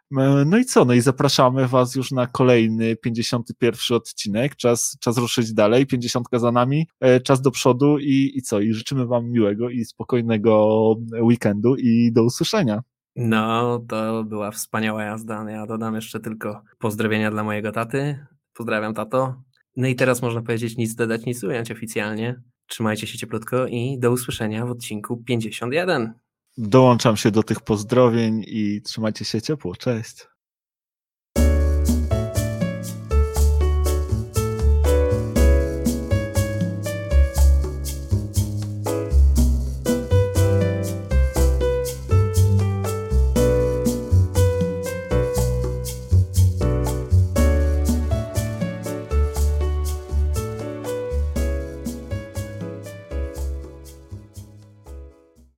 No 0.47 0.59
i 0.59 0.65
co? 0.65 0.85
No 0.85 0.95
i 0.95 1.01
zapraszamy 1.01 1.69
Was 1.69 1.95
już 1.95 2.11
na 2.11 2.27
kolejny 2.27 2.97
51 2.97 3.97
odcinek. 3.97 4.57
Czas, 4.57 4.97
czas 5.01 5.19
ruszyć 5.19 5.53
dalej. 5.53 5.87
50 5.87 6.27
za 6.33 6.53
nami, 6.53 6.87
czas 7.25 7.43
do 7.43 7.51
przodu 7.51 7.99
i, 7.99 8.33
i 8.35 8.43
co? 8.43 8.61
I 8.61 8.73
życzymy 8.73 9.07
Wam 9.07 9.31
miłego 9.31 9.71
i 9.71 9.85
spokojnego 9.85 10.95
weekendu 11.23 11.77
i 11.77 12.13
do 12.13 12.25
usłyszenia. 12.25 12.83
No, 13.17 13.79
to 13.89 14.25
była 14.25 14.51
wspaniała 14.51 15.05
jazda. 15.05 15.51
Ja 15.51 15.67
dodam 15.67 15.95
jeszcze 15.95 16.21
tylko 16.21 16.63
pozdrowienia 16.79 17.31
dla 17.31 17.45
mojego 17.45 17.73
taty. 17.73 18.27
Pozdrawiam 18.55 18.95
tato. 18.95 19.43
No 19.77 19.89
i 19.89 19.95
teraz 19.95 20.23
można 20.23 20.43
powiedzieć 20.43 20.77
nic 20.77 20.95
dodać, 20.95 21.27
nic 21.27 21.45
ująć 21.45 21.71
oficjalnie. 21.71 22.43
Trzymajcie 22.67 23.07
się 23.07 23.19
cieplutko 23.19 23.67
i 23.67 23.99
do 23.99 24.11
usłyszenia 24.11 24.67
w 24.67 24.71
odcinku 24.71 25.17
51. 25.17 26.15
Dołączam 26.59 27.17
się 27.17 27.31
do 27.31 27.43
tych 27.43 27.61
pozdrowień 27.61 28.45
i 28.47 28.83
trzymajcie 28.83 29.25
się 29.25 29.43
ciepło. 29.43 29.77
Cześć. 29.77 30.27